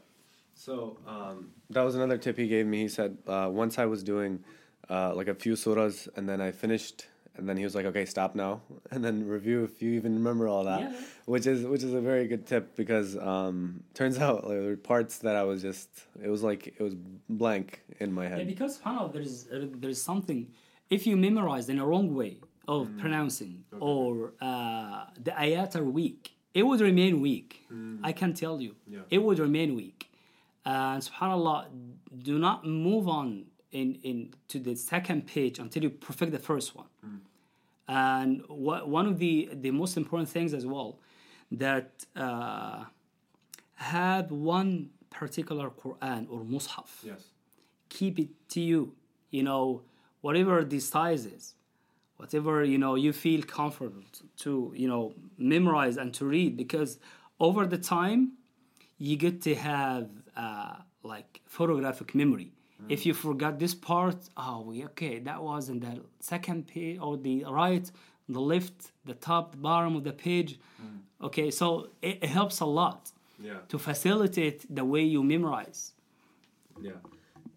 So 0.55 0.99
um, 1.07 1.51
that 1.71 1.83
was 1.83 1.95
another 1.95 2.19
tip 2.19 2.37
he 2.37 2.49
gave 2.49 2.67
me. 2.67 2.83
He 2.83 2.89
said 2.89 3.17
uh, 3.27 3.49
once 3.51 3.79
I 3.79 3.87
was 3.87 4.03
doing 4.03 4.43
uh, 4.91 5.15
like 5.15 5.29
a 5.29 5.35
few 5.35 5.53
surahs 5.55 6.09
and 6.17 6.29
then 6.29 6.41
I 6.41 6.51
finished 6.51 7.07
and 7.37 7.49
then 7.49 7.57
he 7.57 7.63
was 7.63 7.75
like, 7.77 7.87
"Okay, 7.87 8.05
stop 8.05 8.35
now," 8.35 8.61
and 8.91 9.05
then 9.05 9.27
review 9.27 9.63
if 9.63 9.81
you 9.81 9.93
even 9.93 10.15
remember 10.15 10.49
all 10.49 10.65
that, 10.65 10.81
Yeah. 10.81 10.93
which 11.27 11.47
is 11.47 11.65
which 11.65 11.85
is 11.85 11.95
a 11.95 12.01
very 12.01 12.27
good 12.27 12.47
tip 12.47 12.75
because 12.75 13.17
um, 13.17 13.85
turns 13.95 14.19
out 14.25 14.45
like, 14.45 14.59
there 14.59 14.71
were 14.71 14.77
parts 14.77 15.19
that 15.19 15.37
I 15.37 15.45
was 15.45 15.63
just 15.63 15.89
it 16.23 16.29
was 16.29 16.43
like 16.43 16.67
it 16.67 16.81
was 16.83 16.95
blank 17.29 17.83
in 18.01 18.13
my 18.13 18.25
head. 18.25 18.33
Yeah, 18.33 18.39
head. 18.39 18.49
because 18.49 18.79
subhanAllah, 18.81 19.13
there's 19.13 19.47
there's 19.53 20.03
something 20.03 20.49
if 20.91 21.07
you 21.07 21.17
memorize 21.17 21.69
in 21.69 21.79
a 21.79 21.87
wrong 21.87 22.13
way 22.15 22.39
of 22.67 22.91
pronouncing 22.99 23.65
or 23.81 24.35
uh, 24.41 25.05
the 25.23 25.31
ayat 25.31 25.75
are 25.77 25.85
weak, 25.85 26.33
it 26.55 26.63
would 26.65 26.81
remain 26.81 27.21
weak. 27.21 27.67
I 28.03 28.13
can 28.13 28.33
tell 28.35 28.61
you, 28.61 28.75
Yeah. 28.87 29.01
it 29.11 29.19
would 29.19 29.39
remain 29.39 29.75
weak. 29.75 30.11
And 30.65 31.03
subhanallah, 31.03 31.67
do 32.23 32.39
not 32.39 32.67
move 32.67 33.09
on 33.09 33.47
in, 33.73 33.95
in 34.03 34.35
to 34.49 34.59
the 34.59 34.75
second 34.75 35.27
page 35.27 35.59
until 35.59 35.83
you 35.83 35.91
perfect 35.91 36.33
the 36.33 36.39
first 36.39 36.75
one. 36.75 36.87
And 37.87 38.43
wha- 38.49 38.85
one 38.85 39.07
of 39.07 39.19
the 39.19 39.49
the 39.53 39.71
most 39.71 39.97
important 39.97 40.29
things 40.29 40.53
as 40.53 40.67
well 40.67 40.99
that 41.53 42.05
uh, 42.17 42.85
have 43.75 44.31
one 44.31 44.91
particular 45.11 45.71
Quran 45.71 46.27
or 46.31 46.41
Mus'haf 46.45 46.91
Yes. 47.03 47.23
keep 47.89 48.19
it 48.19 48.29
to 48.51 48.61
you 48.61 48.95
you 49.31 49.43
know 49.43 49.83
whatever 50.21 50.65
the 50.65 50.81
size 50.81 51.25
is 51.25 51.55
whatever 52.19 52.55
you 52.73 52.79
know 52.85 52.95
you 53.05 53.13
feel 53.13 53.43
comfortable 53.59 54.03
to 54.45 54.51
you 54.83 54.89
know 54.93 55.15
memorize 55.55 55.97
and 55.97 56.13
to 56.19 56.23
read 56.37 56.57
because 56.57 56.91
over 57.41 57.63
the 57.75 57.79
time 57.97 58.21
you 58.99 59.17
get 59.17 59.41
to 59.49 59.55
have 59.55 60.09
uh, 60.37 60.75
like 61.03 61.41
photographic 61.47 62.15
memory. 62.15 62.51
If 62.89 63.05
you 63.07 63.13
forgot 63.15 63.53
this 63.59 63.75
part 63.75 64.21
oh 64.37 64.61
we- 64.69 64.85
okay 64.91 65.15
that 65.29 65.39
was 65.51 65.69
in 65.73 65.79
the 65.87 65.95
second 66.21 66.61
page 66.69 66.99
or 67.05 67.17
the 67.27 67.37
right 67.61 67.87
the 68.29 68.41
left 68.53 68.79
the 69.11 69.15
top 69.29 69.45
the 69.53 69.59
bottom 69.69 69.93
of 69.99 70.03
the 70.09 70.13
page. 70.27 70.51
Okay 71.29 71.49
so 71.61 71.67
it, 72.09 72.15
it 72.25 72.31
helps 72.39 72.57
a 72.61 72.69
lot 72.83 73.01
Yeah. 73.49 73.61
to 73.73 73.77
facilitate 73.79 74.59
the 74.79 74.85
way 74.93 75.03
you 75.15 75.23
memorize. 75.35 75.81
Yeah. 76.89 77.01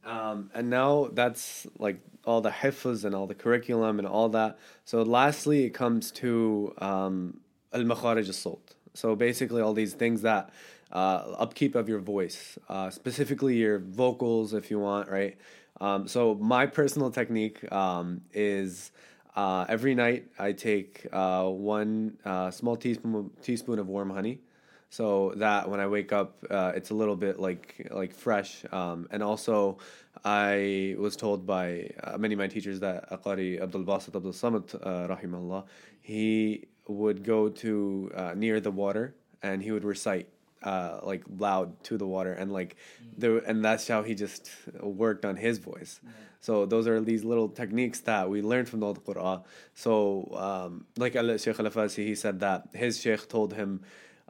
Um, 0.04 0.49
and 0.54 0.70
now 0.70 1.10
that's 1.14 1.68
like 1.78 1.99
all 2.26 2.41
the 2.41 2.49
hifz 2.49 3.04
and 3.06 3.16
all 3.16 3.28
the 3.28 3.36
curriculum 3.36 3.99
and 3.99 4.08
all 4.08 4.30
that. 4.30 4.58
So 4.86 5.02
lastly, 5.04 5.66
it 5.66 5.72
comes 5.72 6.12
to 6.14 6.74
um, 6.80 7.39
al 7.74 7.82
makharij. 7.82 8.58
So 8.93 9.16
basically, 9.16 9.62
all 9.62 9.74
these 9.74 9.93
things 9.93 10.22
that 10.24 10.49
uh, 10.91 11.34
upkeep 11.38 11.76
of 11.76 11.88
your 11.88 11.99
voice, 11.99 12.58
uh, 12.68 12.89
specifically 12.89 13.58
your 13.58 13.80
vocals, 13.80 14.54
if 14.54 14.70
you 14.70 14.80
want, 14.80 15.10
right? 15.10 15.38
Um, 15.80 16.08
so 16.08 16.36
my 16.36 16.66
personal 16.66 17.10
technique 17.10 17.72
um, 17.72 18.22
is 18.34 18.91
uh, 19.36 19.66
every 19.70 19.95
night 19.95 20.26
I 20.38 20.52
take 20.52 21.08
uh, 21.12 21.45
one 21.45 22.18
uh, 22.26 22.52
small 22.52 22.76
teaspoon 22.76 23.32
teaspoon 23.41 23.80
of 23.80 23.88
warm 23.88 24.10
honey 24.10 24.41
so 24.92 25.34
that 25.38 25.70
when 25.70 25.80
I 25.80 25.88
wake 25.88 26.12
up, 26.12 26.46
uh, 26.50 26.74
it's 26.76 26.89
a 26.89 26.94
little 26.94 27.16
bit 27.16 27.39
like 27.39 27.88
like 27.92 28.14
fresh. 28.14 28.66
Um, 28.74 29.08
and 29.10 29.24
also, 29.24 29.78
I 30.26 30.96
was 31.00 31.16
told 31.16 31.48
by 31.48 31.92
uh, 32.04 32.18
many 32.18 32.34
of 32.34 32.39
my 32.39 32.48
teachers 32.48 32.82
that 32.82 33.10
Aqari 33.10 33.60
Abdul 33.60 33.86
Basit 33.86 34.16
Abdul 34.18 34.34
Samad, 34.34 34.76
uh, 34.76 35.16
rahimahullah, 35.16 35.64
he 36.02 36.68
would 36.88 37.24
go 37.24 37.48
to 37.48 38.12
uh, 38.14 38.34
near 38.36 38.60
the 38.60 38.70
water 38.70 39.16
and 39.42 39.64
he 39.64 39.72
would 39.72 39.86
recite 39.86 40.28
uh, 40.62 41.00
like 41.04 41.24
loud 41.38 41.82
to 41.86 41.98
the 41.98 42.06
water 42.06 42.34
and 42.34 42.52
like 42.52 42.76
there 43.18 43.38
and 43.38 43.64
that's 43.64 43.88
how 43.88 44.04
he 44.04 44.14
just 44.14 44.52
worked 44.82 45.24
on 45.24 45.38
his 45.38 45.58
voice. 45.58 46.02
So 46.42 46.66
those 46.66 46.86
are 46.88 47.00
these 47.00 47.24
little 47.24 47.48
techniques 47.48 48.02
that 48.02 48.30
we 48.30 48.42
learned 48.42 48.68
from 48.68 48.82
the 48.82 48.88
Old 48.88 49.06
Quran. 49.06 49.44
So 49.74 50.28
um, 50.36 50.86
like 50.98 51.16
Al- 51.16 51.38
Sheikh 51.38 51.60
Al-Afasi, 51.60 52.04
he 52.06 52.16
said 52.16 52.42
that 52.42 52.68
his 52.74 53.00
sheikh 53.00 53.30
told 53.30 53.54
him, 53.54 53.82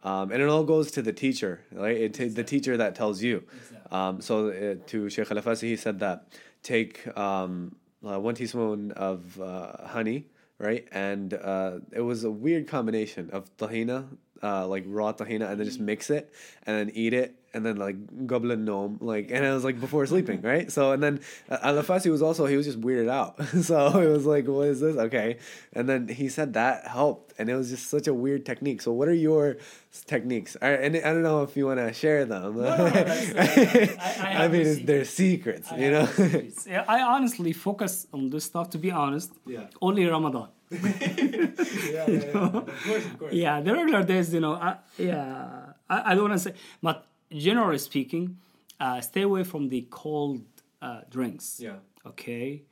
um, 0.04 0.32
and 0.32 0.42
it 0.42 0.50
all 0.50 0.64
goes 0.64 0.92
to 0.92 1.02
the 1.02 1.14
teacher, 1.14 1.62
right? 1.72 1.98
It 1.98 2.36
the 2.36 2.44
teacher 2.44 2.78
that 2.78 2.96
tells 2.96 3.22
you. 3.22 3.44
Um, 3.92 4.22
so 4.22 4.50
uh, 4.50 4.76
to 4.88 5.10
Sheikh 5.10 5.30
Al-Afasi, 5.30 5.64
he 5.64 5.76
said 5.76 6.00
that 6.00 6.28
take 6.64 7.06
um, 7.18 7.76
uh, 8.06 8.20
one 8.20 8.36
teaspoon 8.36 8.92
of 8.94 9.40
uh, 9.40 9.88
honey, 9.88 10.26
right? 10.58 10.88
And 10.92 11.34
uh, 11.34 11.80
it 11.92 12.02
was 12.02 12.24
a 12.24 12.32
weird 12.32 12.68
combination 12.68 13.30
of 13.32 13.56
tahina, 13.58 14.08
uh, 14.42 14.68
like 14.68 14.86
raw 14.88 15.14
tahina, 15.14 15.50
and 15.50 15.60
then 15.60 15.66
just 15.66 15.80
mix 15.80 16.10
it 16.10 16.34
and 16.66 16.78
then 16.78 16.96
eat 16.96 17.14
it. 17.14 17.36
And 17.54 17.66
then 17.66 17.76
like 17.76 17.98
goblin 18.28 18.64
gnome, 18.64 18.98
like, 19.02 19.30
and 19.30 19.44
it 19.46 19.52
was 19.52 19.66
like 19.66 19.78
before 19.82 20.06
sleeping, 20.06 20.42
right? 20.52 20.72
So 20.72 20.94
and 20.94 21.04
then 21.04 21.20
uh, 21.50 21.58
Al-Afasi 21.64 22.10
was 22.10 22.22
also 22.22 22.46
he 22.46 22.56
was 22.56 22.66
just 22.66 22.80
weirded 22.80 23.10
out, 23.10 23.44
so 23.70 24.00
it 24.00 24.08
was 24.08 24.26
like, 24.26 24.48
what 24.48 24.68
is 24.70 24.80
this? 24.80 24.96
Okay, 24.96 25.38
and 25.74 25.90
then 25.90 26.08
he 26.08 26.30
said 26.30 26.54
that 26.54 26.88
helped, 26.88 27.34
and 27.38 27.50
it 27.50 27.56
was 27.56 27.70
just 27.70 27.90
such 27.90 28.08
a 28.08 28.14
weird 28.14 28.46
technique. 28.46 28.82
So 28.82 28.94
what 28.94 29.10
are 29.10 29.14
your 29.14 29.58
techniques? 30.06 30.56
I, 30.62 30.70
and 30.84 30.96
I 30.96 31.12
don't 31.12 31.24
know 31.24 31.44
if 31.44 31.58
you 31.58 31.66
want 31.68 31.80
to 31.82 31.92
share 31.92 32.24
them. 32.24 32.56
no, 32.56 32.62
that's- 32.90 33.98
I- 34.00 34.38
I 34.40 34.46
I 34.46 34.48
mean, 34.48 34.64
the 34.64 34.84
they're 34.88 35.04
secrets, 35.04 35.68
you 35.76 35.92
know. 35.92 36.06
secrets. 36.06 36.66
Yeah, 36.66 36.86
I 36.88 37.02
honestly 37.02 37.52
focus 37.52 38.08
on 38.14 38.30
this 38.30 38.46
stuff. 38.46 38.70
To 38.70 38.78
be 38.78 38.92
honest, 38.92 39.30
Yeah. 39.46 39.68
only 39.82 40.06
Ramadan. 40.06 40.48
yeah, 40.72 40.80
yeah, 41.12 42.08
yeah. 42.08 42.32
Of 42.32 42.84
course, 42.88 43.06
of 43.06 43.20
course. 43.20 43.34
Yeah, 43.34 43.60
the 43.60 43.74
regular 43.74 44.04
days, 44.04 44.34
you 44.34 44.40
know, 44.40 44.54
I, 44.54 44.78
yeah, 44.98 45.74
I, 45.90 46.12
I 46.12 46.16
don't 46.16 46.30
want 46.30 46.40
to 46.42 46.44
say, 46.50 46.54
but 46.82 47.06
generally 47.32 47.78
speaking, 47.78 48.38
uh, 48.80 49.02
stay 49.02 49.22
away 49.22 49.44
from 49.44 49.70
the 49.70 49.88
cold 49.90 50.44
uh, 50.82 51.02
drinks. 51.10 51.60
Yeah. 51.60 51.76
Okay. 52.06 52.64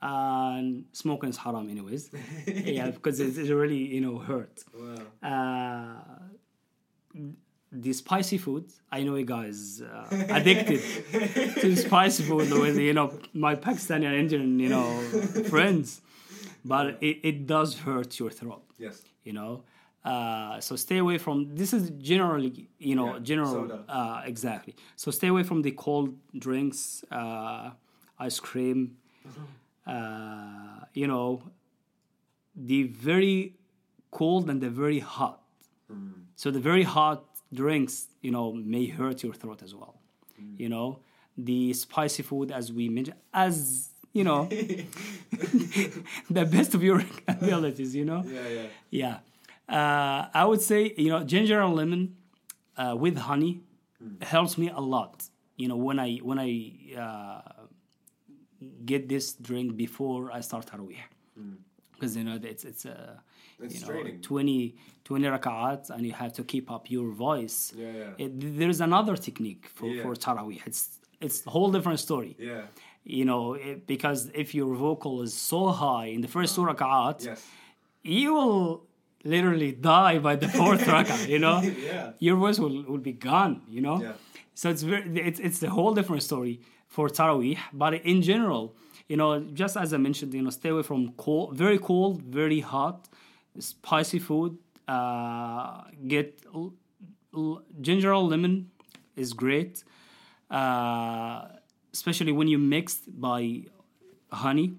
And 0.00 0.84
smoking 0.92 1.30
is 1.30 1.36
haram, 1.36 1.68
anyways. 1.68 2.10
yeah, 2.46 2.90
because 2.90 3.20
it, 3.20 3.36
it 3.36 3.54
really, 3.54 3.94
you 3.94 4.00
know, 4.00 4.18
hurt. 4.18 4.64
Wow. 4.72 4.96
Uh, 5.22 7.20
the 7.70 7.92
spicy 7.92 8.38
food, 8.38 8.72
I 8.90 9.02
know 9.02 9.16
you 9.16 9.24
guys 9.24 9.82
uh, 9.82 10.06
addicted 10.30 10.80
to 11.60 11.76
spicy 11.76 12.22
food 12.22 12.50
with 12.50 12.78
you 12.78 12.94
know 12.94 13.12
my 13.34 13.56
Pakistani 13.56 14.06
and 14.06 14.14
Indian 14.14 14.58
you 14.58 14.70
know 14.70 14.88
friends, 15.50 16.00
but 16.64 16.96
it, 17.02 17.18
it 17.22 17.46
does 17.46 17.80
hurt 17.80 18.18
your 18.18 18.30
throat. 18.30 18.62
Yes. 18.78 19.02
You 19.24 19.34
know, 19.34 19.64
uh, 20.04 20.60
so 20.60 20.76
stay 20.76 20.98
away 20.98 21.18
from. 21.18 21.54
This 21.54 21.72
is 21.72 21.90
generally 21.98 22.68
you 22.78 22.94
know 22.94 23.14
Yeah, 23.14 23.20
general 23.22 23.52
soda. 23.52 23.84
uh, 23.88 24.22
exactly. 24.24 24.74
So 24.96 25.10
stay 25.10 25.28
away 25.28 25.42
from 25.42 25.62
the 25.62 25.72
cold 25.72 26.14
drinks, 26.38 27.04
uh, 27.10 27.70
ice 28.18 28.40
cream. 28.40 28.96
Uh, 29.86 30.80
you 30.94 31.06
know, 31.06 31.42
the 32.54 32.82
very 32.84 33.54
cold 34.10 34.50
and 34.50 34.60
the 34.60 34.70
very 34.70 34.98
hot. 35.00 35.40
So 36.36 36.50
the 36.50 36.60
very 36.60 36.82
hot 36.84 37.24
drinks, 37.52 38.06
you 38.20 38.30
know, 38.30 38.52
may 38.52 38.86
hurt 38.86 39.22
your 39.22 39.32
throat 39.34 39.62
as 39.62 39.74
well. 39.74 39.94
You 40.56 40.68
know, 40.68 41.00
the 41.36 41.72
spicy 41.72 42.22
food, 42.22 42.52
as 42.52 42.72
we 42.72 42.88
mentioned, 42.88 43.16
as 43.32 43.88
you 44.12 44.24
know, 44.24 44.48
the 46.30 46.44
best 46.44 46.74
of 46.74 46.82
your 46.82 47.02
abilities. 47.28 47.94
You 47.94 48.04
know, 48.04 48.22
Yeah, 48.26 48.48
yeah. 48.48 48.66
yeah. 48.90 49.18
Uh, 49.68 50.26
I 50.34 50.44
would 50.44 50.60
say, 50.62 50.94
you 50.96 51.10
know, 51.10 51.22
ginger 51.24 51.60
and 51.60 51.74
lemon 51.74 52.16
uh, 52.76 52.94
with 52.98 53.16
honey 53.18 53.60
helps 54.22 54.56
me 54.56 54.70
a 54.70 54.80
lot. 54.80 55.24
You 55.56 55.68
know, 55.68 55.76
when 55.76 55.98
I 55.98 56.16
when 56.28 56.38
I 56.38 56.72
uh, 56.96 57.40
get 58.84 59.08
this 59.08 59.34
drink 59.34 59.76
before 59.76 60.32
I 60.32 60.40
start 60.40 60.66
Tarawih. 60.66 60.98
Because, 61.94 62.16
you 62.16 62.24
know, 62.24 62.38
it's, 62.42 62.64
it's 62.64 62.84
a, 62.84 63.20
It's 63.60 63.74
you 63.74 63.80
know, 63.80 63.86
straining. 63.86 64.20
20, 64.20 64.76
20 65.04 65.24
rak'at 65.26 65.90
and 65.90 66.06
you 66.06 66.12
have 66.12 66.32
to 66.34 66.44
keep 66.44 66.70
up 66.70 66.88
your 66.90 67.10
voice. 67.10 67.72
Yeah, 67.76 67.90
yeah. 67.92 68.10
It, 68.24 68.56
there's 68.58 68.80
another 68.80 69.16
technique 69.16 69.66
for, 69.74 69.86
Yeah. 69.88 70.02
for 70.04 70.14
Tarawih. 70.14 70.60
It's, 70.64 71.00
it's 71.20 71.44
a 71.46 71.50
whole 71.50 71.70
different 71.72 71.98
story 71.98 72.36
Yeah. 72.38 72.62
you 73.04 73.24
know, 73.24 73.54
it, 73.54 73.86
because 73.88 74.30
if 74.32 74.54
your 74.54 74.72
vocal 74.76 75.22
is 75.22 75.34
so 75.34 75.68
high 75.70 76.06
in 76.06 76.20
the 76.20 76.28
first 76.28 76.54
two 76.54 76.62
rak'at, 76.62 77.24
Yes. 77.24 77.44
you 78.04 78.32
will 78.34 78.86
literally 79.24 79.72
die 79.72 80.18
by 80.18 80.36
the 80.36 80.48
fourth 80.48 80.80
rakah, 80.94 81.28
you 81.28 81.38
know? 81.38 81.60
Yeah. 81.60 82.12
Your 82.18 82.36
voice 82.36 82.58
will, 82.58 82.82
will 82.84 82.98
be 82.98 83.12
gone, 83.12 83.62
you 83.68 83.80
know? 83.80 84.00
Yeah. 84.02 84.12
So 84.54 84.70
it's 84.70 84.82
very 84.82 85.04
it's 85.20 85.38
it's 85.40 85.58
the 85.60 85.70
whole 85.70 85.94
different 85.94 86.22
story 86.22 86.60
for 86.88 87.08
Taraweeh. 87.08 87.58
But 87.72 87.94
in 87.94 88.22
general, 88.22 88.74
you 89.08 89.16
know, 89.16 89.40
just 89.40 89.76
as 89.76 89.94
I 89.94 89.98
mentioned, 89.98 90.34
you 90.34 90.42
know, 90.42 90.50
stay 90.50 90.70
away 90.70 90.82
from 90.82 91.12
cold, 91.16 91.56
very 91.56 91.78
cold, 91.78 92.22
very 92.22 92.60
hot, 92.60 93.08
spicy 93.58 94.18
food. 94.18 94.58
Uh, 94.88 95.82
get 96.06 96.40
l- 96.54 96.72
l- 97.36 97.62
ginger 97.80 98.10
ale 98.12 98.26
lemon 98.26 98.70
is 99.16 99.32
great, 99.34 99.84
uh, 100.50 101.46
especially 101.92 102.32
when 102.32 102.48
you 102.48 102.58
mixed 102.58 103.04
by 103.20 103.62
honey. 104.32 104.72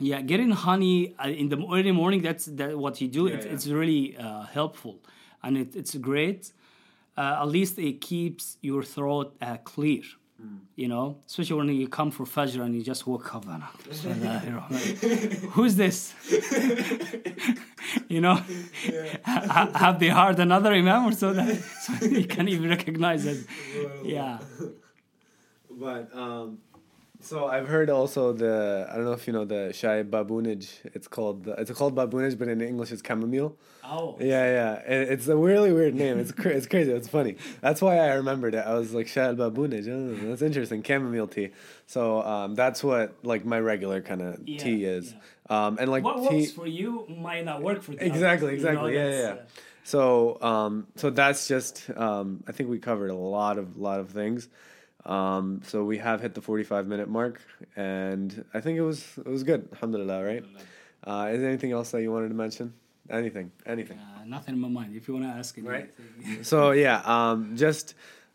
Yeah, 0.00 0.20
getting 0.22 0.50
honey 0.50 1.14
uh, 1.22 1.28
in 1.28 1.48
the 1.50 1.56
early 1.58 1.92
morning. 1.92 2.22
That's 2.22 2.46
that 2.46 2.76
what 2.76 3.00
you 3.00 3.08
do. 3.08 3.26
it's, 3.26 3.44
yeah. 3.46 3.52
it's 3.52 3.66
really 3.68 4.16
uh, 4.16 4.42
helpful, 4.42 4.98
and 5.42 5.56
it, 5.58 5.76
it's 5.76 5.94
great. 5.96 6.52
Uh, 7.16 7.38
at 7.42 7.48
least 7.48 7.78
it 7.78 8.00
keeps 8.00 8.56
your 8.62 8.82
throat 8.82 9.36
uh, 9.40 9.58
clear. 9.58 10.02
You 10.74 10.88
know, 10.88 11.18
especially 11.26 11.56
when 11.58 11.68
you 11.68 11.86
come 11.86 12.10
for 12.10 12.24
Fajr 12.24 12.62
and 12.62 12.74
you 12.74 12.82
just 12.82 13.06
woke 13.06 13.34
up 13.34 13.44
and 13.46 13.62
who's 15.52 15.76
this? 15.76 16.14
you 18.08 18.22
know, 18.22 18.40
Ha- 19.26 19.70
have 19.74 19.98
they 20.00 20.08
heard 20.08 20.38
another 20.38 20.72
imam 20.72 21.08
or 21.08 21.12
so 21.12 21.34
that 21.34 21.54
so 21.82 22.06
you 22.06 22.24
can't 22.24 22.48
even 22.48 22.70
recognize 22.70 23.26
it? 23.26 23.44
Yeah, 24.02 24.38
But 25.70 26.08
um, 26.16 26.58
so 27.20 27.46
I've 27.46 27.68
heard 27.68 27.90
also 27.90 28.32
the 28.32 28.86
I 28.90 28.96
don't 28.96 29.04
know 29.04 29.12
if 29.12 29.26
you 29.26 29.32
know 29.32 29.44
the 29.44 29.72
Shai 29.72 30.02
baboonage. 30.02 30.68
It's 30.94 31.08
called 31.08 31.44
the, 31.44 31.52
it's 31.52 31.70
called 31.72 31.94
baboonage, 31.94 32.38
but 32.38 32.48
in 32.48 32.60
English 32.60 32.92
it's 32.92 33.02
chamomile. 33.06 33.56
Oh. 33.84 34.16
Yeah, 34.20 34.26
yeah. 34.58 34.74
It, 34.94 35.08
it's 35.10 35.26
a 35.28 35.36
really 35.36 35.72
weird 35.72 35.94
name. 35.94 36.18
It's 36.18 36.32
cra- 36.32 36.52
it's 36.52 36.66
crazy. 36.66 36.92
It's 36.92 37.08
funny. 37.08 37.36
That's 37.60 37.82
why 37.82 37.96
I 37.98 38.14
remembered 38.14 38.54
it. 38.54 38.64
I 38.66 38.74
was 38.74 38.92
like 38.94 39.08
Shai 39.08 39.32
baboonage. 39.34 39.88
Oh, 39.88 40.28
that's 40.28 40.42
interesting. 40.42 40.82
Chamomile 40.82 41.26
tea. 41.28 41.50
So 41.86 42.22
um, 42.22 42.54
that's 42.54 42.82
what 42.84 43.14
like 43.24 43.44
my 43.44 43.58
regular 43.60 44.00
kind 44.00 44.22
of 44.22 44.40
Yeah, 44.48 44.58
tea 44.58 44.84
is. 44.84 45.14
Um, 45.48 45.78
and 45.80 45.90
like 45.90 46.04
what 46.04 46.28
tea. 46.28 46.40
works 46.42 46.52
for 46.52 46.66
you 46.66 47.06
might 47.08 47.44
not 47.44 47.62
work 47.62 47.82
for 47.82 47.92
the 47.92 48.04
Exactly, 48.06 48.48
others, 48.50 48.62
you 48.62 48.72
know, 48.72 48.86
exactly. 48.86 48.94
yeah, 48.94 49.08
yeah, 49.08 49.20
yeah. 49.20 49.32
uh, 49.40 49.46
So, 49.82 50.38
um, 50.42 50.86
so 50.96 51.10
that's 51.10 51.48
just. 51.48 51.90
Um, 51.96 52.44
I 52.46 52.52
think 52.52 52.70
we 52.70 52.78
covered 52.78 53.10
a 53.10 53.14
lot 53.16 53.58
of 53.58 53.76
lot 53.76 53.98
of 54.00 54.10
things. 54.10 54.48
Um, 55.06 55.62
so 55.64 55.84
we 55.84 55.98
have 55.98 56.20
hit 56.20 56.34
the 56.34 56.42
forty-five 56.42 56.86
minute 56.86 57.08
mark, 57.08 57.40
and 57.76 58.44
I 58.52 58.60
think 58.60 58.78
it 58.78 58.82
was 58.82 59.04
it 59.18 59.26
was 59.26 59.42
good. 59.42 59.68
Alhamdulillah, 59.72 60.24
right? 60.24 60.44
Uh, 61.04 61.30
is 61.32 61.40
there 61.40 61.48
anything 61.48 61.72
else 61.72 61.90
that 61.92 62.02
you 62.02 62.12
wanted 62.12 62.28
to 62.28 62.34
mention? 62.34 62.74
Anything? 63.08 63.50
Anything? 63.66 63.98
uh, 63.98 64.24
nothing 64.26 64.54
in 64.54 64.60
my 64.60 64.68
mind. 64.68 64.94
If 64.94 65.08
you 65.08 65.14
want 65.14 65.26
to 65.26 65.30
ask 65.32 65.56
it, 65.58 65.64
Right. 65.64 65.90
so 66.42 66.70
yeah, 66.72 67.00
um, 67.04 67.56
just 67.56 67.94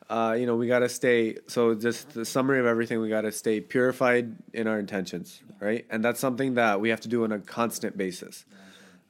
uh, 0.10 0.36
you 0.38 0.46
know, 0.46 0.56
we 0.56 0.68
gotta 0.68 0.90
stay. 0.90 1.38
So 1.48 1.76
just 1.76 2.10
the 2.14 2.26
summary 2.26 2.60
of 2.60 2.66
everything, 2.66 3.00
we 3.00 3.10
gotta 3.10 3.32
stay 3.32 3.62
purified 3.62 4.36
in 4.54 4.68
our 4.68 4.80
intentions, 4.80 5.42
right? 5.60 5.86
And 5.90 6.04
that's 6.04 6.20
something 6.20 6.56
that 6.56 6.82
we 6.82 6.90
have 6.90 7.02
to 7.02 7.08
do 7.08 7.24
on 7.24 7.32
a 7.32 7.40
constant 7.40 7.96
basis. 7.98 8.46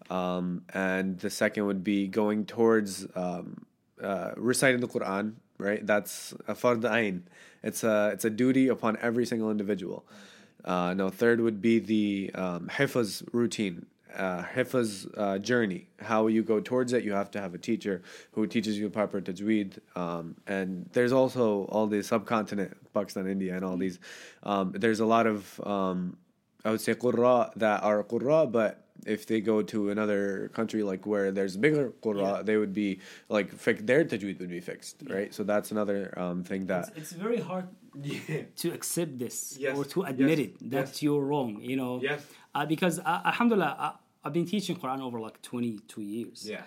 Um, 0.10 0.62
and 0.74 1.18
the 1.20 1.30
second 1.32 1.66
would 1.66 1.84
be 1.84 2.08
going 2.08 2.46
towards 2.46 3.08
um, 3.16 3.66
uh, 4.02 4.32
reciting 4.38 4.80
the 4.82 4.88
Quran, 4.88 5.34
right? 5.58 5.86
That's 5.86 6.34
a 6.48 6.54
fard 6.54 6.84
ain. 6.90 7.24
It's 7.64 7.84
a 7.84 8.12
it's 8.14 8.26
a 8.26 8.30
duty 8.30 8.68
upon 8.68 8.98
every 9.02 9.26
single 9.26 9.50
individual. 9.50 10.06
Uh, 10.64 10.94
no, 10.94 11.10
third 11.10 11.42
would 11.42 11.62
be 11.62 11.80
the 11.80 12.32
um, 12.34 12.68
hifz 12.68 13.24
routine, 13.32 13.86
uh, 14.16 14.44
hifz 14.44 15.08
uh, 15.18 15.38
journey. 15.38 15.88
How 16.00 16.28
you 16.28 16.42
go 16.44 16.60
towards 16.60 16.92
it, 16.94 17.04
you 17.04 17.14
have 17.14 17.30
to 17.32 17.42
have 17.42 17.54
a 17.54 17.60
teacher 17.60 18.02
who 18.32 18.48
teaches 18.48 18.78
you 18.80 18.90
proper 18.90 19.22
tajweed. 19.22 19.78
Um, 19.96 20.36
and 20.48 20.90
there's 20.94 21.12
also 21.12 21.66
all 21.66 21.86
the 21.86 22.02
subcontinent, 22.02 22.76
Pakistan, 22.94 23.28
India, 23.28 23.56
and 23.56 23.64
all 23.64 23.78
these. 23.78 24.00
Um, 24.44 24.74
there's 24.76 25.00
a 25.00 25.06
lot 25.06 25.28
of, 25.28 25.60
um, 25.66 26.18
I 26.64 26.72
would 26.72 26.82
say, 26.82 26.96
qurra 26.96 27.52
that 27.58 27.84
are 27.84 28.04
qurra, 28.04 28.52
but 28.52 28.85
if 29.06 29.26
they 29.28 29.42
go 29.42 29.62
to 29.62 29.90
another 29.90 30.50
country 30.54 30.82
like 30.84 31.06
where 31.06 31.32
there's 31.32 31.56
a 31.56 31.60
bigger 31.60 31.92
qurra, 32.04 32.38
Yeah. 32.38 32.42
they 32.44 32.58
would 32.58 32.74
be 32.74 33.00
like 33.30 33.52
fi- 33.52 33.74
their 33.90 34.04
tajweed 34.06 34.40
would 34.40 34.50
be 34.50 34.60
fixed, 34.62 35.04
right? 35.10 35.34
So 35.34 35.44
that's 35.44 35.72
another 35.72 36.14
um, 36.18 36.44
thing 36.44 36.66
that. 36.68 36.90
It's, 36.90 36.98
it's 36.98 37.12
very 37.12 37.40
hard 37.40 37.68
Yeah. 38.02 38.44
to 38.62 38.68
accept 38.78 39.20
this 39.20 39.58
Yes, 39.60 39.78
or 39.78 39.84
to 39.94 40.04
admit 40.04 40.40
yes, 40.40 40.48
it 40.48 40.52
that 40.72 40.88
yes. 40.88 41.04
you're 41.04 41.22
wrong. 41.32 41.52
You 41.62 41.76
know, 41.82 41.94
Yes. 42.02 42.22
uh, 42.56 42.66
because 42.66 43.00
uh, 43.00 43.22
Alhamdulillah, 43.32 43.76
I, 43.80 43.88
I've 44.24 44.34
been 44.34 44.46
teaching 44.46 44.76
Quran 44.76 45.02
over 45.02 45.20
like 45.20 45.42
22 45.42 46.02
years. 46.02 46.48
Yeah. 46.50 46.64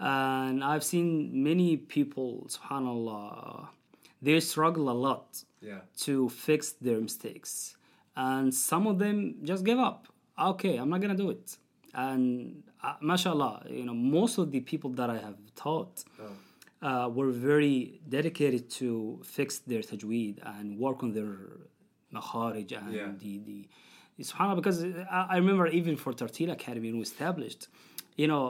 and 0.00 0.62
I've 0.64 0.84
seen 0.84 1.42
many 1.42 1.76
people, 1.76 2.46
subhanallah, 2.50 3.68
they 4.22 4.40
struggle 4.40 4.88
a 4.90 4.96
lot 5.06 5.44
Yeah. 5.60 5.80
to 6.04 6.28
fix 6.28 6.72
their 6.72 7.00
mistakes. 7.00 7.76
And 8.16 8.52
some 8.54 8.86
of 8.86 8.98
them 8.98 9.36
just 9.44 9.62
give 9.64 9.78
up. 9.78 10.08
Okay, 10.38 10.76
I'm 10.76 10.90
not 10.90 11.00
gonna 11.00 11.14
do 11.16 11.30
it. 11.30 11.56
And 12.04 12.62
uh, 12.84 12.94
mashallah, 13.00 13.54
you 13.78 13.84
know, 13.88 13.94
most 13.94 14.34
of 14.42 14.46
the 14.54 14.60
people 14.60 14.90
that 15.00 15.08
I 15.16 15.18
have 15.26 15.38
taught 15.64 15.94
uh, 16.82 17.08
were 17.18 17.30
very 17.50 18.00
dedicated 18.16 18.62
to 18.80 18.88
fix 19.24 19.48
their 19.70 19.80
tajweed 19.90 20.34
and 20.58 20.66
work 20.78 20.98
on 21.02 21.10
their 21.18 21.32
makharij 22.16 22.70
and 22.86 22.94
Yeah. 22.94 23.12
the, 23.22 23.32
the 23.46 24.22
subhanallah 24.30 24.56
because 24.62 24.78
I, 24.84 25.20
I 25.34 25.36
remember 25.42 25.66
even 25.80 25.94
for 26.02 26.10
Tartil 26.20 26.50
Academy 26.58 26.88
when 26.90 26.98
we 27.02 27.06
established, 27.12 27.62
you 28.22 28.28
know, 28.32 28.44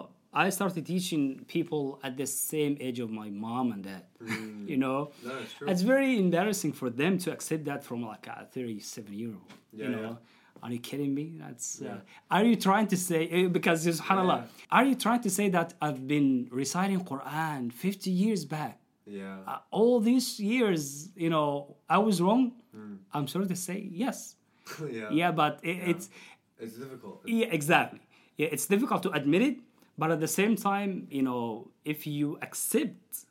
I 0.44 0.50
started 0.50 0.84
teaching 0.94 1.22
people 1.56 1.82
at 2.06 2.12
the 2.20 2.26
same 2.52 2.76
age 2.86 2.98
of 3.06 3.10
my 3.10 3.28
mom 3.30 3.66
and 3.74 3.82
dad. 3.90 4.04
you 4.72 4.76
know, 4.84 4.98
No, 5.24 5.32
it's 5.42 5.54
true. 5.54 5.68
it's 5.70 5.82
very 5.94 6.10
embarrassing 6.18 6.72
for 6.80 6.88
them 6.90 7.12
to 7.24 7.28
accept 7.36 7.62
that 7.70 7.80
from 7.88 7.98
like 8.12 8.26
a 8.26 8.46
37 8.52 9.12
year 9.20 9.28
old. 9.40 9.52
Yeah, 9.72 9.84
you 9.84 9.90
know, 9.96 10.02
yeah. 10.10 10.16
Are 10.62 10.72
you 10.72 10.78
kidding 10.78 11.12
me? 11.14 11.32
That's. 11.38 11.82
Uh, 11.82 12.00
are 12.30 12.44
you 12.44 12.56
trying 12.56 12.86
to 12.88 12.96
say 12.96 13.28
eh, 13.28 13.46
because 13.48 13.86
subhanallah? 13.86 14.46
Are 14.70 14.84
you 14.84 14.94
trying 14.94 15.20
to 15.22 15.30
say 15.30 15.48
that 15.50 15.74
I've 15.80 16.06
been 16.06 16.48
reciting 16.50 17.00
Quran 17.04 17.72
50 17.72 18.10
years 18.10 18.44
back? 18.44 18.78
Yeah. 19.06 19.38
Uh, 19.46 19.58
all 19.70 20.00
these 20.00 20.40
years, 20.40 21.10
you 21.16 21.30
know, 21.30 21.76
I 21.88 21.98
was 21.98 22.20
wrong. 22.20 22.52
Hmm. 22.74 22.96
I'm 23.14 23.28
sorry 23.28 23.46
to 23.46 23.56
say 23.56 23.88
yes. 23.92 24.34
yeah. 24.90 25.08
Yeah, 25.10 25.30
but 25.32 25.60
it, 25.62 25.76
it's 25.90 26.10
It's 26.58 26.76
difficult. 26.76 27.22
yeah, 27.26 27.46
exactly. 27.50 28.00
Yeah, 28.36 28.48
it's 28.50 28.66
difficult 28.66 29.02
to 29.04 29.10
admit 29.12 29.42
it, 29.42 29.56
but 29.96 30.10
at 30.10 30.20
the 30.20 30.28
same 30.40 30.56
time, 30.56 31.06
you 31.10 31.22
know, 31.22 31.68
if 31.84 32.06
you 32.06 32.38
accept 32.42 33.24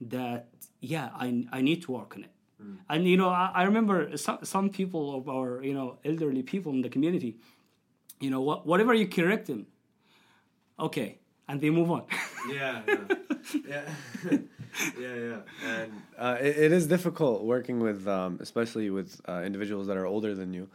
that, 0.00 0.48
yeah, 0.80 1.10
I, 1.14 1.46
I 1.52 1.60
need 1.62 1.82
to 1.82 1.92
work 1.92 2.16
on 2.16 2.24
it. 2.24 2.30
And 2.88 3.06
you 3.06 3.16
know, 3.16 3.28
I, 3.28 3.50
I 3.54 3.62
remember 3.64 4.16
some, 4.16 4.38
some 4.42 4.70
people 4.70 5.16
of 5.16 5.28
our 5.28 5.62
you 5.62 5.74
know 5.74 5.98
elderly 6.04 6.42
people 6.42 6.72
in 6.72 6.82
the 6.82 6.88
community, 6.88 7.36
you 8.20 8.30
know, 8.30 8.40
what, 8.40 8.66
whatever 8.66 8.94
you 8.94 9.06
correct 9.08 9.46
them, 9.46 9.66
okay, 10.78 11.18
and 11.48 11.60
they 11.60 11.70
move 11.70 11.90
on. 11.90 12.04
Yeah. 12.48 12.82
Yeah. 12.86 12.96
yeah. 13.68 13.82
yeah. 14.98 15.14
Yeah. 15.14 15.40
And 15.66 15.92
uh, 16.18 16.36
it, 16.40 16.56
it 16.58 16.72
is 16.72 16.86
difficult 16.86 17.42
working 17.44 17.80
with, 17.80 18.06
um, 18.06 18.38
especially 18.40 18.90
with 18.90 19.20
uh, 19.28 19.42
individuals 19.44 19.86
that 19.88 19.96
are 19.96 20.06
older 20.06 20.34
than 20.34 20.54
you. 20.54 20.68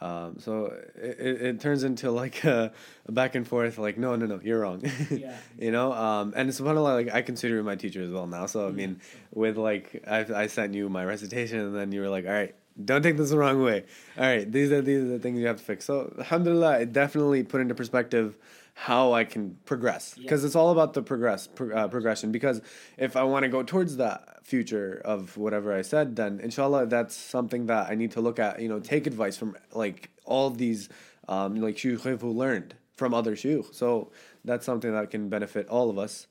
Um, 0.00 0.36
so 0.38 0.74
it, 0.96 1.42
it, 1.42 1.60
turns 1.60 1.82
into 1.82 2.10
like 2.10 2.44
a, 2.44 2.72
a 3.06 3.12
back 3.12 3.34
and 3.34 3.46
forth, 3.46 3.78
like, 3.78 3.96
no, 3.96 4.16
no, 4.16 4.26
no, 4.26 4.40
you're 4.42 4.60
wrong. 4.60 4.82
Yeah. 5.10 5.36
you 5.58 5.70
know? 5.70 5.92
Um, 5.92 6.34
and 6.36 6.50
of 6.50 6.60
like, 6.60 7.14
I 7.14 7.22
consider 7.22 7.56
you 7.56 7.62
my 7.62 7.76
teacher 7.76 8.02
as 8.02 8.10
well 8.10 8.26
now. 8.26 8.46
So, 8.46 8.68
I 8.68 8.70
mean, 8.70 9.00
with 9.32 9.56
like, 9.56 10.04
I, 10.06 10.26
I 10.34 10.46
sent 10.48 10.74
you 10.74 10.88
my 10.88 11.04
recitation 11.04 11.60
and 11.60 11.74
then 11.76 11.92
you 11.92 12.00
were 12.00 12.08
like, 12.08 12.26
all 12.26 12.32
right, 12.32 12.54
don't 12.82 13.02
take 13.02 13.16
this 13.16 13.30
the 13.30 13.38
wrong 13.38 13.62
way. 13.62 13.84
All 14.18 14.24
right, 14.24 14.50
these 14.50 14.72
are 14.72 14.82
these 14.82 15.00
are 15.00 15.06
the 15.06 15.18
things 15.20 15.38
you 15.38 15.46
have 15.46 15.58
to 15.58 15.62
fix. 15.62 15.84
So, 15.84 16.12
alhamdulillah, 16.18 16.80
it 16.80 16.92
definitely 16.92 17.44
put 17.44 17.60
into 17.60 17.74
perspective 17.74 18.36
how 18.74 19.12
I 19.12 19.24
can 19.24 19.56
progress 19.64 20.14
because 20.14 20.44
it's 20.44 20.56
all 20.56 20.70
about 20.70 20.94
the 20.94 21.02
progress 21.02 21.46
pro, 21.46 21.74
uh, 21.74 21.88
progression. 21.88 22.32
Because 22.32 22.60
if 22.98 23.16
I 23.16 23.22
want 23.22 23.44
to 23.44 23.48
go 23.48 23.62
towards 23.62 23.96
that 23.98 24.44
future 24.44 25.00
of 25.04 25.36
whatever 25.36 25.72
I 25.72 25.82
said, 25.82 26.16
then 26.16 26.40
inshallah, 26.40 26.86
that's 26.86 27.14
something 27.14 27.66
that 27.66 27.88
I 27.88 27.94
need 27.94 28.10
to 28.12 28.20
look 28.20 28.38
at. 28.38 28.60
You 28.60 28.68
know, 28.68 28.80
take 28.80 29.06
advice 29.06 29.36
from 29.36 29.56
like 29.72 30.10
all 30.24 30.50
these 30.50 30.88
um, 31.28 31.56
like 31.56 31.76
shuyukh 31.76 32.20
who 32.20 32.30
learned 32.30 32.74
from 32.96 33.14
other 33.14 33.36
shuyukh. 33.36 33.72
So 33.72 34.10
that's 34.44 34.66
something 34.66 34.92
that 34.92 35.10
can 35.10 35.28
benefit 35.28 35.68
all 35.68 35.88
of 35.88 35.98
us. 35.98 36.26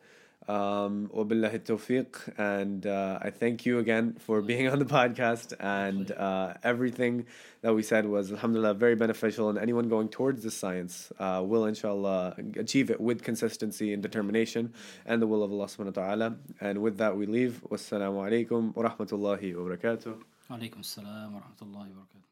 Um, 0.49 1.11
وبالله 1.13 1.55
التوفيق. 1.63 2.39
and 2.39 2.87
uh, 2.87 3.19
I 3.21 3.29
thank 3.29 3.67
you 3.67 3.79
again 3.81 4.17
for 4.19 4.41
being 4.41 4.67
on 4.67 4.79
the 4.79 4.87
podcast 4.87 5.53
and 5.61 6.11
uh, 6.13 6.55
everything 6.65 7.27
that 7.61 7.75
we 7.75 7.83
said 7.83 8.07
was 8.07 8.33
alhamdulillah 8.33 8.73
very 8.73 8.95
beneficial 8.95 9.51
and 9.51 9.59
anyone 9.59 9.91
going 9.91 10.09
towards 10.09 10.43
this 10.43 10.57
science 10.57 11.13
uh, 11.19 11.43
will 11.45 11.67
inshallah 11.67 12.35
achieve 12.57 12.89
it 12.91 12.99
with 12.99 13.23
consistency 13.23 13.93
and 13.93 14.03
determination 14.03 14.73
and 15.05 15.21
the 15.21 15.27
will 15.27 15.43
of 15.43 15.53
Allah 15.53 15.67
subhanahu 15.67 15.95
wa 15.97 16.03
ta'ala 16.07 16.37
and 16.63 16.81
with 16.81 16.97
that 16.97 17.15
we 17.15 17.27
leave 17.27 17.61
wassalamu 17.71 18.19
alaikum 18.27 18.75
wa 18.75 18.89
rahmatullahi 18.89 19.55
wa 19.55 19.63
barakatuh 19.69 20.17
عليكم 20.51 20.81
السلام 20.81 21.35
ورحمة 21.35 21.61
الله 21.63 21.87
وبركاته. 21.93 22.25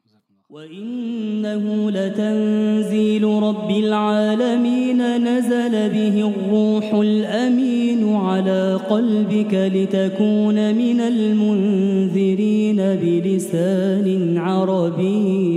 وإنه 0.52 1.90
لتنزيل 1.90 3.24
رب 3.24 3.70
العالمين 3.70 5.16
نزل 5.24 5.70
به 5.70 6.30
الروح 6.30 6.94
الأمين 6.94 8.14
على 8.14 8.80
قلبك 8.90 9.54
لتكون 9.74 10.74
من 10.74 11.00
المنذرين 11.00 12.76
بلسان 12.76 14.38
عربي 14.38 15.56